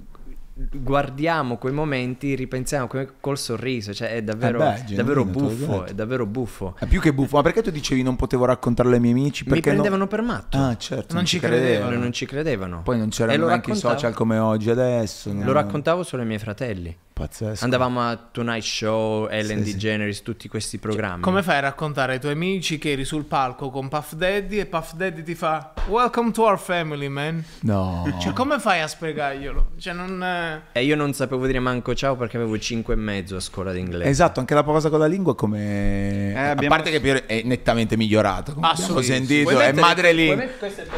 guardiamo 0.72 1.56
quei 1.56 1.72
momenti, 1.72 2.34
ripensiamo 2.34 2.86
come- 2.86 3.08
col 3.20 3.38
sorriso, 3.38 3.94
cioè 3.94 4.10
è 4.10 4.22
davvero, 4.22 4.62
Eh 4.62 4.82
beh, 4.88 4.94
davvero 4.94 5.24
buffo, 5.24 5.84
è 5.86 5.94
davvero 5.94 6.26
buffo. 6.26 6.74
È 6.78 6.86
più 6.86 7.00
che 7.00 7.12
buffo. 7.12 7.36
Ma 7.36 7.42
perché 7.42 7.62
tu 7.62 7.70
dicevi 7.70 8.02
non 8.02 8.16
potevo 8.16 8.44
raccontarlo 8.44 8.92
ai 8.92 9.00
miei 9.00 9.12
amici? 9.12 9.44
Mi 9.44 9.50
Perché 9.50 9.68
no- 9.68 9.74
prendevano 9.76 10.06
per 10.06 10.22
matto, 10.22 10.58
Ah, 10.58 10.76
certo. 10.76 11.14
Non 11.14 11.24
ci 11.24 11.38
credevano. 11.38 11.96
non 11.96 12.12
ci 12.12 12.26
credevano. 12.26 12.82
Poi 12.82 12.98
non 12.98 13.08
c'erano 13.08 13.38
lo 13.38 13.46
neanche 13.48 13.72
i 13.72 13.76
social 13.76 14.14
come 14.14 14.38
oggi 14.38 14.70
adesso. 14.70 15.32
Lo 15.32 15.44
no? 15.44 15.52
raccontavo 15.52 16.02
solo 16.02 16.22
ai 16.22 16.28
miei 16.28 16.40
fratelli. 16.40 16.96
Pazzesco. 17.20 17.64
Andavamo 17.64 18.00
a 18.00 18.16
Tonight 18.16 18.62
Show, 18.64 19.28
Ellen 19.30 19.58
Sì, 19.58 19.64
sì. 19.66 19.72
DeGeneres, 19.72 20.22
tutti 20.22 20.48
questi 20.48 20.78
programmi. 20.78 21.20
Come 21.22 21.42
fai 21.42 21.56
a 21.58 21.60
raccontare 21.60 22.14
ai 22.14 22.20
tuoi 22.20 22.32
amici 22.32 22.78
che 22.78 22.92
eri 22.92 23.04
sul 23.04 23.24
palco 23.24 23.68
con 23.70 23.88
Puff 23.88 24.14
Daddy 24.14 24.58
e 24.58 24.66
Puff 24.66 24.94
Daddy 24.94 25.22
ti 25.22 25.34
fa 25.34 25.72
Welcome 25.88 26.30
to 26.32 26.42
our 26.44 26.58
family, 26.58 27.08
man? 27.08 27.44
No. 27.60 28.16
Cioè, 28.20 28.32
come 28.32 28.58
fai 28.58 28.80
a 28.80 28.86
spiegarglielo? 28.86 29.72
Cioè, 29.78 29.92
non... 29.92 30.22
eh, 30.22 30.62
E 30.72 30.84
io 30.84 30.96
non 30.96 31.12
sapevo 31.12 31.44
dire 31.46 31.58
manco 31.60 31.94
ciao 31.94 32.16
perché 32.16 32.36
avevo 32.38 32.58
5 32.58 32.94
e 32.94 32.96
mezzo 32.96 33.36
a 33.36 33.40
scuola 33.40 33.72
d'inglese. 33.72 34.08
Esatto, 34.08 34.40
anche 34.40 34.54
la 34.54 34.62
cosa 34.62 34.88
con 34.88 34.98
la 34.98 35.06
lingua 35.06 35.34
come... 35.34 36.32
abbiamo- 36.36 36.74
A 36.74 36.78
parte 36.78 36.98
che 36.98 37.26
è 37.26 37.42
nettamente 37.44 37.96
migliorato, 37.98 38.56
Assolutamente. 38.60 39.12
sentito, 39.34 39.50
è 39.50 39.54
mettere- 39.72 39.80
madrelingua. 39.80 40.44
è 40.44 40.50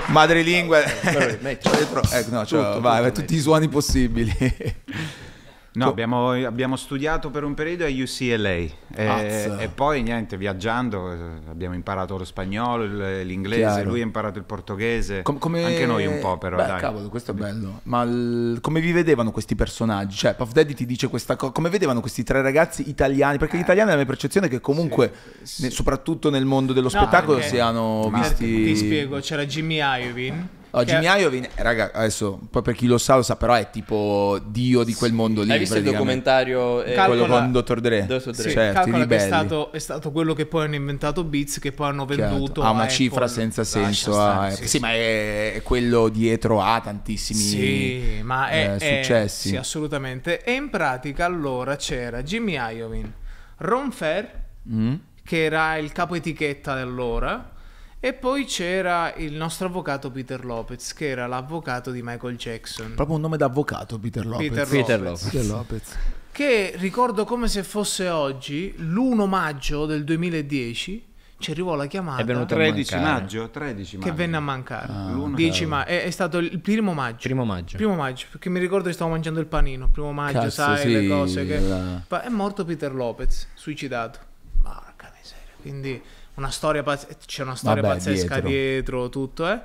Madrelingua. 0.09 0.79
Dentro- 0.83 2.03
ecco, 2.13 2.31
no, 2.31 2.45
Tutto, 2.45 2.81
vai, 2.81 2.99
tutto 2.99 3.09
tutti 3.09 3.21
metti. 3.21 3.35
i 3.35 3.41
suoni 3.41 3.69
possibili. 3.69 4.37
No, 5.75 5.89
abbiamo, 5.89 6.33
abbiamo 6.33 6.77
studiato 6.77 7.31
per 7.31 7.45
un 7.45 7.55
periodo 7.55 7.85
a 7.85 7.89
UCLA 7.89 8.49
e, 8.51 8.71
e 9.59 9.69
poi 9.75 10.03
niente, 10.03 10.37
viaggiando 10.37 11.11
eh, 11.11 11.17
abbiamo 11.49 11.75
imparato 11.75 12.19
lo 12.19 12.25
spagnolo, 12.25 12.85
l'inglese, 13.23 13.61
Chiaro. 13.63 13.89
lui 13.89 14.01
ha 14.01 14.03
imparato 14.03 14.37
il 14.39 14.45
portoghese, 14.45 15.23
Com- 15.23 15.39
come- 15.39 15.65
anche 15.65 15.87
noi 15.87 16.05
un 16.05 16.19
po' 16.21 16.37
però 16.37 16.57
Beh, 16.57 16.67
dai. 16.67 16.79
cavolo, 16.81 17.09
questo 17.09 17.31
è 17.31 17.35
bello. 17.35 17.81
Ma 17.85 18.03
il- 18.03 18.59
come 18.61 18.81
vi 18.81 18.93
vedevano 18.93 19.31
questi 19.31 19.55
personaggi? 19.55 20.17
Cioè, 20.17 20.35
Puff 20.35 20.53
Daddy 20.53 20.75
ti 20.75 20.85
dice 20.85 21.09
questa 21.09 21.37
cosa. 21.37 21.53
Come 21.53 21.71
vedevano 21.71 22.01
questi 22.01 22.23
tre 22.23 22.43
ragazzi 22.43 22.89
italiani? 22.91 23.39
Perché 23.39 23.57
gli 23.57 23.61
italiani, 23.61 23.89
la 23.91 23.97
mia 23.97 24.05
percezione 24.05 24.49
che 24.49 24.61
comunque, 24.61 25.11
ne- 25.61 25.71
soprattutto 25.71 26.29
nel 26.29 26.45
mondo 26.45 26.75
dello 26.75 26.91
No, 26.93 27.01
spettacolo, 27.01 27.39
perché- 27.39 27.55
siano 27.55 28.11
visti... 28.13 28.65
Ti 28.65 28.77
spiego, 28.77 29.19
c'era 29.21 29.47
Jimmy 29.47 29.77
Iovine. 29.81 30.61
Che- 30.73 30.85
Jimmy 30.87 31.05
Iovine, 31.21 31.51
raga, 31.57 31.91
adesso, 31.93 32.41
poi 32.51 32.63
per 32.63 32.75
chi 32.75 32.87
lo 32.87 32.97
sa, 32.97 33.17
lo 33.17 33.23
sa, 33.23 33.37
però 33.37 33.53
è 33.55 33.69
tipo 33.71 34.41
dio 34.47 34.85
di 34.85 34.95
quel 34.95 35.13
mondo 35.13 35.43
lì. 35.43 35.51
Hai 35.51 35.59
visto 35.59 35.77
il 35.77 35.85
documentario? 35.85 36.83
eh, 36.83 36.95
Calcola- 36.95 37.27
Quello 37.27 37.41
con 37.41 37.53
Dr. 37.53 37.81
Dre. 37.81 38.07
Dr. 38.07 38.21
Dre. 38.31 38.35
Sì, 38.35 38.51
Certo, 38.51 38.71
i 38.71 38.73
calcola 38.85 39.07
che 39.07 39.17
è 39.17 39.19
stato, 39.19 39.73
è 39.73 39.79
stato 39.79 40.11
quello 40.13 40.33
che 40.33 40.47
poi 40.47 40.65
hanno 40.65 40.75
inventato 40.77 41.25
Beats, 41.25 41.59
che 41.59 41.73
poi 41.73 41.89
hanno 41.89 42.07
Chiaro. 42.07 42.23
venduto 42.31 42.63
ha 42.63 42.71
una 42.71 42.85
a 42.85 42.89
cifra 42.89 43.25
Apple. 43.27 43.29
senza 43.37 43.65
senso. 43.65 44.13
stare, 44.13 44.47
ah, 44.47 44.51
sì, 44.51 44.63
sì, 44.63 44.69
sì. 44.69 44.79
ma 44.79 44.93
è, 44.93 45.53
è 45.55 45.63
quello 45.63 46.09
dietro 46.09 46.63
a 46.63 46.81
tantissimi 46.83 47.39
Sì, 47.39 48.21
ma 48.23 48.49
è, 48.49 48.71
eh, 48.71 48.77
è- 48.77 49.03
successi. 49.03 49.49
Sì, 49.51 49.57
assolutamente. 49.57 50.43
E 50.43 50.53
in 50.53 50.71
pratica 50.71 51.27
allora 51.27 51.77
c'era 51.77 52.23
Jimmy 52.23 52.57
Iovine, 52.77 53.13
Ron 53.59 53.93
Fair, 53.93 54.41
Mm? 54.73 54.95
che 55.25 55.45
era 55.45 55.77
il 55.77 55.93
capo 55.93 56.15
etichetta 56.15 56.73
allora, 56.73 57.52
e 58.05 58.15
poi 58.15 58.47
c'era 58.47 59.15
il 59.15 59.33
nostro 59.35 59.69
avvocato 59.69 60.11
Peter 60.11 60.45
Lopez, 60.45 60.93
che 60.93 61.07
era 61.09 61.29
l'avvocato 61.29 61.93
di 61.93 62.01
Michael 62.03 62.37
Jackson. 62.37 62.95
Proprio 62.95 63.15
un 63.15 63.23
nome 63.23 63.37
d'avvocato, 63.37 63.97
Peter 64.01 64.27
Lopez. 64.27 64.49
Peter 64.49 64.67
Peter 64.69 65.01
Lopez. 65.01 65.23
Peter 65.31 65.47
Lopez. 65.47 65.97
Che 66.33 66.73
ricordo 66.79 67.25
come 67.25 67.47
se 67.47 67.63
fosse 67.63 68.09
oggi, 68.09 68.75
l'1 68.79 69.29
maggio 69.29 69.87
del 69.87 70.03
2010, 70.03 71.11
ci 71.39 71.51
arrivò 71.53 71.77
la 71.77 71.87
chiamata 71.87 72.23
È 72.23 72.25
venuto 72.25 72.55
a 72.55 72.57
13 72.57 72.95
mancare. 72.97 73.21
maggio, 73.21 73.51
13 73.51 73.97
maggio. 73.99 74.09
che 74.11 74.17
venne 74.17 74.37
a 74.37 74.41
mancare. 74.41 74.93
Ah, 74.93 75.11
L'uno- 75.13 75.37
10 75.37 75.67
ma- 75.67 75.85
è, 75.85 76.03
è 76.03 76.11
stato 76.11 76.39
il 76.39 76.59
primo 76.59 76.95
maggio. 76.95 77.19
Primo 77.29 77.45
maggio. 77.45 77.77
Primo 77.77 77.95
maggio, 77.95 78.27
perché 78.33 78.49
mi 78.49 78.59
ricordo 78.59 78.89
che 78.89 78.95
stavo 78.95 79.11
mangiando 79.13 79.39
il 79.39 79.47
panino. 79.47 79.89
Primo 79.89 80.13
maggio, 80.13 80.39
Cazzo, 80.41 80.51
sai, 80.51 80.79
sì, 80.81 80.93
le 80.93 81.07
cose 81.07 81.47
che... 81.47 81.61
la- 81.61 82.23
È 82.23 82.29
morto 82.31 82.65
Peter 82.65 82.93
Lopez, 82.93 83.47
suicidato. 83.55 84.19
Porca 84.61 85.13
miseria. 85.17 85.53
Quindi 85.61 86.03
una 86.35 86.51
storia 86.51 86.83
pazz- 86.83 87.07
c'è 87.27 87.43
una 87.43 87.55
storia 87.57 87.83
Vabbè, 87.83 87.95
pazzesca 87.95 88.41
dietro. 88.41 88.49
dietro. 88.49 89.09
tutto, 89.09 89.49
eh. 89.51 89.61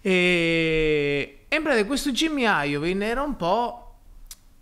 E... 0.00 1.38
e 1.48 1.56
in 1.56 1.62
pratica 1.62 1.86
questo 1.86 2.10
Jimmy 2.12 2.44
Iovine 2.68 3.06
era 3.06 3.22
un 3.22 3.36
po'... 3.36 3.94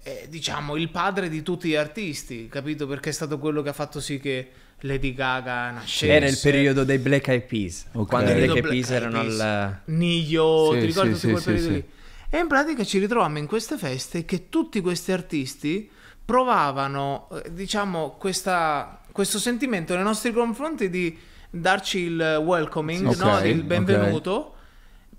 eh, 0.02 0.26
diciamo 0.28 0.76
il 0.76 0.88
padre 0.88 1.28
di 1.28 1.42
tutti 1.42 1.68
gli 1.68 1.74
artisti, 1.74 2.48
capito? 2.48 2.86
Perché 2.86 3.10
è 3.10 3.12
stato 3.12 3.38
quello 3.38 3.62
che 3.62 3.68
ha 3.70 3.72
fatto 3.72 4.00
sì 4.00 4.18
che 4.20 4.50
Lady 4.80 5.14
Gaga 5.14 5.70
nascesse. 5.70 6.12
Era 6.12 6.26
il 6.26 6.38
periodo 6.40 6.84
dei 6.84 6.98
Black 6.98 7.28
Eyed 7.28 7.42
Peas. 7.42 7.86
Ok. 7.92 8.08
Quando 8.08 8.30
i 8.30 8.34
Black 8.34 8.52
Periodo 8.52 8.68
Eyed 8.68 8.84
Peas 8.86 8.90
erano 8.90 9.18
al... 9.20 9.80
Nio, 9.86 10.72
Sì, 10.72 10.78
ti 10.78 10.86
ricordi 10.86 11.14
sì, 11.14 11.20
tutto 11.20 11.32
quel 11.32 11.42
sì, 11.42 11.44
periodo 11.50 11.68
sì, 11.68 11.72
lì? 11.74 11.84
E 12.30 12.38
in 12.38 12.46
pratica 12.46 12.84
ci 12.84 12.98
ritrovammo 12.98 13.38
in 13.38 13.46
queste 13.46 13.76
feste 13.76 14.24
che 14.24 14.48
tutti 14.48 14.80
questi 14.80 15.12
artisti 15.12 15.90
provavano, 16.24 17.28
eh, 17.44 17.52
diciamo, 17.52 18.16
questa- 18.18 19.01
questo 19.12 19.38
sentimento 19.38 19.94
nei 19.94 20.02
nostri 20.04 20.32
confronti 20.32 20.88
di 20.90 21.16
darci 21.50 21.98
il 21.98 22.40
welcoming, 22.44 23.10
Sì, 23.10 23.18
no? 23.22 23.38
il 23.44 23.62
benvenuto, 23.62 24.54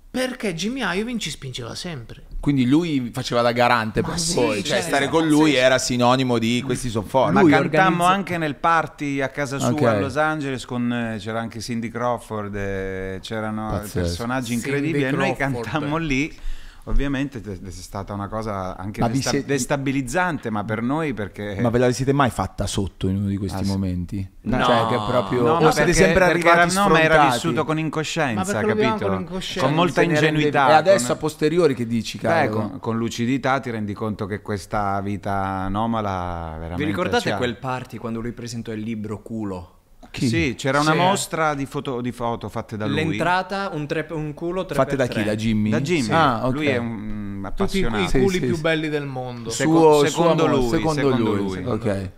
perché 0.10 0.54
Jimmy 0.54 0.82
Iovine 0.82 1.20
ci 1.20 1.30
spingeva 1.30 1.74
sempre. 1.76 2.24
Quindi 2.40 2.66
lui 2.68 3.10
faceva 3.14 3.42
da 3.42 3.52
garante 3.54 4.02
Ma 4.02 4.10
per 4.10 4.20
sì, 4.20 4.36
voi, 4.36 4.64
cioè 4.64 4.80
cioè, 4.80 4.82
stare 4.82 5.08
con 5.08 5.26
lui 5.28 5.52
pazzesco. 5.52 5.66
era 5.66 5.78
sinonimo 5.78 6.38
di 6.40 6.62
questi 6.66 6.90
sono 6.90 7.06
forti. 7.08 7.34
Ma 7.36 7.42
Lui 7.42 7.52
cantammo 7.52 8.04
organizza- 8.04 8.08
anche 8.10 8.38
nel 8.38 8.56
party 8.56 9.22
a 9.22 9.30
casa 9.30 9.60
sua 9.60 9.70
Ok. 9.70 9.82
a 9.84 10.00
Los 10.00 10.18
Angeles 10.18 10.66
con 10.66 10.92
eh, 10.92 11.18
c'era 11.20 11.40
anche 11.40 11.62
Cindy 11.62 11.88
Crawford, 11.90 12.54
eh, 12.56 13.20
c'erano 13.22 13.70
Pazzesco. 13.70 14.00
personaggi 14.00 14.48
Cindy 14.52 14.66
incredibili 14.68 15.04
e 15.06 15.12
noi 15.12 15.34
Crawford. 15.36 15.64
cantammo 15.64 15.98
lì. 15.98 16.38
Ovviamente 16.86 17.42
è 17.42 17.70
stata 17.72 18.12
una 18.14 18.28
cosa 18.28 18.76
anche 18.76 19.00
Ma 19.00 19.08
desta- 19.08 19.30
siete- 19.30 19.48
destabilizzante, 19.48 20.50
ma 20.50 20.66
per 20.66 20.82
noi 20.82 21.14
perché 21.14 21.58
Ma 21.62 21.70
ve 21.70 21.78
la 21.80 21.92
siete 21.92 22.12
mai 22.12 22.30
fatta 22.30 22.68
sotto 22.68 23.08
in 23.08 23.16
uno 23.16 23.28
di 23.28 23.38
questi 23.38 23.62
Ah, 23.62 23.64
sì. 23.64 23.70
momenti? 23.70 24.30
No. 24.42 24.64
Cioè 24.66 24.88
che 24.88 24.96
proprio 25.08 25.44
No, 25.44 25.52
o 25.52 25.62
ma 25.62 25.72
siete 25.72 25.92
perché, 25.92 25.94
sempre 25.94 26.24
arrivati 26.26 26.72
era, 26.74 26.82
no, 26.84 26.90
ma 26.90 27.02
era 27.02 27.26
vissuto 27.30 27.64
con 27.64 27.80
incoscienza, 27.80 28.60
capito? 28.62 29.08
con 29.08 29.20
incoscienza. 29.22 29.66
Con 29.66 29.76
molta 29.76 30.02
Se 30.02 30.08
ingenuità. 30.08 30.70
E 30.70 30.74
adesso 30.74 31.08
con- 31.08 31.16
a 31.16 31.20
posteriori 31.20 31.74
che 31.74 31.88
dici, 31.88 32.18
Beh, 32.18 32.28
caro? 32.28 32.52
con, 32.52 32.80
con 32.80 32.98
lucidità 32.98 33.62
ti 33.62 33.70
rendi 33.72 33.94
conto 33.94 34.26
che 34.26 34.42
questa 34.42 35.00
vita 35.00 35.34
anomala 35.34 36.50
veramente 36.60 36.84
Vi 36.84 36.90
ricordate 36.90 37.30
cioè, 37.30 37.38
quel 37.38 37.56
party 37.58 37.98
quando 37.98 38.20
lui 38.20 38.34
presentò 38.34 38.74
il 38.74 38.82
libro 38.82 39.22
Culo? 39.22 39.78
Chi? 40.14 40.28
Sì, 40.28 40.54
c'era 40.56 40.80
una 40.80 40.92
Sì. 40.92 40.98
mostra 40.98 41.56
di 41.56 41.66
foto, 41.66 42.00
di 42.00 42.12
foto 42.12 42.48
fatte 42.48 42.78
da 42.78 42.86
lui. 42.86 42.98
L'entrata, 43.04 43.72
un, 43.74 43.88
tre- 43.88 44.06
un 44.12 44.36
culo 44.36 44.64
3 44.64 44.76
Fatte 44.76 44.96
da 44.96 45.08
chi? 45.08 45.24
Da 45.24 45.36
Jimmy? 45.36 45.72
Da 45.72 45.82
Jimmy. 45.82 46.10
Ah, 46.12 46.46
ok. 46.46 46.54
Lui 46.54 46.68
è 46.68 46.78
un 46.78 47.52
Tutti 47.56 47.78
i, 47.78 47.80
i 47.82 47.84
appassionato. 47.86 48.10
Sì, 48.10 48.20
culi 48.20 48.34
sì, 48.38 48.46
più 48.46 48.56
sì. 48.56 48.62
belli 48.62 48.90
del 48.90 49.06
mondo. 49.08 49.50
Sì. 49.50 49.64
Suo- 49.64 50.06
secondo 50.06 50.44
suo- 50.44 50.56
lui, 50.56 50.70
secondo 50.70 51.02
secondo 51.02 51.34
lui, 51.34 51.64
lui. 51.64 51.66
ok. 51.66 52.10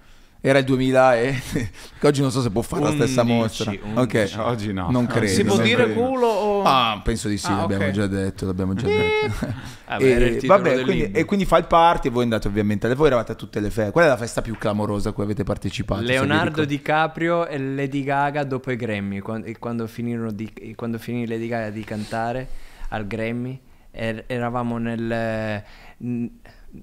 Era 0.48 0.60
il 0.60 0.66
2000 0.66 1.18
e 1.20 1.42
oggi 2.04 2.22
non 2.22 2.30
so 2.30 2.42
se 2.42 2.52
può 2.52 2.62
fare 2.62 2.84
la 2.84 2.92
stessa 2.92 3.22
11, 3.22 3.34
mostra. 3.36 3.72
11. 3.72 4.00
Ok. 4.00 4.34
Oggi 4.46 4.74
no. 4.74 4.92
Non 4.92 5.08
credo. 5.08 5.28
si 5.28 5.44
può 5.44 5.58
dire 5.58 5.86
credo. 5.86 6.00
culo 6.02 6.28
o... 6.28 6.64
Ah, 6.64 7.02
penso 7.04 7.28
di 7.28 7.38
sì, 7.38 7.48
Ah, 7.52 7.56
l'abbiamo 7.62 7.86
ok. 7.86 7.92
già 7.92 8.06
detto, 8.08 8.46
l'abbiamo 8.46 8.74
già 8.76 8.86
detto. 8.86 9.64
Il 10.00 10.06
e, 10.06 10.40
vabbè, 10.46 10.82
quindi, 10.82 11.12
e 11.12 11.26
quindi 11.26 11.46
fa 11.46 11.58
il 11.58 11.66
party 11.66 12.08
e 12.08 12.12
voi 12.12 12.24
andate 12.24 12.48
ovviamente, 12.48 12.94
voi 12.96 13.08
eravate 13.08 13.32
a 13.32 13.36
tutte 13.36 13.60
le 13.60 13.70
feste. 13.70 13.92
Qual 13.92 14.06
è 14.06 14.08
la 14.08 14.18
festa 14.18 14.42
più 14.42 14.56
clamorosa 14.58 15.10
a 15.10 15.12
cui 15.14 15.24
avete 15.24 15.44
partecipato? 15.44 16.02
Leonardo? 16.02 16.64
DiCaprio 16.66 17.48
e 17.48 17.58
Lady 17.60 18.04
Gaga 18.04 18.44
dopo 18.44 18.72
i 18.72 18.76
Grammy, 18.76 19.20
quando, 19.20 19.52
quando, 19.60 19.88
finirono 19.88 20.32
di- 20.32 20.74
quando 20.76 20.98
finì 21.00 21.26
Lady 21.28 21.48
Gaga 21.48 21.70
di 21.70 21.84
cantare 21.84 22.48
al 22.90 23.06
Grammy, 23.08 23.60
er- 23.92 24.24
eravamo 24.28 24.78
nel, 24.80 25.64
n- 25.98 26.30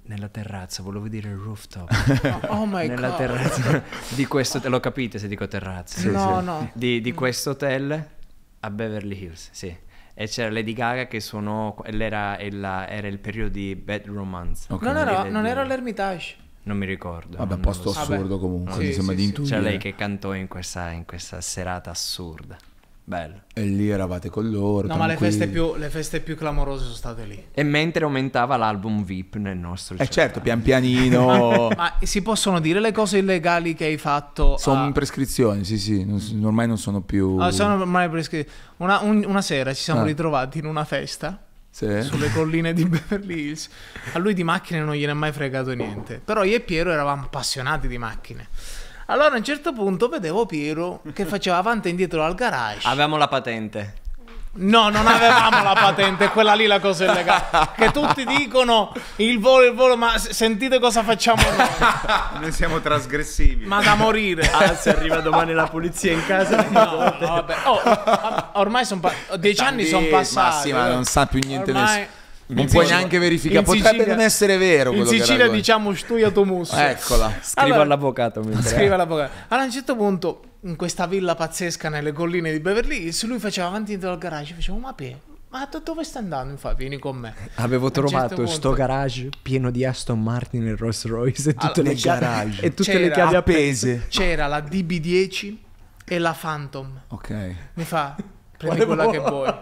nella 0.05 0.29
terrazza, 0.29 0.83
volevo 0.83 1.09
dire 1.09 1.33
rooftop, 1.35 1.91
Oh 2.49 2.65
my 2.71 2.87
nella 2.89 3.09
god. 3.09 3.17
terrazza 3.19 3.83
di 4.15 4.27
questo, 4.27 4.61
lo 4.69 4.81
capite 4.81 5.19
se 5.19 5.29
dico 5.29 5.47
terrazza? 5.49 6.09
no, 6.11 6.41
no. 6.41 6.71
Di, 6.75 7.01
di 7.01 7.13
questo 7.13 7.51
hotel 7.51 8.09
a 8.61 8.71
Beverly 8.71 9.23
Hills, 9.25 9.49
sì. 9.53 9.75
E 10.15 10.27
c'era 10.29 10.51
Lady 10.51 10.73
Gaga 10.75 11.07
che 11.07 11.21
suonò, 11.21 11.75
era, 11.85 12.39
era, 12.39 12.87
era 12.89 13.09
il 13.09 13.19
periodo 13.19 13.49
di 13.51 13.75
Bad 13.75 14.07
Romance. 14.07 14.67
Ok. 14.73 14.83
Non 14.83 14.97
era, 14.99 15.25
non 15.25 15.47
era 15.47 15.65
l'Ermitage. 15.65 16.37
Non 16.65 16.77
mi 16.77 16.87
ricordo. 16.87 17.39
Vabbè, 17.39 17.57
posto 17.57 17.91
assurdo 17.91 18.29
Vabbè. 18.29 18.39
comunque, 18.41 18.73
Sì, 18.75 18.87
mi 18.89 18.93
sembra 18.93 19.15
sì, 19.15 19.17
di 19.17 19.23
sì. 19.23 19.29
intuire. 19.29 19.51
C'era 19.51 19.63
lei 19.63 19.79
che 19.79 19.95
cantò 19.95 20.35
in 20.35 20.47
questa, 20.49 20.91
in 20.91 21.05
questa 21.07 21.41
serata 21.41 21.91
assurda. 21.91 22.57
Bello. 23.05 23.43
E 23.53 23.63
lì 23.65 23.89
eravate 23.91 24.31
con 24.31 24.49
loro. 24.49 24.87
No, 24.87 24.97
ma 24.97 25.07
le 25.07 25.17
feste, 25.17 25.49
più, 25.49 25.75
le 25.75 25.91
feste 25.91 26.21
più 26.21 26.37
clamorose 26.37 26.85
sono 26.85 26.95
state 26.95 27.25
lì. 27.25 27.47
E 27.53 27.63
mentre 27.65 28.05
aumentava 28.05 28.57
l'album 28.57 29.03
VIP 29.05 29.37
nel 29.37 29.57
nostro 29.59 29.97
Eh 29.99 30.09
certo, 30.09 30.41
pian 30.41 30.63
pianino. 30.63 31.69
Ma 31.77 31.95
si 32.01 32.23
possono 32.23 32.61
dire 32.61 32.79
le 32.81 32.93
cose 32.93 33.19
illegali 33.19 33.75
che 33.75 33.87
hai 33.87 33.99
fatto? 33.99 34.57
Sono 34.57 34.83
a- 34.83 34.87
in 34.87 34.93
prescrizione, 34.93 35.65
sì, 35.65 35.79
sì, 35.79 36.05
non 36.05 36.21
s- 36.21 36.33
ormai 36.43 36.69
non 36.69 36.79
sono 36.79 37.01
più... 37.03 37.37
Ah, 37.39 37.51
sono 37.51 37.75
ormai 37.75 38.09
prescritte. 38.09 38.51
Una, 38.79 39.01
un- 39.01 39.25
una 39.27 39.43
sera 39.43 39.75
ci 39.75 39.83
siamo 39.83 40.01
Ah. 40.03 40.05
ritrovati 40.05 40.59
in 40.59 40.67
una 40.67 40.85
festa 40.85 41.43
Sì. 41.71 42.03
sulle 42.03 42.31
colline 42.33 42.73
di 42.73 42.85
Beverly 42.87 43.47
Hills. 43.49 43.69
A 44.13 44.19
lui 44.21 44.33
di 44.33 44.45
macchine 44.45 44.81
non 44.81 44.95
gliene 44.95 45.11
è 45.13 45.15
mai 45.15 45.33
fregato 45.33 45.73
niente. 45.73 46.21
Però 46.25 46.45
io 46.45 46.55
e 46.57 46.61
Piero 46.61 46.93
eravamo 46.93 47.25
appassionati 47.25 47.89
di 47.89 47.99
macchine. 47.99 48.47
Allora 49.07 49.35
a 49.35 49.37
un 49.37 49.45
certo 49.45 49.73
punto 49.73 50.09
vedevo 50.09 50.47
Piero 50.47 51.03
che 51.13 51.25
faceva 51.25 51.57
avanti 51.57 51.89
e 51.89 51.91
indietro 51.91 52.25
al 52.25 52.35
garage. 52.35 52.87
Avevamo 52.87 53.17
la 53.17 53.29
patente. 53.29 54.01
No, 54.55 54.91
non 54.91 55.07
avevamo 55.07 55.63
la 55.63 55.73
patente, 55.73 56.27
è 56.27 56.31
quella 56.31 56.53
lì 56.53 56.67
la 56.67 56.79
cosa 56.79 57.07
illegale. 57.07 57.69
Che 57.75 57.91
tutti 57.91 58.27
dicono 58.27 58.93
il 59.17 59.41
volo, 59.41 59.65
il 59.65 59.73
volo, 59.73 59.97
ma 59.97 60.19
sentite 60.19 60.79
cosa 60.79 61.03
facciamo 61.03 61.41
noi. 61.43 62.41
Noi 62.41 62.53
siamo 62.53 62.81
trasgressivi. 62.81 63.65
Ma 63.65 63.81
da 63.83 63.95
morire. 63.95 64.51
Ah, 64.53 64.75
se 64.77 64.95
arriva 64.95 65.21
domani 65.21 65.55
la 65.55 65.69
polizia 65.69 66.13
in 66.13 66.25
casa. 66.27 66.67
No, 66.69 67.15
no, 67.19 67.27
vabbè. 67.29 67.55
Oh, 67.65 67.81
ormai 68.61 68.85
sono 68.85 69.01
dieci 69.39 69.63
anni 69.63 69.87
sono 69.87 70.07
passati. 70.09 70.47
Ma 70.47 70.61
sì, 70.61 70.73
ma 70.73 70.89
non 70.89 71.05
sa 71.05 71.25
più 71.25 71.41
niente 71.43 71.71
Ormai- 71.71 72.01
nessuno. 72.01 72.21
Non 72.53 72.67
puoi 72.67 72.87
neanche 72.87 73.19
verificare. 73.19 73.63
Potrebbe 73.63 73.89
Sicilia- 73.89 74.15
non 74.15 74.21
essere 74.25 74.57
vero 74.57 74.93
In 74.93 75.07
Sicilia 75.07 75.49
diciamo 75.49 75.95
stuia 75.95 76.31
tu 76.31 76.45
musso. 76.45 76.77
Eccola. 76.77 77.33
Scrivo 77.41 77.67
Allora- 77.67 77.83
all'avvocato. 77.83 78.43
mentre- 78.43 78.69
Scrive 78.71 78.97
l'avvocato. 78.97 79.33
Allora 79.49 79.63
a 79.63 79.65
un 79.67 79.73
certo 79.73 79.97
punto, 79.97 80.43
in 80.63 80.77
questa 80.77 81.07
villa 81.07 81.35
pazzesca 81.35 81.89
nelle 81.89 82.13
colline 82.13 82.53
di 82.53 82.61
Beverly 82.61 83.03
Hills, 83.05 83.25
lui 83.25 83.39
faceva 83.39 83.67
avanti 83.69 83.91
e 83.91 83.95
indietro 83.95 84.15
al 84.15 84.21
garage. 84.21 84.55
Facevo, 84.55 84.79
ma 84.79 84.93
Pie, 84.95 85.21
ma 85.51 85.67
do- 85.71 85.81
dove 85.85 86.05
stai 86.05 86.23
andando? 86.23 86.53
Infatti, 86.53 86.77
vieni 86.77 86.99
con 86.99 87.17
me. 87.17 87.35
Avevo 87.57 87.91
certo 87.91 88.07
trovato 88.09 88.35
punto- 88.37 88.51
sto 88.51 88.73
garage 88.73 89.29
pieno 89.43 89.71
di 89.71 89.85
Aston 89.85 90.23
Martin 90.23 90.67
e 90.69 90.77
Rolls 90.77 91.05
Royce 91.07 91.51
e 91.51 91.55
tutte, 91.55 91.81
Allora, 91.81 91.95
le, 91.95 92.01
garage. 92.01 92.63
e 92.63 92.75
tutte 92.75 92.99
le 92.99 93.11
chiavi 93.11 93.35
appese. 93.37 94.07
C'era 94.09 94.47
la 94.47 94.61
DB10 94.61 95.57
e 96.05 96.19
la 96.19 96.37
Phantom. 96.39 97.01
Ok. 97.09 97.55
Mi 97.75 97.85
fa, 97.85 98.17
prendi 98.57 98.85
quella 98.85 99.09
che 99.11 99.19
vuoi. 99.19 99.55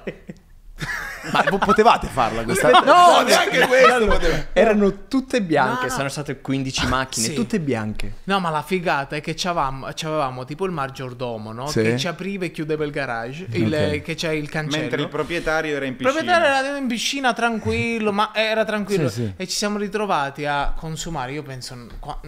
Ma 1.33 1.43
potevate 1.59 2.07
farla 2.07 2.43
questa 2.45 2.71
No, 2.71 3.21
neanche 3.21 3.67
questo 3.67 4.19
Erano 4.55 5.07
tutte 5.07 5.43
bianche, 5.43 5.83
No, 5.87 5.89
no. 5.89 5.95
sono 5.97 6.09
state 6.09 6.41
15 6.41 6.87
macchine, 6.87 7.27
Sì. 7.27 7.35
tutte 7.35 7.61
bianche. 7.61 8.15
No, 8.25 8.41
ma 8.41 8.49
la 8.49 8.63
figata 8.63 9.17
è 9.17 9.21
che 9.21 9.35
c'avevamo 9.35 10.45
tipo 10.47 10.65
il 10.65 10.73
maggiordomo, 10.73 11.53
no? 11.53 11.67
Sì. 11.69 11.83
Che 11.83 11.99
ci 11.99 12.09
apriva 12.09 12.47
e 12.47 12.51
chiudeva 12.51 12.85
il 12.85 12.91
garage, 12.91 13.47
il- 13.51 14.01
che 14.03 14.15
c'è 14.15 14.31
il 14.31 14.49
cancello. 14.49 14.81
Mentre 14.83 15.03
il 15.03 15.09
proprietario 15.09 15.77
era 15.77 15.85
in 15.85 15.91
Il 15.93 15.97
piscina. 15.99 16.13
proprietario 16.23 16.69
era 16.69 16.77
in 16.79 16.87
piscina 16.87 17.33
tranquillo, 17.35 18.13
ma 18.13 18.31
era 18.35 18.65
tranquillo. 18.65 19.09
Sì, 19.11 19.23
sì. 19.23 19.33
E 19.37 19.47
ci 19.47 19.57
siamo 19.57 19.77
ritrovati 19.79 20.47
a 20.47 20.73
consumare, 20.75 21.33
io 21.33 21.43
penso, 21.43 21.77
qua- 21.99 22.19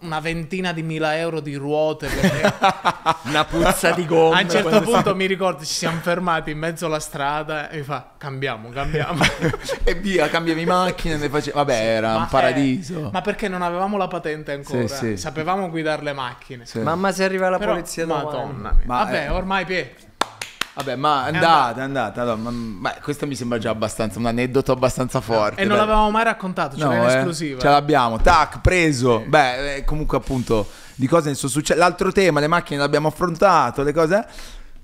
una 0.00 0.20
ventina 0.20 0.72
di 0.72 0.82
mila 0.82 1.16
euro 1.16 1.40
di 1.40 1.54
ruote. 1.54 2.08
Perché 2.08 2.52
Una 3.24 3.44
puzza 3.44 3.90
di 3.92 4.04
gomma. 4.06 4.38
a 4.38 4.40
un 4.42 4.50
certo 4.50 4.80
punto 4.82 5.14
mi 5.14 5.26
ricordo 5.26 5.64
ci 5.64 5.72
siamo 5.74 6.00
fermati 6.00 6.50
in 6.50 6.58
mezzo 6.58 6.86
alla 6.86 7.00
strada 7.00 7.68
e 7.70 7.78
mi 7.78 7.82
fa 7.82 8.12
cambiamo, 8.18 8.68
cambiamo. 8.70 9.22
e 9.84 9.94
via, 9.94 10.28
cambiavi 10.28 10.64
macchine, 10.64 11.16
ne 11.16 11.28
face- 11.28 11.52
Vabbè, 11.52 11.72
era 11.74 12.08
Ma, 12.12 12.16
un 12.16 12.22
eh, 12.24 12.28
paradiso. 12.30 13.10
ma 13.12 13.20
perché 13.20 13.48
non 13.48 13.62
avevamo 13.62 13.96
la 13.96 14.08
patente 14.08 14.52
ancora? 14.52 14.86
Sì, 14.86 14.94
sì. 14.96 15.16
Sapevamo 15.16 15.70
guidare 15.70 16.02
le 16.02 16.12
macchine. 16.12 16.66
Sì. 16.66 16.80
Mamma 16.80 17.12
se 17.12 17.24
arriva 17.24 17.48
la 17.48 17.58
Però, 17.58 17.72
polizia 17.72 18.04
domani. 18.06 18.24
madonna 18.24 18.72
mia. 18.72 18.82
Ma, 18.86 19.04
Vabbè, 19.04 19.24
eh, 19.24 19.28
ormai 19.28 19.64
Pie. 19.64 19.94
Vabbè, 20.74 20.96
ma 20.96 21.26
è 21.26 21.34
andata. 21.34 22.22
allora, 22.22 22.36
ma, 22.36 22.50
ma 22.50 22.94
questo 23.02 23.26
mi 23.26 23.34
sembra 23.34 23.58
già 23.58 23.70
abbastanza 23.70 24.18
un 24.18 24.26
aneddoto 24.26 24.72
abbastanza 24.72 25.20
forte. 25.20 25.60
E 25.60 25.64
non 25.64 25.76
dai. 25.76 25.86
l'avevamo 25.86 26.10
mai 26.10 26.24
raccontato, 26.24 26.76
ce 26.76 26.84
No, 26.84 26.90
l'era 26.90 27.02
in 27.02 27.08
eh, 27.10 27.16
esclusiva. 27.18 27.60
ce 27.60 27.68
l'abbiamo, 27.68 28.18
tac, 28.18 28.60
preso. 28.60 29.22
Beh, 29.26 29.76
eh, 29.76 29.84
comunque 29.84 30.16
appunto 30.16 30.66
di 30.94 31.06
cose 31.06 31.28
ne 31.28 31.34
sono 31.34 31.50
successe. 31.52 31.78
L'altro 31.78 32.10
tema, 32.10 32.40
le 32.40 32.46
macchine 32.46 32.78
l'abbiamo 32.80 33.08
affrontato, 33.08 33.82
le 33.82 33.92
cose. 33.92 34.26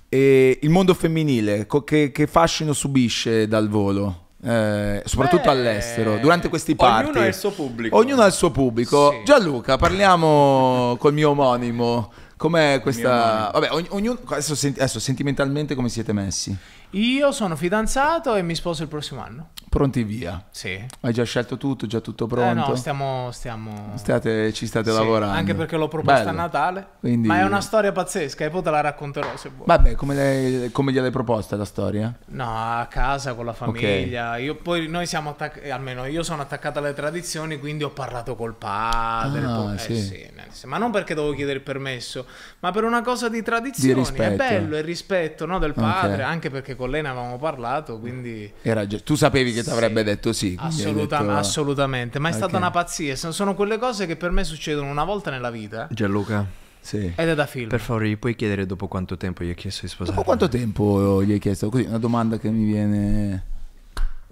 E 0.07 0.59
il 0.61 0.69
mondo 0.69 0.93
femminile, 0.93 1.65
co- 1.65 1.83
che, 1.83 2.11
che 2.11 2.27
fascino 2.27 2.73
subisce 2.73 3.47
dal 3.47 3.67
volo? 3.69 4.27
Eh, 4.43 5.01
soprattutto 5.05 5.43
Beh, 5.43 5.49
all'estero, 5.49 6.17
durante 6.17 6.49
questi 6.49 6.75
party. 6.75 7.09
Ognuno 7.09 7.23
ha 7.23 7.27
il 7.27 7.33
suo 7.33 7.51
pubblico. 7.51 7.97
Ognuno 7.97 8.21
ha 8.21 8.25
il 8.27 8.31
suo 8.33 8.51
pubblico. 8.51 9.11
Sì. 9.11 9.23
Gianluca, 9.25 9.77
parliamo 9.77 10.95
col 11.01 11.13
mio 11.13 11.31
omonimo. 11.31 12.11
Com'è 12.39 12.79
questa... 12.81 13.49
Vabbè, 13.51 13.67
ogn- 13.71 13.87
ognuno... 13.89 14.17
Adesso, 14.27 14.55
senti- 14.55 14.79
adesso 14.79 14.97
sentimentalmente 15.01 15.75
come 15.75 15.89
siete 15.89 16.13
messi? 16.13 16.55
Io 16.93 17.31
sono 17.31 17.55
fidanzato 17.55 18.33
e 18.35 18.41
mi 18.41 18.55
sposo 18.55 18.81
il 18.81 18.87
prossimo 18.89 19.21
anno. 19.21 19.49
Pronti 19.69 20.01
via. 20.03 20.43
Sì. 20.49 20.83
Hai 21.01 21.13
già 21.13 21.23
scelto 21.23 21.55
tutto, 21.57 21.85
già 21.85 21.99
tutto 21.99 22.25
Eh 22.25 22.27
pronto? 22.27 22.69
no, 22.69 22.75
stiamo... 22.75 23.29
stiamo... 23.31 23.91
State- 23.93 24.51
ci 24.53 24.65
state 24.65 24.89
Sì, 24.89 24.97
lavorando. 24.97 25.35
Anche 25.37 25.53
perché 25.53 25.77
l'ho 25.77 25.87
proposta 25.87 26.23
Bello. 26.23 26.39
a 26.39 26.41
Natale. 26.41 26.87
Quindi- 26.99 27.27
Ma 27.27 27.37
è 27.41 27.43
una 27.43 27.61
storia 27.61 27.91
pazzesca 27.91 28.45
e 28.45 28.49
poi 28.49 28.63
te 28.63 28.71
la 28.71 28.81
racconterò 28.81 29.37
se 29.37 29.49
vuoi. 29.49 29.67
Vabbè, 29.67 29.93
come, 29.93 30.15
lei- 30.15 30.71
come 30.71 30.91
gliel'hai 30.91 31.11
proposta 31.11 31.55
la 31.55 31.65
storia? 31.65 32.11
No, 32.29 32.79
a 32.79 32.87
casa 32.87 33.35
con 33.35 33.45
la 33.45 33.53
famiglia. 33.53 34.37
Io 34.37 34.55
poi 34.55 34.87
noi 34.87 35.05
siamo 35.05 35.29
attaccati, 35.29 35.69
almeno 35.69 36.05
io 36.05 36.23
sono 36.23 36.41
attaccato 36.41 36.79
alle 36.79 36.93
tradizioni, 36.95 37.59
quindi 37.59 37.83
ho 37.83 37.91
parlato 37.91 38.35
col 38.35 38.55
padre. 38.55 39.45
Ah, 39.45 39.55
poi- 39.55 39.75
eh 39.75 39.77
sì. 39.77 39.95
sì, 40.01 40.17
nel 40.33 40.45
senso- 40.47 40.67
ma 40.67 40.79
non 40.79 40.89
perché 40.89 41.13
dovevo 41.13 41.35
chiedere 41.35 41.57
il 41.59 41.63
permesso, 41.63 42.25
ma 42.61 42.71
per 42.71 42.83
una 42.85 43.03
cosa 43.03 43.29
di 43.29 43.43
tradizioni. 43.43 43.93
Di 43.93 43.99
rispetto. 43.99 44.33
È 44.33 44.35
bello 44.35 44.77
il 44.77 44.83
rispetto 44.83 45.45
no, 45.45 45.59
del 45.59 45.73
padre, 45.75 46.23
Ok. 46.23 46.27
anche 46.29 46.49
perché 46.49 46.75
con 46.79 46.89
lei 46.89 47.01
ne 47.01 47.09
avevamo 47.09 47.37
parlato, 47.37 47.99
quindi 47.99 48.49
Era 48.61 48.87
Tu 48.87 49.15
sapevi 49.15 49.51
che 49.51 49.63
ti 49.63 49.69
avrebbe 49.69 49.99
Sì. 49.99 50.05
detto 50.05 50.31
sì. 50.33 50.55
assoluta- 50.57 51.19
detto- 51.19 51.31
assolutamente. 51.31 52.17
Ma 52.19 52.29
è 52.29 52.31
stata 52.31 52.53
Ok. 52.53 52.57
una 52.61 52.71
pazzia. 52.71 53.15
Sono- 53.17 53.53
quelle 53.53 53.77
cose 53.77 54.05
che 54.05 54.15
per 54.15 54.31
me 54.31 54.43
succedono 54.45 54.89
una 54.89 55.03
volta 55.03 55.29
nella 55.29 55.51
vita 55.51 55.87
Gianluca, 55.91 56.45
Sì. 56.79 57.11
ed 57.15 57.27
è 57.27 57.35
da 57.35 57.45
film. 57.45 57.67
per 57.67 57.81
favore, 57.81 58.07
gli 58.09 58.17
puoi 58.17 58.35
chiedere 58.35 58.65
dopo 58.65 58.87
quanto 58.87 59.17
tempo 59.17 59.43
gli 59.43 59.49
hai 59.49 59.55
chiesto 59.55 59.81
di 59.81 59.89
sposare? 59.89 60.15
Dopo 60.15 60.25
quanto 60.25 60.47
tempo 60.47 61.21
gli 61.21 61.33
hai 61.33 61.39
chiesto? 61.39 61.69
Così, 61.69 61.83
una 61.83 61.99
domanda 61.99 62.37
che 62.39 62.49
mi 62.49 62.63
viene... 62.65 63.43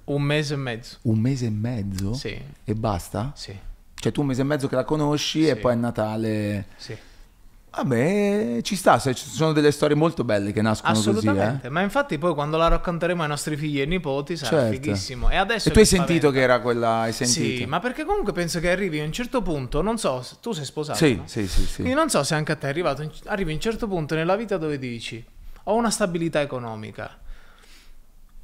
Un 0.05 0.21
mese 0.21 0.53
e 0.53 0.57
mezzo. 0.57 0.97
Un 1.01 1.19
mese 1.19 1.47
e 1.47 1.49
mezzo? 1.49 2.13
Sì, 2.13 2.39
E 2.63 2.73
basta? 2.75 3.33
sì, 3.35 3.53
Cioè 3.99 4.11
tu 4.13 4.21
un 4.21 4.27
mese 4.27 4.41
e 4.41 4.45
mezzo 4.45 4.67
che 4.69 4.75
la 4.75 4.85
conosci 4.85 5.45
e 5.47 5.55
Sì. 5.55 5.59
poi 5.59 5.73
a 5.73 5.75
Natale... 5.75 6.67
sì. 6.77 6.95
Vabbè, 7.77 8.59
ci 8.63 8.75
sta, 8.75 8.97
ci 8.99 9.13
sono 9.15 9.53
delle 9.53 9.71
storie 9.71 9.95
molto 9.95 10.23
belle 10.23 10.51
che 10.51 10.61
nascono 10.63 10.93
così, 10.93 11.09
Assolutamente, 11.09 11.67
eh. 11.67 11.69
ma 11.69 11.81
infatti 11.81 12.17
poi 12.17 12.33
quando 12.33 12.57
la 12.57 12.67
racconteremo 12.69 13.21
ai 13.21 13.27
nostri 13.27 13.55
figli 13.55 13.79
e 13.79 13.85
nipoti 13.85 14.35
sarà 14.35 14.61
Certo. 14.61 14.73
fighissimo. 14.73 15.29
E 15.29 15.35
adesso 15.35 15.69
E 15.69 15.71
tu 15.71 15.77
hai 15.77 15.83
che 15.83 15.89
sentito 15.89 16.27
spaventa. 16.29 16.37
che 16.37 16.43
era 16.43 16.59
quella... 16.61 16.89
Hai 17.01 17.13
sentito? 17.13 17.57
Sì, 17.57 17.65
ma 17.65 17.79
perché 17.79 18.03
comunque 18.03 18.33
penso 18.33 18.59
che 18.59 18.71
arrivi 18.71 18.99
a 18.99 19.03
un 19.03 19.11
certo 19.11 19.41
punto, 19.43 19.81
non 19.83 19.99
so, 19.99 20.25
tu 20.41 20.53
sei 20.53 20.65
sposato, 20.65 20.97
Sì, 20.97 21.15
no? 21.17 21.23
sì, 21.27 21.47
sì, 21.47 21.65
sì. 21.67 21.75
Quindi 21.75 21.93
non 21.93 22.09
so 22.09 22.23
se 22.23 22.33
anche 22.33 22.51
a 22.53 22.55
te 22.55 22.65
è 22.65 22.69
arrivato, 22.69 23.07
arrivi 23.25 23.51
a 23.51 23.53
un 23.53 23.59
certo 23.61 23.87
punto 23.87 24.15
nella 24.15 24.35
vita 24.35 24.57
dove 24.57 24.79
dici 24.79 25.23
ho 25.65 25.75
una 25.75 25.91
stabilità 25.91 26.41
economica, 26.41 27.15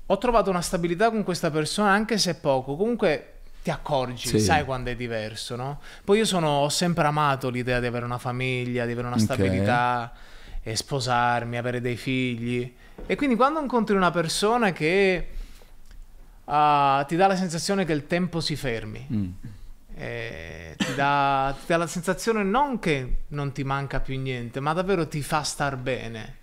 ho 0.06 0.18
trovato 0.20 0.50
una 0.52 0.62
stabilità 0.62 1.10
con 1.10 1.24
questa 1.24 1.50
persona 1.50 1.90
anche 1.90 2.18
se 2.18 2.36
poco, 2.36 2.76
comunque 2.76 3.33
ti 3.64 3.72
accorgi, 3.72 4.28
Sì. 4.28 4.40
sai 4.40 4.66
quando 4.66 4.90
è 4.92 4.96
diverso, 4.96 5.56
no? 5.56 5.80
Poi 6.04 6.18
io 6.20 6.26
sono, 6.26 6.48
ho 6.60 6.70
sempre 6.70 7.08
amato 7.08 7.50
l'idea 7.50 7.80
di 7.80 7.86
avere 7.86 8.06
una 8.06 8.18
famiglia, 8.18 8.86
di 8.86 8.92
avere 8.92 9.08
una 9.08 9.18
stabilità, 9.18 10.14
e 10.62 10.76
sposarmi, 10.76 11.58
avere 11.58 11.80
dei 11.82 11.96
figli. 11.98 12.74
E 13.06 13.16
quindi 13.16 13.36
quando 13.36 13.60
incontri 13.62 13.96
una 13.96 14.12
persona 14.12 14.72
che 14.72 15.28
ah, 16.46 17.04
ti 17.08 17.16
dà 17.16 17.28
la 17.28 17.36
sensazione 17.36 17.86
che 17.86 17.94
il 17.94 18.06
tempo 18.08 18.40
si 18.40 18.56
fermi, 18.56 19.06
Mm. 19.12 19.30
eh, 19.96 20.76
ti, 20.78 20.94
dà, 20.96 21.56
ti 21.58 21.66
dà 21.68 21.78
la 21.78 21.88
sensazione 21.88 22.44
non 22.44 22.80
che 22.80 23.18
non 23.30 23.52
ti 23.52 23.64
manca 23.64 24.00
più 24.00 24.20
niente, 24.20 24.60
ma 24.60 24.74
davvero 24.74 25.08
ti 25.08 25.22
fa 25.22 25.42
star 25.44 25.78
bene. 25.78 26.38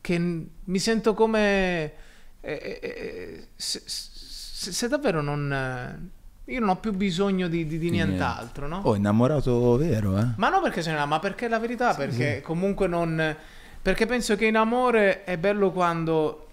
Che 0.00 0.18
mi 0.18 0.78
sento 0.78 1.14
come. 1.14 1.92
eh, 2.40 2.78
eh, 2.82 3.46
se, 3.56 3.82
se- 3.86 4.72
se 4.72 4.88
davvero 4.88 5.20
non. 5.22 6.10
Io 6.46 6.60
non 6.60 6.68
ho 6.68 6.76
più 6.76 6.92
bisogno 6.92 7.48
di, 7.48 7.66
di- 7.66 7.78
di 7.78 7.90
nient'altro, 7.90 8.68
no? 8.68 8.80
Oh, 8.84 8.94
innamorato 8.96 9.76
vero, 9.76 10.18
eh? 10.18 10.26
Ma 10.36 10.48
non 10.50 10.60
perché 10.62 10.82
sei 10.82 10.92
una, 10.92 11.06
ma 11.06 11.18
perché 11.18 11.46
è 11.46 11.48
la 11.48 11.58
verità, 11.58 11.94
perché 11.94 12.40
comunque 12.42 12.86
non... 12.86 13.36
Perché 13.80 14.06
penso 14.06 14.34
che 14.36 14.46
in 14.46 14.56
amore 14.56 15.24
è 15.24 15.36
bello 15.36 15.70
quando 15.70 16.46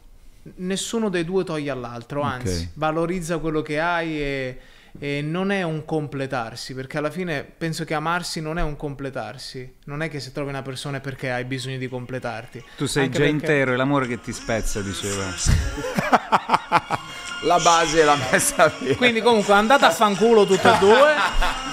nessuno 0.56 1.08
dei 1.10 1.24
due 1.24 1.44
toglie 1.44 1.70
all'altro, 1.70 2.22
anzi, 2.22 2.70
valorizza 2.74 3.38
quello 3.38 3.62
che 3.62 3.80
hai 3.80 4.20
e, 4.20 4.60
e 5.00 5.22
non 5.22 5.50
è 5.52 5.64
un 5.64 5.86
completarsi, 5.86 6.74
perché 6.74 6.98
alla 6.98 7.10
fine 7.12 7.44
penso 7.44 7.86
che 7.86 7.94
amarsi 7.94 8.42
non 8.42 8.58
è 8.58 8.62
un 8.62 8.76
completarsi, 8.76 9.76
non 9.86 10.02
è 10.02 10.10
che 10.10 10.20
se 10.20 10.32
trovi 10.34 10.50
una 10.50 10.62
persona 10.62 10.98
è 10.98 11.00
perché 11.00 11.32
hai 11.32 11.46
bisogno 11.46 11.78
di 11.78 11.88
completarti. 11.88 12.62
Tu 12.76 12.86
sei 12.86 13.04
Anche 13.06 13.18
già 13.18 13.24
perché- 13.24 13.38
intero, 13.46 13.74
è 13.74 13.76
l'amore 13.78 14.08
che 14.08 14.20
ti 14.20 14.34
spezza, 14.34 14.82
diceva. 14.82 15.24
La 17.44 17.58
base 17.58 18.04
l'ha 18.04 18.16
messa 18.32 18.72
via. 18.80 18.96
Quindi 18.96 19.20
comunque 19.22 19.54
andate 19.54 19.86
a 19.86 19.90
fanculo 19.90 20.46
tutte 20.46 20.72
e 20.72 20.78
due 20.78 21.14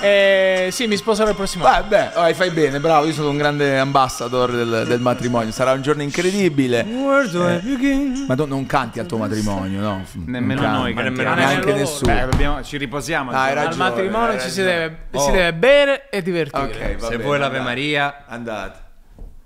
e 0.00 0.68
sì, 0.72 0.86
mi 0.86 0.96
sposerò 0.96 1.28
il 1.28 1.34
prossimo 1.34 1.66
anno. 1.66 1.82
Vabbè, 1.82 2.12
oh, 2.14 2.34
fai 2.34 2.50
bene, 2.50 2.80
bravo. 2.80 3.04
Io 3.06 3.12
sono 3.12 3.28
un 3.30 3.36
grande 3.36 3.78
ambassador 3.78 4.50
del, 4.50 4.84
del 4.86 5.00
matrimonio. 5.00 5.52
Sarà 5.52 5.72
un 5.72 5.82
giorno 5.82 6.02
incredibile. 6.02 6.86
Eh, 6.86 8.24
ma 8.26 8.34
non, 8.34 8.48
non 8.48 8.64
canti 8.66 8.98
al 8.98 9.06
tuo 9.06 9.18
matrimonio, 9.18 9.80
no? 9.80 10.04
Nemmeno 10.26 10.62
noi 10.62 10.94
cantiamo. 10.94 11.00
nemmeno 11.16 11.34
Neanche 11.34 11.72
nessuno. 11.74 12.14
Beh, 12.14 12.26
dobbiamo- 12.30 12.62
ci 12.62 12.76
riposiamo. 12.78 13.30
Ah, 13.30 13.34
insomma. 13.34 13.48
Al 13.48 13.54
ragione, 13.66 13.88
matrimonio 13.90 14.40
ci 14.40 14.50
si 14.50 14.62
ragione. 14.62 14.78
deve, 14.78 14.96
Oh. 15.12 15.20
si 15.20 15.30
deve 15.32 15.52
bere 15.54 16.08
e 16.10 16.22
divertire. 16.22 16.62
Ok, 16.64 16.96
va 16.98 17.04
Se 17.06 17.10
bene, 17.12 17.22
vuoi 17.22 17.38
l'Ave. 17.38 17.60
Maria, 17.60 18.24
Andate. 18.26 18.86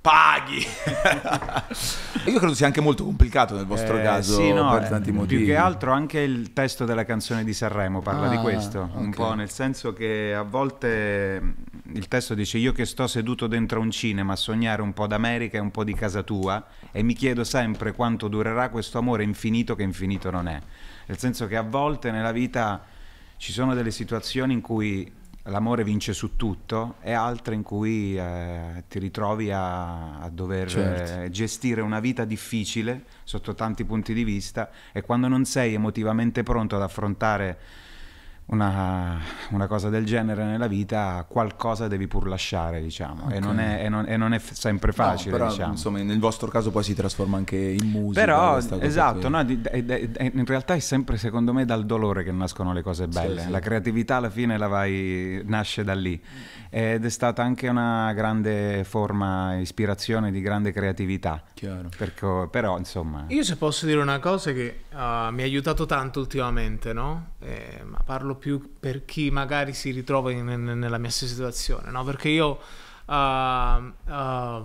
Paghi. 0.03 0.59
Io 2.27 2.39
credo 2.39 2.55
sia 2.55 2.67
anche 2.67 2.81
molto 2.81 3.05
complicato 3.05 3.55
nel 3.55 3.65
vostro 3.67 3.99
Eh, 3.99 4.03
caso 4.03 4.35
sì, 4.37 4.53
no, 4.53 4.71
per 4.73 4.83
eh, 4.83 4.89
tanti 4.89 5.13
motivi. 5.13 5.45
Più 5.45 5.53
che 5.53 5.57
altro 5.57 5.93
anche 5.93 6.19
il 6.21 6.53
testo 6.53 6.85
della 6.85 7.05
canzone 7.05 7.45
di 7.45 7.55
Sanremo 7.55 8.01
parla 8.03 8.29
di 8.29 8.37
Ah, 8.37 8.41
questo, 8.41 8.91
un 8.95 9.09
ok. 9.09 9.15
po' 9.15 9.35
nel 9.35 9.49
senso 9.51 9.93
che 9.93 10.35
a 10.35 10.43
volte 10.43 11.41
mh, 11.41 11.55
il 11.95 12.09
testo 12.09 12.35
dice 12.35 12.59
io 12.59 12.73
che 12.73 12.85
sto 12.85 13.07
seduto 13.07 13.47
dentro 13.47 13.81
un 13.81 13.91
cinema 13.91 14.33
a 14.35 14.37
sognare 14.37 14.83
un 14.83 14.93
po' 14.93 15.07
d'America 15.07 15.57
e 15.57 15.61
un 15.61 15.71
po' 15.71 15.85
di 15.85 15.95
casa 15.95 16.23
tua 16.23 16.65
e 16.91 17.03
mi 17.03 17.15
chiedo 17.15 17.45
sempre 17.45 17.93
quanto 17.93 18.29
durerà 18.29 18.69
questo 18.69 18.99
amore 18.99 19.23
infinito 19.23 19.75
che 19.75 19.83
infinito 19.85 20.31
non 20.31 20.49
è. 20.49 20.61
Nel 21.07 21.19
senso 21.19 21.47
che 21.47 21.57
a 21.57 21.63
volte 21.63 22.11
nella 22.11 22.33
vita 22.33 22.85
ci 23.37 23.53
sono 23.53 23.75
delle 23.75 23.91
situazioni 23.91 24.53
in 24.53 24.61
cui 24.61 25.11
l'amore 25.45 25.83
vince 25.85 26.13
su 26.13 26.37
tutto 26.37 26.97
e 27.01 27.13
altre 27.13 27.55
in 27.55 27.63
cui 27.63 28.17
eh, 28.17 28.85
ti 28.89 28.99
ritrovi 28.99 29.51
a, 29.51 30.19
a 30.21 30.29
dover 30.29 30.69
Certo. 30.69 31.21
eh, 31.23 31.31
gestire 31.31 31.81
una 31.81 32.01
vita 32.01 32.25
difficile 32.25 33.05
sotto 33.25 33.55
tanti 33.55 33.85
punti 33.85 34.15
di 34.15 34.23
vista 34.25 34.71
e 34.93 35.03
quando 35.03 35.27
non 35.29 35.45
sei 35.45 35.75
emotivamente 35.75 36.43
pronto 36.43 36.77
ad 36.77 36.83
affrontare 36.83 37.59
una, 38.47 39.19
una 39.51 39.67
cosa 39.67 39.89
del 39.89 40.05
genere 40.05 40.45
nella 40.45 40.67
vita, 40.67 41.25
qualcosa 41.29 41.89
devi 41.89 42.07
pur 42.07 42.27
lasciare, 42.29 42.83
diciamo, 42.83 43.31
e, 43.31 43.37
Ok. 43.39 43.43
non 43.45 43.59
è, 43.61 43.85
e 43.85 43.89
non- 43.89 44.05
e 44.07 44.17
non 44.17 44.35
è 44.35 44.39
sempre 44.39 44.93
No, 44.95 45.03
facile, 45.05 45.31
però, 45.31 45.49
diciamo. 45.49 45.73
insomma, 45.73 46.03
nel 46.03 46.19
vostro 46.19 46.49
caso 46.49 46.71
poi 46.71 46.83
si 46.83 46.95
trasforma 46.95 47.37
anche 47.39 47.57
in 47.57 47.89
musica. 47.89 48.21
Però, 48.21 48.59
esatto, 48.59 49.29
no, 49.29 49.43
di- 49.45 49.61
ed- 49.71 49.91
ed- 49.91 50.31
in 50.35 50.45
realtà 50.45 50.75
è 50.75 50.81
sempre 50.81 51.17
secondo 51.17 51.53
me 51.55 51.65
dal 51.65 51.87
dolore 51.87 52.25
che 52.25 52.33
nascono 52.33 52.73
le 52.73 52.83
cose 52.83 53.07
belle. 53.09 53.43
sì. 53.43 53.51
La 53.51 53.61
creatività 53.61 54.17
alla 54.17 54.31
fine 54.31 54.59
la 54.59 54.67
vai, 54.69 55.41
nasce 55.45 55.83
da 55.85 55.95
lì. 55.95 56.21
Ed 56.75 57.05
è 57.05 57.11
stata 57.11 57.43
anche 57.43 57.69
una 57.69 58.13
grande 58.15 58.85
forma, 58.85 59.57
ispirazione 59.59 60.31
di 60.31 60.41
grande 60.41 60.73
creatività. 60.73 61.43
Chiaro. 61.55 61.89
Perché- 61.97 62.49
però, 62.51 62.79
insomma, 62.79 63.25
Io 63.29 63.43
se 63.45 63.57
posso 63.57 63.87
dire 63.87 64.01
una 64.01 64.19
cosa 64.19 64.53
che 64.53 64.85
ah, 64.93 65.31
mi 65.31 65.43
ha 65.43 65.45
aiutato 65.45 65.87
tanto 65.87 66.21
ultimamente, 66.21 66.93
no? 66.93 67.31
Eh, 67.41 67.83
ma 67.85 67.99
parlo 68.33 68.35
più 68.35 68.73
per 68.79 69.05
chi 69.05 69.31
magari 69.31 69.73
si 69.73 69.91
ritrova 69.91 70.31
in- 70.31 70.49
in- 70.49 70.79
nella 70.79 70.99
mia 70.99 71.11
stessa 71.11 71.35
situazione, 71.35 71.91
no? 71.91 72.05
Perché 72.05 72.29
io 72.29 72.59
ah, 73.07 73.93
ah, 74.07 74.65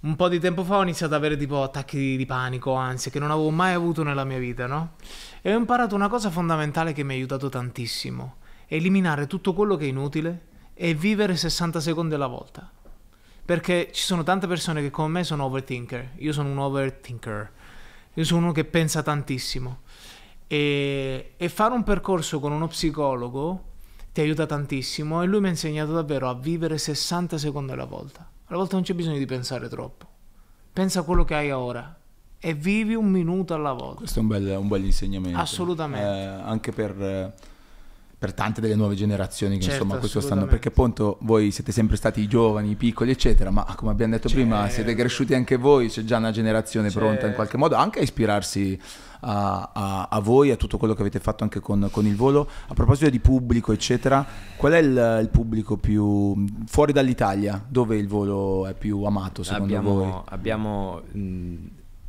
un 0.00 0.16
po' 0.16 0.28
di 0.28 0.38
tempo 0.38 0.62
fa 0.64 0.76
ho 0.76 0.82
iniziato 0.82 1.14
ad 1.14 1.20
avere 1.20 1.36
tipo 1.36 1.62
attacchi 1.62 1.96
di, 1.96 2.16
di 2.16 2.26
panico, 2.26 2.74
ansia, 2.74 3.10
che 3.10 3.18
non 3.18 3.30
avevo 3.30 3.50
mai 3.50 3.74
avuto 3.74 4.02
nella 4.02 4.24
mia 4.24 4.38
vita, 4.38 4.66
no? 4.66 4.94
E 5.42 5.54
ho 5.54 5.58
imparato 5.58 5.94
una 5.94 6.08
cosa 6.08 6.30
fondamentale 6.30 6.92
che 6.92 7.02
mi 7.02 7.12
ha 7.14 7.16
aiutato 7.16 7.48
tantissimo. 7.48 8.36
Eliminare 8.66 9.26
tutto 9.26 9.54
quello 9.54 9.76
che 9.76 9.86
è 9.86 9.88
inutile 9.88 10.46
e 10.74 10.94
vivere 10.94 11.36
60 11.36 11.80
secondi 11.80 12.14
alla 12.14 12.26
volta. 12.26 12.70
Perché 13.44 13.90
ci 13.92 14.02
sono 14.02 14.22
tante 14.22 14.46
persone 14.46 14.82
che 14.82 14.90
come 14.90 15.08
me 15.08 15.24
sono 15.24 15.44
overthinker. 15.44 16.10
Io 16.16 16.32
sono 16.32 16.50
un 16.50 16.58
overthinker. 16.58 17.50
Io 18.14 18.24
sono 18.24 18.42
uno 18.42 18.52
che 18.52 18.64
pensa 18.64 19.02
tantissimo. 19.02 19.80
E, 20.50 21.34
e 21.36 21.48
fare 21.50 21.74
un 21.74 21.82
percorso 21.84 22.40
con 22.40 22.52
uno 22.52 22.66
psicologo 22.68 23.64
ti 24.12 24.22
aiuta 24.22 24.46
tantissimo. 24.46 25.22
E 25.22 25.26
lui 25.26 25.40
mi 25.40 25.46
ha 25.46 25.50
insegnato 25.50 25.92
davvero 25.92 26.28
a 26.28 26.34
vivere 26.34 26.78
60 26.78 27.38
secondi 27.38 27.72
alla 27.72 27.84
volta. 27.84 28.26
Alla 28.46 28.58
volta 28.58 28.74
non 28.74 28.82
c'è 28.82 28.94
bisogno 28.94 29.18
di 29.18 29.26
pensare 29.26 29.68
troppo. 29.68 30.06
Pensa 30.72 31.00
a 31.00 31.02
quello 31.02 31.24
che 31.24 31.34
hai 31.34 31.50
ora. 31.50 31.94
E 32.40 32.54
vivi 32.54 32.94
un 32.94 33.10
minuto 33.10 33.52
alla 33.52 33.72
volta. 33.72 33.96
Questo 33.96 34.20
è 34.20 34.22
un 34.22 34.28
bel, 34.28 34.56
un 34.58 34.68
bel 34.68 34.84
insegnamento. 34.84 35.38
Assolutamente. 35.38 36.06
Eh, 36.06 36.24
anche 36.24 36.72
per, 36.72 36.90
eh, 37.02 37.32
per 38.16 38.32
tante 38.32 38.60
delle 38.60 38.76
nuove 38.76 38.94
generazioni 38.94 39.56
che 39.56 39.64
Certo, 39.64 39.82
insomma 39.82 39.98
questo 39.98 40.20
stanno. 40.20 40.46
Perché 40.46 40.68
appunto 40.68 41.18
voi 41.22 41.50
siete 41.50 41.72
sempre 41.72 41.96
stati 41.96 42.26
giovani, 42.28 42.70
i 42.70 42.74
piccoli, 42.76 43.10
eccetera, 43.10 43.50
ma 43.50 43.64
come 43.76 43.90
abbiamo 43.90 44.14
detto 44.14 44.28
prima, 44.28 44.60
Certo. 44.60 44.74
siete 44.74 44.94
cresciuti 44.94 45.34
anche 45.34 45.56
voi, 45.56 45.88
c'è 45.88 46.04
già 46.04 46.16
una 46.16 46.30
generazione 46.30 46.90
pronta 46.90 47.12
in 47.12 47.18
Certo. 47.20 47.34
qualche 47.34 47.56
modo 47.56 47.74
anche 47.74 47.98
a 47.98 48.02
ispirarsi 48.02 48.80
a, 49.20 49.70
a- 49.72 50.08
a 50.10 50.18
voi, 50.20 50.50
a 50.50 50.56
tutto 50.56 50.78
quello 50.78 50.94
che 50.94 51.00
avete 51.00 51.20
fatto 51.20 51.42
anche 51.44 51.60
con, 51.60 51.88
con 51.90 52.06
il 52.06 52.16
volo. 52.16 52.48
A 52.68 52.74
proposito 52.74 53.10
di 53.10 53.18
pubblico, 53.20 53.72
eccetera, 53.72 54.24
qual 54.56 54.72
è 54.72 54.78
il, 54.78 55.18
il 55.22 55.28
pubblico 55.30 55.76
più 55.76 56.44
fuori 56.66 56.92
dall'Italia? 56.92 57.62
Dove 57.66 57.96
il 57.96 58.06
volo 58.08 58.66
è 58.66 58.74
più 58.74 59.02
amato 59.04 59.42
secondo 59.42 59.80
voi? 59.80 60.02
abbiamo, 60.04 60.24
abbiamo, 60.28 61.02
mh, 61.12 61.54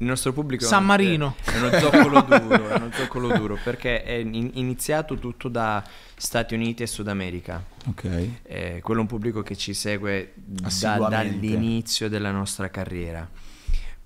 il 0.02 0.06
nostro 0.08 0.32
pubblico 0.32 0.64
San 0.66 0.84
è- 0.84 0.86
Marino. 0.86 1.36
è 1.44 1.58
uno 1.58 1.72
zoccolo 1.78 2.22
duro, 2.22 2.70
è 2.70 2.76
uno 2.78 2.90
zoccolo 2.94 3.38
duro 3.38 3.58
perché 3.62 4.02
è 4.04 4.14
in- 4.14 4.52
iniziato 4.54 5.16
tutto 5.16 5.50
da 5.50 5.84
Stati 6.16 6.54
Uniti 6.54 6.84
e 6.84 6.88
Sud 6.88 7.08
America. 7.10 7.62
Ok. 7.88 8.30
Eh, 8.44 8.80
quello 8.82 9.00
è 9.00 9.04
un 9.04 9.10
pubblico 9.10 9.42
che 9.42 9.56
ci 9.58 9.74
segue 9.74 10.34
da- 10.36 11.08
dall'inizio 11.10 12.08
della 12.08 12.32
nostra 12.32 12.70
carriera. 12.70 13.28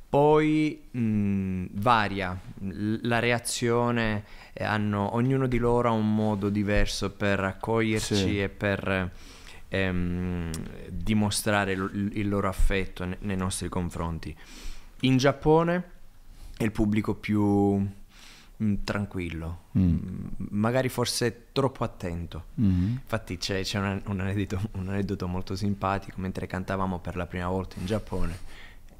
Poi 0.09 0.79
mh, 0.91 1.65
varia 1.73 2.31
L- 2.31 2.52
la 3.01 3.19
reazione, 3.19 4.23
eh, 4.53 4.63
hanno, 4.63 5.15
ognuno 5.15 5.47
di 5.47 5.57
loro 5.57 5.89
ha 5.89 5.91
un 5.91 6.13
modo 6.15 6.49
diverso 6.49 7.11
per 7.11 7.39
accoglierci 7.41 8.15
Sì. 8.15 8.41
e 8.41 8.49
per 8.49 9.11
ehm, 9.69 10.51
dimostrare 10.89 11.75
lo- 11.75 11.89
il, 11.91 12.27
loro 12.29 12.47
affetto 12.47 13.05
ne- 13.05 13.17
nei 13.21 13.35
nostri 13.37 13.69
confronti. 13.69 14.35
In 15.01 15.17
Giappone 15.17 15.83
è 16.55 16.63
il 16.63 16.71
pubblico 16.71 17.15
più 17.15 17.41
mh, 18.55 18.73
tranquillo, 18.83 19.61
Mm. 19.77 19.97
magari 20.51 20.89
forse 20.89 21.47
troppo 21.51 21.83
attento. 21.83 22.45
Mhm. 22.55 22.99
Infatti 23.01 23.37
c'è, 23.37 23.63
c'è 23.63 23.79
un, 23.79 23.99
un 24.05 24.19
aneddoto, 24.19 24.69
un 24.73 24.89
aneddoto 24.89 25.27
molto 25.27 25.55
simpatico 25.55 26.21
mentre 26.21 26.45
cantavamo 26.45 26.99
per 26.99 27.15
la 27.15 27.25
prima 27.25 27.47
volta 27.47 27.77
in 27.79 27.85
Giappone. 27.87 28.37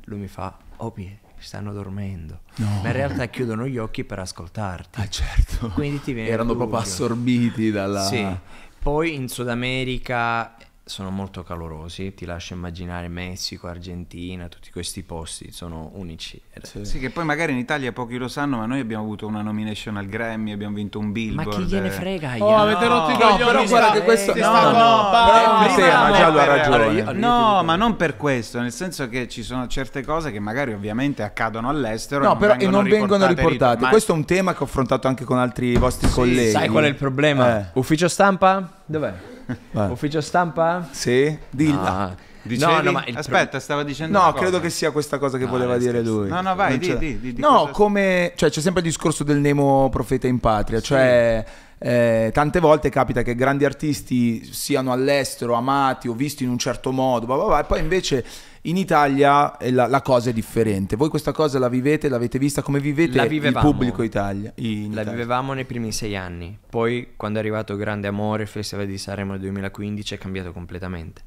Lui 0.06 0.20
mi 0.20 0.28
fa, 0.28 0.58
Opi, 0.78 1.18
stanno 1.44 1.74
dormendo. 1.74 2.42
No. 2.56 2.80
Ma 2.82 2.88
in 2.88 2.94
realtà 2.94 3.26
chiudono 3.28 3.68
gli 3.68 3.78
occhi 3.78 4.04
per 4.04 4.20
ascoltarti. 4.20 5.00
Ah, 5.00 5.08
certo. 5.08 5.70
Quindi 5.70 6.02
ti 6.02 6.14
viene 6.14 6.30
Erano 6.30 6.56
proprio 6.56 6.80
assorbiti 6.80 7.72
dalla... 7.72 8.04
Sì. 8.04 8.26
Poi 8.80 9.14
in 9.14 9.30
Sud 9.30 9.48
America 9.48 10.56
sono 10.86 11.10
molto 11.12 11.44
calorosi, 11.44 12.14
ti 12.14 12.26
lascio 12.26 12.56
immaginare 12.56 13.08
Messico, 13.08 13.68
Argentina, 13.68 14.50
tutti 14.50 14.70
questi 14.70 15.02
posti 15.04 15.50
sono 15.54 15.92
unici. 15.94 16.42
Sì. 16.62 16.84
Sì, 16.84 17.00
che 17.00 17.10
poi 17.10 17.24
magari 17.24 17.54
in 17.54 17.58
Italia 17.58 17.94
pochi 17.94 18.18
lo 18.18 18.28
sanno, 18.28 18.58
ma 18.58 18.66
noi 18.66 18.82
abbiamo 18.82 19.02
avuto 19.04 19.26
una 19.26 19.42
nomination 19.42 19.96
al 19.96 20.08
Grammy, 20.08 20.52
abbiamo 20.52 20.76
vinto 20.76 21.00
un 21.00 21.06
Ma 21.06 21.12
Billboard. 21.14 21.50
chi 21.58 21.64
gliene 21.64 21.90
frega? 21.90 22.34
Oh, 22.40 22.50
Ian? 22.50 22.60
avete 22.60 22.88
rotto 22.88 23.10
i 23.12 23.14
No, 23.14 23.20
coglioni. 23.20 23.44
però 23.46 23.62
di 23.64 23.68
guarda 23.70 23.92
che 23.92 24.02
questo- 24.04 24.34
no, 24.36 24.52
no, 24.52 25.10
però 25.12 25.68
No, 25.68 25.76
tema, 25.76 26.08
no, 26.10 26.16
Giallo 26.16 26.40
ha 26.40 26.46
no, 26.46 26.52
ragione. 26.56 26.76
Allora, 26.76 26.92
io- 26.92 27.12
No, 27.14 27.64
ma 27.64 27.76
non 27.78 27.96
per 27.96 28.18
questo, 28.18 28.60
nel 28.60 28.74
senso 28.74 29.08
che 29.08 29.30
ci 29.30 29.42
sono 29.42 29.68
certe 29.68 30.04
cose 30.04 30.32
che 30.32 30.40
magari 30.40 30.74
ovviamente 30.74 31.24
accadono 31.24 31.70
all'estero 31.70 32.24
No, 32.26 32.36
però 32.36 32.56
e 32.56 32.68
non 32.68 32.84
vengono 32.84 33.26
riportate. 33.28 33.34
riportate. 33.36 33.82
ma- 33.84 33.90
Questo 33.90 34.12
è 34.12 34.16
un 34.16 34.26
tema 34.26 34.54
che 34.54 34.64
ho 34.64 34.66
affrontato 34.66 35.08
anche 35.08 35.24
con 35.24 35.38
altri 35.40 35.76
vostri 35.78 36.10
colleghi. 36.10 36.52
Sai 36.52 36.68
qual 36.68 36.84
è 36.84 36.88
il 36.88 36.96
problema? 36.96 37.60
Eh. 37.60 37.66
Ufficio 37.76 38.10
stampa? 38.10 38.82
Dov'è? 38.86 39.14
Vai. 39.72 39.92
Ufficio 39.92 40.22
stampa? 40.22 40.88
Sì? 40.92 41.38
Dilla. 41.50 41.98
Ah. 41.98 42.16
Dicevi? 42.46 42.72
No, 42.74 42.82
no, 42.82 42.92
ma 42.92 43.00
il 43.06 43.12
pro- 43.12 43.20
Aspetta, 43.22 43.60
stava 43.62 43.84
dicendo 43.84 44.18
No, 44.20 44.26
cosa. 44.32 44.38
credo 44.42 44.60
che 44.60 44.70
sia 44.70 44.92
questa 44.92 45.18
cosa 45.18 45.38
che 45.38 45.46
No, 45.46 45.52
voleva 45.52 45.78
dire 45.78 46.02
lui. 46.02 46.28
No, 46.28 46.42
no, 46.42 46.56
vai, 46.56 46.78
di- 46.78 46.98
di- 46.98 47.20
di- 47.20 47.34
di 47.36 47.42
no, 47.42 47.60
cosa- 47.60 47.72
come... 47.72 48.34
Cioè, 48.36 48.50
c'è 48.50 48.60
sempre 48.60 48.82
il 48.82 48.88
discorso 48.88 49.24
del 49.24 49.38
Nemo 49.38 49.88
profeta 49.90 50.28
in 50.28 50.40
patria. 50.40 50.82
Cioè, 50.82 51.46
eh, 51.78 52.32
tante 52.34 52.60
volte 52.60 52.90
capita 52.90 53.22
che 53.22 53.34
grandi 53.36 53.64
artisti 53.64 54.44
siano 54.54 54.92
all'estero, 54.92 55.54
amati 55.54 56.10
o 56.10 56.14
visti 56.14 56.44
in 56.44 56.50
un 56.50 56.58
certo 56.58 56.92
modo, 56.92 57.26
bla 57.26 57.36
bla 57.36 57.46
bla, 57.46 57.60
e 57.62 57.64
poi 57.64 57.80
invece 57.80 58.26
in 58.66 58.78
Italia 58.78 59.58
la, 59.72 59.88
la 59.88 60.02
cosa 60.02 60.30
è 60.30 60.34
differente. 60.34 60.96
Voi 60.96 61.10
questa 61.10 61.32
cosa 61.32 61.60
la 61.60 61.68
vivete, 61.70 62.08
l'avete 62.08 62.40
vista? 62.40 62.62
Come 62.62 62.80
vivete 62.80 63.18
La 63.18 63.24
il 63.26 63.58
pubblico 63.60 64.04
Italia? 64.04 64.52
in 64.56 64.94
La 64.94 65.02
Italia? 65.02 65.12
vivevamo 65.12 65.54
nei 65.54 65.66
primi 65.66 65.92
sei 65.92 66.16
anni, 66.16 66.58
poi 66.70 67.14
quando 67.18 67.40
è 67.40 67.42
arrivato 67.42 67.76
Grande 67.76 68.08
Amore, 68.08 68.44
il 68.44 68.50
Festival 68.50 68.86
di 68.86 68.98
Sanremo 68.98 69.34
del 69.34 69.42
2015 69.42 70.16
è 70.16 70.18
cambiato 70.18 70.52
completamente. 70.54 71.22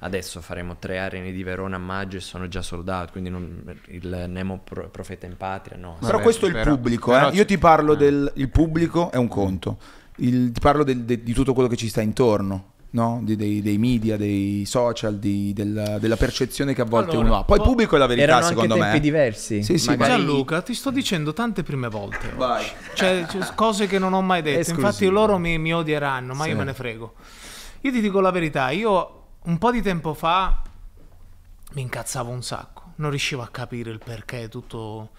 Adesso 0.00 0.40
faremo 0.40 0.76
tre 0.78 0.98
arene 0.98 1.30
di 1.30 1.42
Verona 1.44 1.76
a 1.76 1.78
maggio 1.78 2.16
e 2.16 2.20
sono 2.20 2.48
già 2.48 2.60
sold 2.60 2.88
out, 2.88 3.12
quindi 3.12 3.30
non- 3.30 3.62
il 3.86 4.24
Nemo 4.28 4.60
Pro- 4.62 4.88
Profeta 4.90 5.26
in 5.26 5.36
Patria 5.36 5.78
no. 5.78 5.96
Però 6.00 6.10
Vabbè, 6.12 6.22
questo 6.24 6.44
è 6.46 6.48
il 6.48 6.54
però- 6.56 6.74
pubblico, 6.74 7.12
però 7.12 7.30
eh. 7.30 7.34
Io 7.36 7.44
ti 7.44 7.56
parlo 7.56 7.92
eh. 7.92 7.96
del 7.96 8.32
il 8.34 8.48
pubblico, 8.50 9.10
è 9.12 9.16
un 9.16 9.28
conto. 9.28 9.78
Il- 10.16 10.50
ti 10.52 10.60
parlo 10.60 10.82
del- 10.84 11.04
de- 11.04 11.22
di 11.22 11.32
tutto 11.32 11.54
quello 11.54 11.68
che 11.68 11.76
ci 11.76 11.88
sta 11.88 12.00
intorno, 12.02 12.71
no? 12.92 13.20
Di- 13.22 13.36
dei, 13.36 13.60
dei 13.62 13.76
media, 13.78 14.16
dei 14.16 14.64
social, 14.66 15.18
di- 15.18 15.52
della, 15.52 15.98
della 15.98 16.16
percezione 16.16 16.72
che 16.74 16.80
a 16.80 16.84
volte 16.84 17.10
Allora, 17.12 17.26
uno 17.26 17.36
ha. 17.38 17.44
Poi 17.44 17.56
il 17.56 17.62
po- 17.62 17.68
pubblico 17.68 17.96
è 17.96 17.98
la 17.98 18.06
verità, 18.06 18.24
Erano 18.26 18.38
anche 18.46 18.54
secondo 18.54 18.74
tempi 18.74 18.90
me. 18.92 19.00
diversi. 19.00 19.62
Sì, 19.62 19.78
sì, 19.78 19.88
magari- 19.90 20.10
Gianluca, 20.12 20.62
ti 20.62 20.74
sto 20.74 20.90
dicendo 20.90 21.32
tante 21.32 21.62
prime 21.62 21.88
volte. 21.88 22.32
Vai. 22.36 22.64
Cioè, 22.94 23.24
c'è 23.26 23.38
cose 23.54 23.86
che 23.86 23.98
non 23.98 24.12
ho 24.12 24.22
mai 24.22 24.42
detto. 24.42 24.60
Esclusivo. 24.60 24.86
Infatti, 24.86 25.06
loro 25.08 25.38
mi, 25.38 25.58
mi 25.58 25.74
odieranno, 25.74 26.34
ma 26.34 26.44
Sì. 26.44 26.50
io 26.50 26.56
me 26.56 26.64
ne 26.64 26.74
frego. 26.74 27.14
Io 27.82 27.90
ti 27.92 28.00
dico 28.00 28.20
la 28.20 28.30
verità. 28.30 28.70
Io 28.70 29.20
un 29.44 29.58
po' 29.58 29.70
di 29.70 29.82
tempo 29.82 30.14
fa 30.14 30.62
mi 31.72 31.82
incazzavo 31.82 32.30
un 32.30 32.42
sacco. 32.42 32.92
Non 32.96 33.10
riuscivo 33.10 33.42
a 33.42 33.48
capire 33.50 33.90
il 33.90 34.00
perché 34.04 34.48
tutto. 34.48 35.10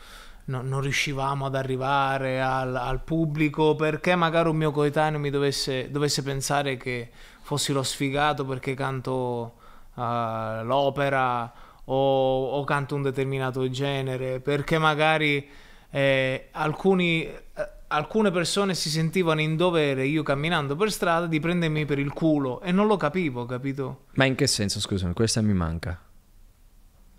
no- 0.45 0.61
non 0.61 0.81
riuscivamo 0.81 1.45
ad 1.45 1.55
arrivare 1.55 2.41
al, 2.41 2.75
al 2.75 3.01
pubblico 3.01 3.75
perché 3.75 4.13
magari 4.15 4.49
un 4.49 4.57
mio 4.57 4.71
coetaneo 4.71 5.17
mi 5.17 5.29
dovesse, 5.29 5.89
dovesse 5.89 6.21
pensare 6.21 6.75
che 6.75 7.09
fossi 7.53 7.71
lo 7.71 7.83
sfigato 7.83 8.45
perché 8.45 8.73
canto 8.73 9.53
eh, 9.95 10.61
l'opera 10.63 11.53
o, 11.85 12.49
o 12.49 12.63
canto 12.63 12.95
un 12.95 13.03
determinato 13.03 13.69
genere, 13.69 14.39
perché 14.39 14.79
magari 14.79 15.47
eh, 15.91 16.47
alcuni, 16.51 17.25
eh, 17.25 17.69
alcune 17.87 18.31
persone 18.31 18.73
si 18.73 18.89
sentivano 18.89 19.41
in 19.41 19.55
dovere, 19.55 20.05
io 20.05 20.23
camminando 20.23 20.75
per 20.75 20.91
strada, 20.91 21.27
di 21.27 21.39
prendermi 21.39 21.85
per 21.85 21.99
il 21.99 22.11
culo 22.11 22.61
e 22.61 22.71
non 22.71 22.87
lo 22.87 22.97
capivo, 22.97 23.45
capito? 23.45 24.05
Ma 24.13 24.25
in 24.25 24.33
che 24.33 24.47
senso, 24.47 24.79
scusami, 24.79 25.13
questa 25.13 25.41
mi 25.41 25.53
manca. 25.53 26.01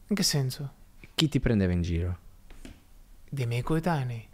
In 0.08 0.16
che 0.16 0.22
senso? 0.24 0.72
Chi 1.14 1.28
ti 1.28 1.38
prendeva 1.38 1.72
in 1.72 1.82
giro? 1.82 2.18
Dei 3.28 3.46
miei 3.46 3.62
coetanei. 3.62 4.28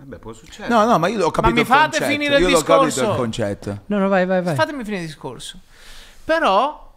Vabbè, 0.00 0.18
può 0.18 0.32
succedere. 0.32 0.72
No, 0.72 0.84
no, 0.84 0.98
ma 0.98 1.08
io 1.08 1.26
ho 1.26 1.30
capito 1.30 1.54
mi 1.54 1.60
il 1.60 1.66
fate 1.66 1.82
concetto. 1.98 2.10
finire 2.10 2.36
il 2.36 2.42
io 2.42 2.48
l'ho 2.50 2.62
capito 2.62 2.84
discorso? 2.86 3.10
il 3.10 3.16
concetto. 3.16 3.80
No, 3.86 3.98
no, 3.98 4.08
vai, 4.08 4.24
vai, 4.26 4.42
vai. 4.42 4.54
Fatemi 4.54 4.82
finire 4.84 5.02
il 5.02 5.08
discorso. 5.08 5.58
Però, 6.24 6.92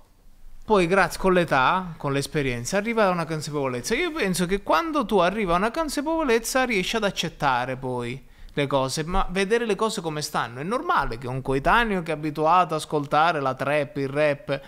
poi 0.66 0.88
grazie 0.88 1.20
con 1.20 1.34
l'età, 1.34 1.94
con 1.98 2.14
l'esperienza, 2.14 2.78
arriva 2.78 3.06
a 3.06 3.10
una 3.10 3.26
consapevolezza. 3.26 3.94
Io 3.96 4.12
penso 4.12 4.46
che 4.46 4.64
quando 4.64 5.06
tu 5.06 5.18
arrivi 5.18 5.52
a 5.52 5.56
una 5.56 5.72
consapevolezza 5.72 6.64
riesci 6.64 6.96
ad 6.96 7.04
accettare 7.04 7.76
poi 7.76 8.24
le 8.56 8.68
cose, 8.68 9.04
ma 9.04 9.26
vedere 9.32 9.66
le 9.66 9.76
cose 9.76 10.00
come 10.02 10.22
stanno. 10.22 10.60
È 10.60 10.64
normale 10.64 11.18
che 11.18 11.28
un 11.28 11.42
coetaneo 11.42 12.04
che 12.04 12.12
è 12.12 12.16
abituato 12.16 12.76
ad 12.76 12.80
ascoltare 12.82 13.42
la 13.42 13.54
trap, 13.56 13.98
il 13.98 14.08
rap, 14.10 14.62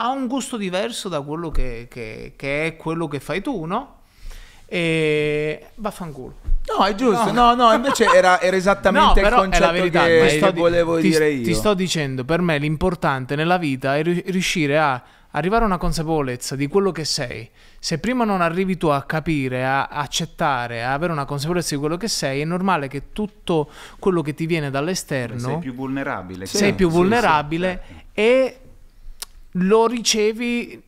ha 0.00 0.08
un 0.10 0.26
gusto 0.26 0.56
diverso 0.56 1.08
da 1.08 1.20
quello 1.22 1.50
che, 1.50 1.86
che- 1.90 2.34
che 2.36 2.66
è 2.66 2.76
quello 2.76 3.08
che 3.08 3.20
fai 3.20 3.40
tu, 3.40 3.64
no? 3.64 3.96
E 4.66 5.68
vaffanculo. 5.76 6.34
No, 6.76 6.84
è 6.84 6.94
giusto. 6.94 7.32
No, 7.32 7.54
no, 7.54 7.72
invece 7.72 8.04
era, 8.06 8.40
era 8.40 8.56
esattamente 8.56 9.20
il 9.20 9.24
però 9.26 9.36
è 9.38 9.40
concetto 9.40 9.64
la 9.66 9.72
verità, 9.72 10.04
che, 10.06 10.20
che 10.20 10.28
sto 10.30 10.52
volevo 10.52 10.96
ti, 11.00 11.08
dire 11.08 11.30
io. 11.30 11.44
Ti 11.44 11.54
sto 11.54 11.74
dicendo, 11.74 12.24
per 12.24 12.40
me 12.40 12.58
l'importante 12.58 13.36
nella 13.36 13.56
vita 13.58 13.96
è 13.96 14.02
ri- 14.02 14.22
riuscire 14.26 14.78
a 14.78 15.02
arrivare 15.32 15.62
a 15.62 15.66
una 15.66 15.78
consapevolezza 15.78 16.56
di 16.56 16.66
quello 16.66 16.90
che 16.92 17.04
sei. 17.04 17.48
Se 17.78 17.98
prima 17.98 18.24
non 18.24 18.40
arrivi 18.40 18.76
tu 18.76 18.88
a 18.88 19.02
capire, 19.04 19.64
a 19.64 19.86
accettare, 19.86 20.82
a 20.82 20.92
avere 20.92 21.12
una 21.12 21.24
consapevolezza 21.24 21.74
di 21.74 21.80
quello 21.80 21.96
che 21.96 22.08
sei, 22.08 22.40
è 22.40 22.44
normale 22.44 22.88
che 22.88 23.12
tutto 23.12 23.70
quello 23.98 24.20
che 24.22 24.34
ti 24.34 24.46
viene 24.46 24.70
dall'esterno 24.70 25.38
Sei 25.38 25.58
più 25.58 25.74
vulnerabile. 25.74 26.46
sei 26.46 26.68
Sì, 26.70 26.74
più 26.74 26.88
sì, 26.88 26.94
vulnerabile 26.96 27.82
e 28.12 28.60
lo 29.52 29.86
ricevi 29.86 30.82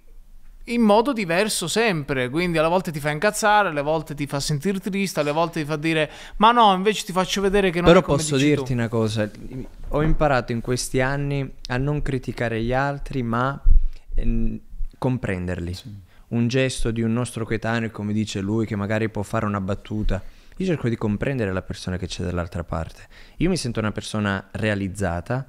in 0.65 0.83
modo 0.83 1.13
diverso 1.13 1.67
sempre. 1.69 2.29
Quindi 2.29 2.59
alle 2.59 2.69
volte 2.69 2.93
ti 2.93 3.01
fa 3.01 3.11
incazzare, 3.11 3.69
alle 3.69 3.83
volte 3.83 4.15
ti 4.15 4.27
fa 4.27 4.41
sentire 4.41 4.79
triste, 4.79 5.21
alle 5.21 5.33
volte 5.33 5.61
ti 5.61 5.67
fa 5.67 5.77
dire 5.77 6.11
ma 6.37 6.53
no, 6.53 6.73
invece 6.75 7.05
ti 7.05 7.13
faccio 7.13 7.41
vedere 7.41 7.71
che 7.71 7.81
non 7.81 7.89
Però 7.89 8.01
è 8.01 8.03
come 8.03 8.17
posso 8.19 8.37
dici 8.37 8.47
dirti 8.47 8.67
tu. 8.67 8.73
una 8.73 8.89
cosa, 8.89 9.29
ho 9.89 10.03
imparato 10.03 10.53
in 10.53 10.61
questi 10.61 11.01
anni 11.01 11.51
a 11.69 11.77
non 11.77 12.03
criticare 12.03 12.63
gli 12.63 12.73
altri, 12.73 13.23
ma 13.23 13.61
ehm, 14.15 14.61
comprenderli. 14.99 15.77
Un 16.29 16.47
gesto 16.47 16.93
di 16.93 17.03
un 17.03 17.13
nostro 17.13 17.45
coetaneo, 17.45 17.91
come 17.91 18.13
dice 18.13 18.41
lui, 18.41 18.65
che 18.67 18.77
magari 18.77 19.09
può 19.09 19.23
fare 19.23 19.47
una 19.47 19.61
battuta. 19.61 20.23
Io 20.59 20.67
cerco 20.67 20.89
di 20.89 20.97
comprendere 20.97 21.53
la 21.53 21.63
persona 21.63 21.97
che 21.97 22.07
c'è 22.07 22.23
dall'altra 22.23 22.63
parte. 22.63 23.09
Io 23.39 23.49
mi 23.49 23.57
sento 23.57 23.81
una 23.81 23.91
persona 23.93 24.49
realizzata, 24.53 25.49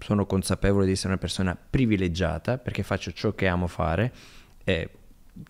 sono 0.00 0.26
consapevole 0.26 0.86
di 0.86 0.92
essere 0.92 1.08
una 1.08 1.18
persona 1.18 1.56
privilegiata 1.56 2.58
perché 2.58 2.82
faccio 2.82 3.12
ciò 3.12 3.32
che 3.32 3.46
amo 3.46 3.66
fare 3.66 4.12
e 4.64 4.88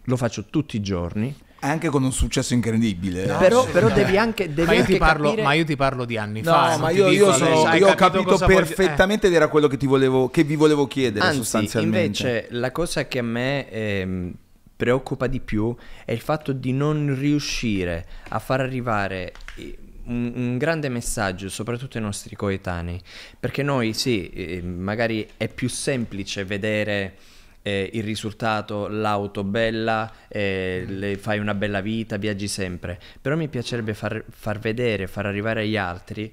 lo 0.05 0.17
faccio 0.17 0.45
tutti 0.45 0.77
i 0.77 0.81
giorni. 0.81 1.35
Anche 1.63 1.89
con 1.91 2.03
un 2.03 2.13
successo 2.13 2.55
incredibile. 2.55 3.25
eh. 3.25 3.37
però 3.37 3.67
però 3.67 3.91
devi 3.91 4.17
anche, 4.17 4.49
devi 4.49 4.67
ma, 4.67 4.73
io 4.73 4.81
anche 4.81 4.93
ti 4.95 4.99
parlo, 4.99 5.25
capire... 5.29 5.43
ma 5.43 5.53
io 5.53 5.65
ti 5.65 5.77
parlo 5.77 6.05
di 6.07 6.17
anni 6.17 6.41
No, 6.41 6.53
fa. 6.53 6.77
ma 6.79 6.87
non 6.87 6.89
ti 6.89 6.97
io, 6.97 7.09
dico 7.11 7.25
io 7.27 7.33
sono- 7.33 7.75
io 7.75 7.89
ho 7.91 7.95
capito 7.95 8.23
cosa 8.25 8.47
voglio- 8.47 8.59
perfettamente 8.61 9.27
ed 9.27 9.35
era 9.35 9.49
quello 9.49 9.69
che 9.69 9.77
ti 9.77 9.87
volevo, 9.87 10.31
che 10.31 10.43
vi 10.43 10.57
volevo 10.57 10.87
chiedere 10.87 11.27
Anzi, 11.27 11.37
sostanzialmente. 11.39 12.23
invece, 12.23 12.47
la 12.53 12.73
cosa 12.73 13.07
che 13.07 13.19
a 13.19 13.23
me 13.23 13.69
ehm, 13.69 14.35
preoccupa 14.75 15.27
di 15.27 15.41
più 15.41 15.77
è 16.07 16.13
il 16.13 16.21
fatto 16.21 16.53
di 16.53 16.73
non 16.73 17.15
riuscire 17.19 18.07
a 18.31 18.39
far 18.39 18.61
arrivare 18.61 19.33
eh, 19.57 19.77
un, 20.05 20.33
un 20.35 20.59
grande 20.59 20.89
messaggio, 20.89 21.49
soprattutto 21.49 21.99
ai 21.99 22.05
nostri 22.05 22.35
coetanei. 22.37 23.01
Perché 23.39 23.63
noi, 23.63 23.93
sì, 23.93 24.29
eh, 24.31 24.63
magari 24.63 25.29
è 25.37 25.49
più 25.49 25.69
semplice 25.69 26.45
vedere. 26.45 27.15
eh, 27.63 27.91
il 27.93 28.03
risultato, 28.03 28.89
l'auto 28.89 29.45
bella, 29.45 30.11
eh, 30.29 31.19
fai 31.21 31.39
una 31.39 31.55
bella 31.55 31.81
vita, 31.81 32.17
viaggi 32.17 32.49
sempre. 32.49 32.99
Però 33.21 33.37
mi 33.37 33.49
piacerebbe 33.49 33.95
far, 33.95 34.25
far 34.31 34.59
vedere, 34.59 35.07
far 35.07 35.27
arrivare 35.27 35.63
agli 35.63 35.77
altri 35.77 36.33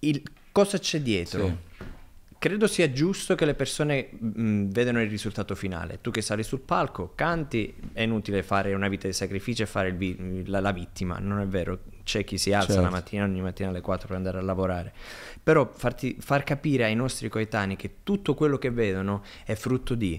il, 0.00 0.22
cosa 0.52 0.78
c'è 0.78 1.00
dietro. 1.00 1.68
Credo 2.40 2.66
sia 2.66 2.90
giusto 2.90 3.34
che 3.34 3.44
le 3.44 3.52
persone 3.52 4.08
mh, 4.18 4.68
vedano 4.68 5.02
il 5.02 5.10
risultato 5.10 5.54
finale. 5.54 5.98
Tu 6.00 6.10
che 6.10 6.22
sali 6.22 6.42
sul 6.42 6.60
palco, 6.60 7.12
canti, 7.14 7.74
è 7.92 8.00
inutile 8.00 8.42
fare 8.42 8.72
una 8.72 8.88
vita 8.88 9.06
di 9.06 9.12
sacrificio 9.12 9.64
e 9.64 9.66
fare 9.66 9.92
vi- 9.92 10.46
la, 10.46 10.60
la 10.60 10.72
vittima, 10.72 11.18
non 11.18 11.40
è 11.40 11.46
vero. 11.46 11.80
C'è 12.02 12.24
chi 12.24 12.38
si 12.38 12.54
alza 12.54 12.68
Certo. 12.68 12.80
la 12.80 12.88
mattina, 12.88 13.24
ogni 13.24 13.42
mattina 13.42 13.68
alle 13.68 13.82
4 13.82 14.06
per 14.08 14.16
andare 14.16 14.38
a 14.38 14.40
lavorare. 14.40 14.90
Però 15.42 15.70
farti- 15.74 16.16
far 16.18 16.42
capire 16.42 16.84
ai 16.84 16.94
nostri 16.94 17.28
coetanei 17.28 17.76
che 17.76 17.96
tutto 18.04 18.32
quello 18.32 18.56
che 18.56 18.70
vedono 18.70 19.22
è 19.44 19.54
frutto 19.54 19.94
di 19.94 20.18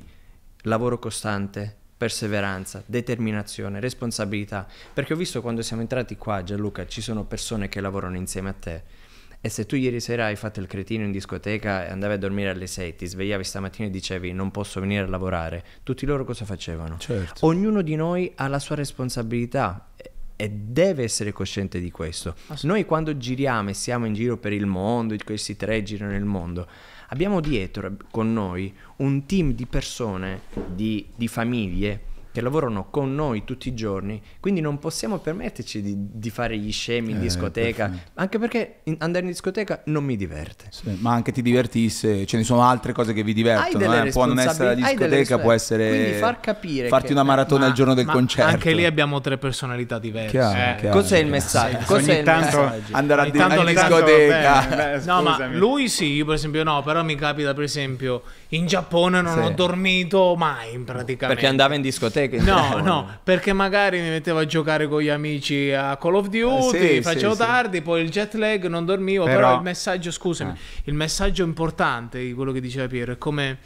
lavoro 0.65 0.99
costante, 0.99 1.75
perseveranza, 1.97 2.83
determinazione, 2.85 3.79
responsabilità. 3.79 4.67
Perché 4.93 5.13
ho 5.13 5.17
visto 5.17 5.41
quando 5.41 5.63
siamo 5.63 5.81
entrati 5.81 6.15
qua, 6.17 6.43
Gianluca, 6.43 6.85
ci 6.85 7.01
sono 7.01 7.23
persone 7.23 7.67
che 7.67 7.81
lavorano 7.81 8.15
insieme 8.17 8.49
a 8.49 8.53
te. 8.53 8.83
E 9.43 9.49
se 9.49 9.65
tu 9.65 9.75
ieri 9.75 9.99
sera 9.99 10.25
hai 10.25 10.35
fatto 10.35 10.59
il 10.59 10.67
cretino 10.67 11.03
in 11.03 11.11
discoteca 11.11 11.87
e 11.87 11.89
andavi 11.89 12.13
a 12.13 12.17
dormire 12.17 12.51
alle 12.51 12.67
6, 12.67 12.95
ti 12.95 13.07
svegliavi 13.07 13.43
stamattina 13.43 13.87
e 13.87 13.91
dicevi 13.91 14.33
non 14.33 14.51
posso 14.51 14.79
venire 14.79 15.03
a 15.03 15.07
lavorare, 15.07 15.63
tutti 15.81 16.05
loro 16.05 16.23
cosa 16.25 16.45
facevano? 16.45 16.99
Certo. 16.99 17.47
Ognuno 17.47 17.81
di 17.81 17.95
noi 17.95 18.31
ha 18.35 18.47
la 18.47 18.59
sua 18.59 18.75
responsabilità 18.75 19.87
e- 19.95 20.11
e 20.35 20.49
deve 20.49 21.03
essere 21.03 21.31
cosciente 21.31 21.79
di 21.79 21.89
questo. 21.89 22.35
Noi 22.63 22.85
quando 22.85 23.17
giriamo 23.17 23.71
e 23.71 23.73
siamo 23.73 24.05
in 24.05 24.13
giro 24.13 24.37
per 24.37 24.53
il 24.53 24.67
mondo, 24.67 25.15
questi 25.23 25.55
tre 25.55 25.81
girano 25.81 26.11
nel 26.11 26.25
mondo, 26.25 26.67
abbiamo 27.09 27.41
dietro 27.41 27.95
con 28.11 28.31
noi 28.33 28.71
un 28.97 29.25
team 29.25 29.53
di 29.53 29.65
persone, 29.65 30.41
di, 30.67 31.07
di 31.15 31.27
famiglie 31.27 32.09
che 32.31 32.41
lavorano 32.41 32.89
con 32.89 33.13
noi 33.13 33.43
tutti 33.43 33.67
i 33.67 33.73
giorni, 33.73 34.21
quindi 34.39 34.61
non 34.61 34.79
possiamo 34.79 35.17
permetterci 35.19 35.81
di, 35.81 35.93
di 35.97 36.29
fare 36.29 36.57
gli 36.57 36.71
scemi 36.71 37.11
in 37.11 37.17
Eh, 37.17 37.21
discoteca, 37.21 37.87
perfetto. 37.89 38.11
anche 38.15 38.39
perché 38.39 38.75
in- 38.83 38.95
andare 38.99 39.25
in 39.25 39.31
discoteca 39.31 39.81
non 39.85 40.03
mi 40.05 40.15
diverte. 40.15 40.65
Sì, 40.69 40.97
ma 40.99 41.11
anche 41.11 41.31
ti 41.31 41.41
divertisse, 41.41 42.25
ce 42.25 42.37
ne 42.37 42.43
sono 42.43 42.63
altre 42.63 42.93
cose 42.93 43.13
che 43.13 43.23
vi 43.23 43.33
divertono, 43.33 44.03
eh? 44.05 44.09
può 44.11 44.25
non 44.25 44.39
essere 44.39 44.69
la 44.69 44.73
discoteca, 44.75 45.39
può 45.39 45.51
essere 45.51 45.89
Quindi 45.89 46.11
far 46.19 46.39
capire 46.39 46.87
farti 46.87 47.07
che- 47.07 47.13
una 47.13 47.23
maratona 47.23 47.61
Ma- 47.63 47.67
il 47.67 47.73
giorno 47.73 47.93
del 47.93 48.05
ma 48.05 48.13
concerto. 48.13 48.49
Anche 48.51 48.73
lì 48.73 48.85
abbiamo 48.85 49.19
tre 49.21 49.37
personalità 49.37 49.99
diverse. 49.99 50.29
Chiaro, 50.29 50.71
Eh, 50.71 50.75
chiaro. 50.79 50.99
Cos'è 50.99 51.17
il 51.17 51.27
messaggio? 51.27 51.79
Sì, 51.79 51.85
Cos'è 51.85 52.09
ogni 52.11 52.19
il 52.19 52.23
tanto- 52.25 52.61
messaggio? 52.61 52.95
andare 52.95 53.19
a 53.19 53.23
Ogni 53.23 53.31
di- 53.31 53.37
tanto 53.37 53.59
in 53.59 53.65
discoteca. 53.65 54.67
bene, 54.69 54.97
beh, 54.99 55.05
No, 55.11 55.21
ma 55.21 55.47
lui 55.47 55.89
sì, 55.89 56.05
io 56.13 56.25
per 56.25 56.35
esempio 56.35 56.63
no, 56.63 56.81
però 56.83 57.03
mi 57.03 57.15
capita 57.15 57.53
per 57.53 57.63
esempio 57.63 58.21
in 58.53 58.65
Giappone 58.65 59.21
non 59.21 59.33
Sì. 59.33 59.39
ho 59.39 59.49
dormito 59.51 60.35
mai 60.37 60.77
praticamente. 60.79 61.27
Perché 61.27 61.47
andava 61.47 61.75
in 61.75 61.81
discoteca? 61.81 62.35
in 62.35 62.43
No, 62.43 62.55
Giappone. 62.55 62.81
no, 62.83 63.19
perché 63.23 63.53
magari 63.53 63.99
mi 64.01 64.09
mettevo 64.09 64.39
a 64.39 64.45
giocare 64.45 64.87
con 64.87 65.01
gli 65.01 65.09
amici 65.09 65.71
a 65.71 65.95
Call 65.97 66.15
of 66.15 66.27
Duty, 66.27 66.77
Eh, 66.77 66.95
sì, 66.95 67.01
facevo 67.01 67.33
sì, 67.33 67.41
sì. 67.41 67.45
tardi, 67.47 67.81
poi 67.81 68.01
il 68.03 68.09
jet 68.09 68.33
lag, 68.35 68.65
non 68.67 68.85
dormivo, 68.85 69.23
però, 69.25 69.37
Però- 69.37 69.55
il 69.55 69.61
messaggio, 69.63 70.11
scusami, 70.11 70.53
il 70.85 70.93
messaggio 70.93 71.43
importante 71.43 72.19
di 72.19 72.33
quello 72.33 72.51
che 72.51 72.59
diceva 72.61 72.87
Piero 72.87 73.13
è 73.13 73.17
come 73.17 73.57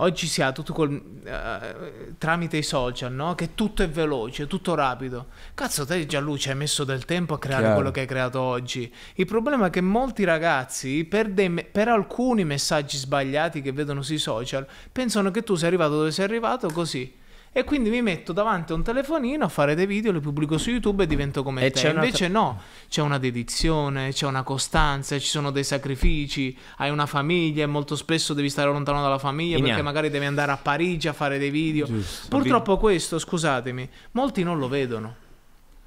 oggi 0.00 0.26
si 0.26 0.42
ha 0.42 0.52
tutto 0.52 0.72
col, 0.72 1.00
eh, 1.24 2.14
tramite 2.18 2.56
i 2.56 2.62
social, 2.62 3.12
no? 3.12 3.34
Che 3.34 3.54
tutto 3.54 3.82
è 3.82 3.88
veloce, 3.88 4.46
tutto 4.46 4.74
rapido. 4.74 5.26
Cazzo, 5.54 5.86
te 5.86 6.06
Gianluca 6.06 6.50
hai 6.50 6.56
messo 6.56 6.84
del 6.84 7.04
tempo 7.04 7.34
a 7.34 7.38
creare 7.38 7.62
Chiaro. 7.62 7.76
quello 7.76 7.90
che 7.90 8.00
hai 8.00 8.06
creato 8.06 8.40
oggi. 8.40 8.92
Il 9.14 9.26
problema 9.26 9.66
è 9.66 9.70
che 9.70 9.80
molti 9.80 10.24
ragazzi, 10.24 11.04
per, 11.04 11.30
dei 11.30 11.48
per 11.64 11.88
alcuni 11.88 12.44
messaggi 12.44 12.96
sbagliati 12.96 13.62
che 13.62 13.72
vedono 13.72 14.02
sui 14.02 14.18
social, 14.18 14.66
pensano 14.90 15.30
che 15.30 15.42
tu 15.42 15.54
sei 15.54 15.68
arrivato 15.68 15.96
dove 15.96 16.10
sei 16.10 16.24
arrivato 16.24 16.68
così. 16.70 17.18
E 17.52 17.64
quindi 17.64 17.90
mi 17.90 18.00
metto 18.00 18.32
davanti 18.32 18.70
a 18.70 18.76
un 18.76 18.84
telefonino 18.84 19.44
a 19.44 19.48
fare 19.48 19.74
dei 19.74 19.86
video, 19.86 20.12
li 20.12 20.20
pubblico 20.20 20.56
su 20.56 20.70
YouTube 20.70 21.02
e 21.02 21.06
divento 21.08 21.42
come 21.42 21.62
E 21.62 21.72
te. 21.72 21.80
c'è 21.80 21.92
Invece 21.92 22.28
no, 22.28 22.60
c'è 22.88 23.02
una 23.02 23.18
dedizione, 23.18 24.12
c'è 24.12 24.26
una 24.26 24.44
costanza, 24.44 25.18
ci 25.18 25.26
sono 25.26 25.50
dei 25.50 25.64
sacrifici, 25.64 26.56
hai 26.76 26.90
una 26.90 27.06
famiglia 27.06 27.64
e 27.64 27.66
molto 27.66 27.96
spesso 27.96 28.34
devi 28.34 28.48
stare 28.48 28.70
lontano 28.70 29.02
dalla 29.02 29.18
famiglia 29.18 29.56
Ignà. 29.56 29.66
perché 29.66 29.82
magari 29.82 30.10
devi 30.10 30.26
andare 30.26 30.52
a 30.52 30.56
Parigi 30.58 31.08
a 31.08 31.12
fare 31.12 31.38
dei 31.38 31.50
video. 31.50 31.86
Giusto. 31.86 32.28
Purtroppo 32.28 32.78
questo, 32.78 33.18
scusatemi, 33.18 33.88
molti 34.12 34.44
non 34.44 34.58
lo 34.58 34.68
vedono. 34.68 35.16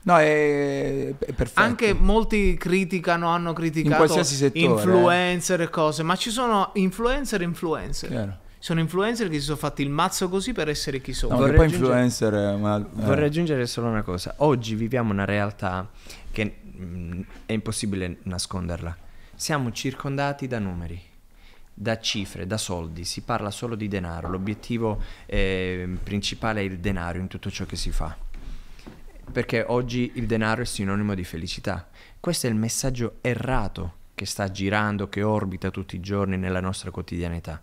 No, 0.02 0.18
è, 0.18 1.16
è 1.18 1.32
perfetto. 1.32 1.62
Anche 1.62 1.94
molti 1.94 2.58
criticano, 2.58 3.30
hanno 3.30 3.54
criticato 3.54 3.96
qualsiasi 3.96 4.36
settore, 4.36 4.66
influencer 4.66 5.62
e 5.62 5.70
cose, 5.70 6.04
ma 6.04 6.18
ci 6.18 6.30
sono 6.30 6.72
influencer 6.74 7.40
e 7.40 7.46
influencer. 7.46 8.10
Chiaro. 8.10 8.38
Sono 8.64 8.80
influencer 8.80 9.28
che 9.28 9.40
si 9.40 9.42
sono 9.42 9.58
fatti 9.58 9.82
il 9.82 9.90
mazzo 9.90 10.30
così 10.30 10.54
per 10.54 10.70
essere 10.70 11.02
chi 11.02 11.12
sono. 11.12 11.34
No, 11.34 11.40
Vorrei 11.42 11.58
poi 11.58 11.66
aggiungere- 11.66 12.02
influencer 12.06 12.34
è 12.34 12.54
una- 12.54 12.78
eh. 12.78 12.86
Vorrei 13.06 13.26
aggiungere 13.28 13.68
solo 13.68 13.88
una 13.90 14.04
cosa. 14.04 14.36
Oggi 14.38 14.76
viviamo 14.76 15.12
una 15.12 15.26
realtà 15.26 15.90
che 16.32 16.60
mm, 16.80 17.22
è 17.46 17.52
impossibile 17.52 18.20
nasconderla. 18.24 18.96
Siamo 19.36 19.70
circondati 19.74 20.48
da 20.48 20.60
numeri. 20.60 20.98
da 21.76 22.00
cifre, 22.00 22.46
da 22.48 22.58
soldi, 22.58 23.04
si 23.04 23.22
parla 23.22 23.50
solo 23.52 23.74
di 23.76 23.88
denaro, 23.88 24.30
l'obiettivo 24.30 25.02
eh, 25.26 25.90
principale 26.04 26.62
è 26.62 26.64
il 26.64 26.78
denaro 26.78 27.18
in 27.18 27.28
tutto 27.28 27.50
ciò 27.50 27.66
che 27.66 27.76
si 27.76 27.92
fa. 27.92 28.16
Perché 29.32 29.66
oggi 29.68 30.12
il 30.16 30.26
denaro 30.28 30.62
è 30.62 30.66
sinonimo 30.66 31.16
di 31.16 31.24
felicità. 31.24 31.90
Questo 32.20 32.46
è 32.48 32.50
il 32.50 32.56
messaggio 32.56 33.16
errato 33.22 33.94
che 34.14 34.26
sta 34.26 34.50
girando, 34.52 35.10
che 35.10 35.24
orbita 35.24 35.72
tutti 35.72 35.96
i 35.96 36.00
giorni 36.00 36.38
nella 36.38 36.60
nostra 36.62 36.92
quotidianità. 36.92 37.60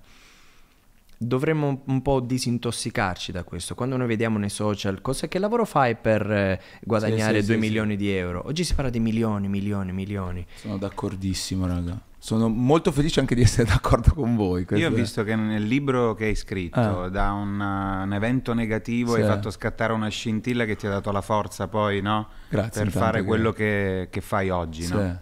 Dovremmo 1.22 1.82
un 1.84 2.00
po' 2.00 2.20
disintossicarci 2.20 3.30
da 3.30 3.44
questo. 3.44 3.74
Quando 3.74 3.98
noi 3.98 4.06
vediamo 4.06 4.38
nei 4.38 4.48
social 4.48 5.02
cosa 5.02 5.28
che 5.28 5.38
lavoro 5.38 5.66
fai 5.66 5.94
per 5.94 6.22
eh, 6.30 6.60
guadagnare 6.82 7.40
sì, 7.42 7.46
2 7.48 7.54
sì, 7.56 7.60
milioni 7.60 7.96
di 7.96 8.08
euro, 8.10 8.42
oggi 8.46 8.64
si 8.64 8.72
parla 8.74 8.90
di 8.90 9.00
milioni, 9.00 9.46
milioni, 9.46 9.92
milioni. 9.92 10.46
Sono 10.54 10.78
d'accordissimo, 10.78 11.66
raga. 11.66 12.00
Sono 12.16 12.48
molto 12.48 12.90
felice 12.90 13.20
anche 13.20 13.34
di 13.34 13.42
essere 13.42 13.68
d'accordo 13.70 14.14
con 14.14 14.34
voi. 14.34 14.66
Io 14.70 14.88
ho 14.88 14.90
è- 14.90 14.94
visto 14.94 15.22
che 15.22 15.36
nel 15.36 15.64
libro 15.64 16.14
che 16.14 16.24
hai 16.24 16.34
scritto, 16.34 17.02
Ah. 17.02 17.08
da 17.10 17.32
un, 17.32 17.60
uh, 17.60 18.02
un 18.04 18.12
evento 18.14 18.54
negativo 18.54 19.12
Sì. 19.14 19.20
hai 19.20 19.26
fatto 19.26 19.50
scattare 19.50 19.92
una 19.92 20.08
scintilla 20.08 20.64
che 20.64 20.74
ti 20.76 20.86
ha 20.86 20.90
dato 20.90 21.12
la 21.12 21.20
forza 21.20 21.68
poi, 21.68 22.00
no? 22.00 22.28
Grazie, 22.48 22.82
per 22.82 22.92
fare 22.92 23.22
quello 23.24 23.52
che, 23.52 24.08
che 24.10 24.22
fai 24.22 24.48
oggi, 24.48 24.84
Sì. 24.84 24.94
no? 24.94 25.20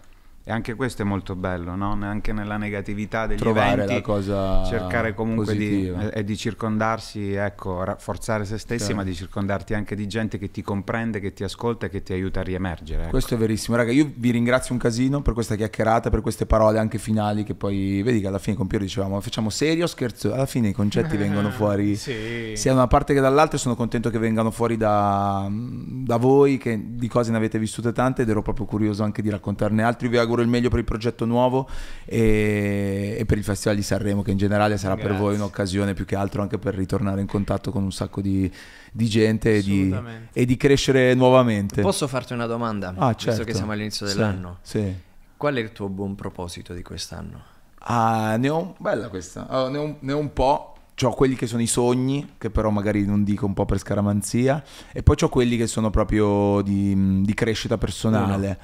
E 0.49 0.51
anche 0.51 0.75
questo 0.77 1.03
è 1.03 1.05
molto 1.05 1.37
bello, 1.37 1.75
no? 1.77 1.99
Anche 2.01 2.33
nella 2.33 2.57
negatività 2.57 3.27
degli 3.27 3.37
Trovare 3.37 3.83
eventi, 3.83 3.93
la 3.93 4.01
cosa 4.01 4.65
cercare 4.65 5.13
comunque 5.13 5.55
di, 5.55 5.91
positiva. 5.91 6.11
e, 6.11 6.25
di 6.25 6.37
circondarsi, 6.39 7.35
ecco, 7.35 7.85
rafforzare 7.85 8.47
se 8.47 8.57
stessi, 8.57 8.81
Certo. 8.87 8.97
ma 8.97 9.05
di 9.05 9.15
circondarti 9.15 9.75
anche 9.75 9.95
di 9.95 10.07
gente 10.07 10.39
che 10.39 10.51
ti 10.51 10.63
comprende, 10.63 11.21
che 11.21 11.35
ti 11.35 11.45
ascolta 11.45 11.85
e 11.85 11.89
che 11.91 12.03
ti 12.03 12.15
aiuta 12.15 12.41
a 12.41 12.45
riemergere. 12.45 13.03
ecco. 13.03 13.11
Questo 13.11 13.35
è 13.35 13.37
verissimo, 13.37 13.77
raga. 13.77 13.93
Io 13.93 14.11
vi 14.15 14.31
ringrazio 14.31 14.73
un 14.73 14.81
casino 14.81 15.21
per 15.21 15.35
questa 15.35 15.55
chiacchierata, 15.55 16.09
per 16.09 16.23
queste 16.23 16.47
parole 16.47 16.79
anche 16.79 16.97
finali. 16.97 17.45
Che 17.45 17.55
poi 17.55 18.01
vedi 18.03 18.23
che 18.23 18.29
alla 18.29 18.39
fine 18.39 18.57
con 18.57 18.67
Piero 18.67 18.85
dicevamo 18.85 19.21
facciamo 19.21 19.51
serio 19.51 19.87
scherzo. 19.87 20.33
Alla 20.33 20.47
fine 20.47 20.69
i 20.69 20.73
concetti 20.73 21.19
vengono 21.19 21.51
fuori 21.51 21.95
Sì. 21.95 22.53
sia 22.55 22.71
da 22.73 22.79
una 22.79 22.87
parte 22.87 23.13
che 23.13 23.21
dall'altra. 23.21 23.59
e 23.59 23.61
Sono 23.61 23.77
contento 23.77 24.09
che 24.09 24.19
vengano 24.19 24.51
fuori 24.51 24.79
da, 24.79 25.47
da 25.51 26.17
voi, 26.17 26.57
che 26.57 26.81
di 26.97 27.07
cose 27.09 27.33
ne 27.33 27.37
avete 27.37 27.59
vissute 27.59 27.93
tante 27.93 28.23
ed 28.23 28.31
ero 28.31 28.41
proprio 28.41 28.65
curioso 28.65 29.03
anche 29.03 29.21
di 29.21 29.29
raccontarne 29.29 29.83
altri. 29.83 30.09
Vi 30.09 30.17
auguro 30.17 30.37
il 30.43 30.49
meglio 30.49 30.68
per 30.68 30.78
il 30.78 30.84
progetto 30.84 31.24
nuovo 31.24 31.68
e, 32.05 33.16
e 33.18 33.24
per 33.26 33.39
il 33.39 33.45
Festival 33.45 33.76
di 33.76 33.82
Sanremo, 33.82 34.22
che 34.22 34.30
in 34.30 34.39
generale 34.39 34.76
sarà 34.76 34.95
per 34.95 35.05
Grazie. 35.07 35.20
voi 35.20 35.34
un'occasione 35.34 35.95
più 35.95 36.05
che 36.05 36.16
altro 36.16 36.43
anche 36.43 36.59
per 36.59 36.74
ritornare 36.74 37.20
in 37.20 37.26
contatto 37.26 37.70
con 37.70 37.82
un 37.82 37.93
sacco 37.93 38.20
di, 38.20 38.51
di 38.93 39.09
gente 39.09 39.57
e 39.57 39.62
di, 39.62 39.95
e 40.32 40.45
di 40.45 40.57
crescere 40.57 41.14
nuovamente. 41.14 41.82
Posso 41.82 42.07
farti 42.09 42.32
una 42.32 42.47
domanda? 42.47 42.95
Ah, 42.97 43.09
Visto 43.09 43.30
certo. 43.30 43.45
che 43.45 43.55
siamo 43.55 43.72
all'inizio 43.72 44.07
Sì, 44.07 44.14
dell'anno. 44.14 44.59
Sì. 44.62 44.95
Qual 45.36 45.55
è 45.55 45.61
il 45.61 45.72
tuo 45.72 45.89
buon 45.89 46.14
proposito 46.14 46.72
di 46.74 46.82
quest'anno? 46.82 47.43
Ah, 47.80 48.36
ne 48.36 48.49
ho, 48.49 48.74
bella 48.78 49.09
questa. 49.09 49.47
Allora, 49.49 49.70
ne, 49.70 49.78
ho, 49.78 49.97
ne 50.01 50.12
ho 50.12 50.18
un 50.18 50.32
po'. 50.32 50.72
Ho 51.01 51.14
quelli 51.14 51.36
che 51.36 51.47
sono 51.47 51.62
i 51.62 51.68
sogni, 51.68 52.34
che 52.39 52.51
però 52.51 52.70
magari 52.70 53.07
non 53.07 53.22
dico 53.22 53.47
un 53.47 53.55
po' 53.55 53.64
per 53.64 53.78
scaramanzia, 53.78 54.61
e 54.93 55.05
poi 55.05 55.14
ho 55.20 55.28
quelli 55.28 55.57
che 55.57 55.68
sono 55.68 55.91
proprio 55.91 56.61
di, 56.62 57.22
di 57.22 57.34
crescita 57.34 57.78
personale. 57.78 58.59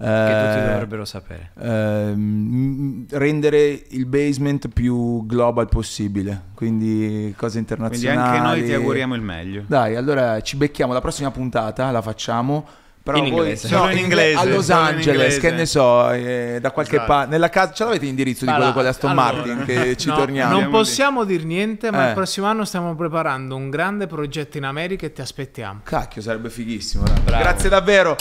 Che 0.00 0.06
tutti 0.06 0.58
Eh, 0.58 0.70
dovrebbero 0.70 1.04
sapere. 1.04 1.50
ehm, 1.60 3.04
rendere 3.10 3.82
il 3.90 4.06
basement 4.06 4.68
più 4.68 5.26
global 5.26 5.68
possibile, 5.68 6.44
quindi 6.54 7.34
cose 7.36 7.62
Quindi 7.62 7.70
internazionali. 7.74 8.18
anche 8.18 8.40
noi 8.60 8.64
ti 8.64 8.72
auguriamo 8.72 9.14
il 9.14 9.20
meglio. 9.20 9.64
Dai, 9.66 9.96
allora 9.96 10.40
ci 10.40 10.56
becchiamo 10.56 10.94
la 10.94 11.00
prossima 11.02 11.30
puntata, 11.30 11.90
la 11.90 12.00
facciamo. 12.00 12.66
Però 13.02 13.16
In 13.16 13.30
voi- 13.30 13.38
inglese. 13.38 13.74
no, 13.74 13.90
in 13.90 13.96
inglese, 13.98 14.36
a 14.38 14.44
Los 14.44 14.68
Angeles, 14.70 15.38
che 15.38 15.50
ne 15.50 15.64
so, 15.64 16.10
eh, 16.12 16.58
da 16.60 16.70
qualche 16.70 16.96
Esatto. 16.96 17.10
parte. 17.10 17.30
Nella 17.30 17.48
casa, 17.48 17.72
ce 17.72 17.84
l'avete 17.84 18.04
l'indirizzo 18.04 18.44
di 18.44 18.52
quello 18.52 18.72
con 18.74 18.84
Aston 18.86 19.10
allora, 19.10 19.32
Martin 19.32 19.64
che 19.64 19.96
ci 19.96 20.08
no, 20.08 20.16
torniamo? 20.16 20.60
Non 20.60 20.70
possiamo 20.70 21.24
dire 21.24 21.44
niente, 21.44 21.90
ma 21.90 22.04
Eh. 22.04 22.08
il 22.08 22.14
prossimo 22.14 22.46
anno 22.46 22.64
stiamo 22.66 22.94
preparando 22.94 23.56
un 23.56 23.70
grande 23.70 24.06
progetto 24.06 24.58
in 24.58 24.64
America 24.64 25.06
e 25.06 25.12
ti 25.14 25.22
aspettiamo. 25.22 25.80
Cacchio, 25.82 26.20
sarebbe 26.20 26.50
fighissimo. 26.50 27.04
Grazie 27.24 27.70
davvero. 27.70 28.16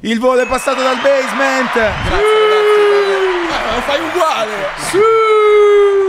Il 0.00 0.18
volo 0.18 0.40
è 0.40 0.46
passato 0.46 0.82
dal 0.82 0.96
basement. 0.96 1.72
Grazie 1.72 2.10
ragazzi. 2.10 2.50
davvero. 2.50 3.22
Eh, 3.54 3.74
lo 3.74 3.80
fai 3.82 4.00
uguale. 4.00 6.02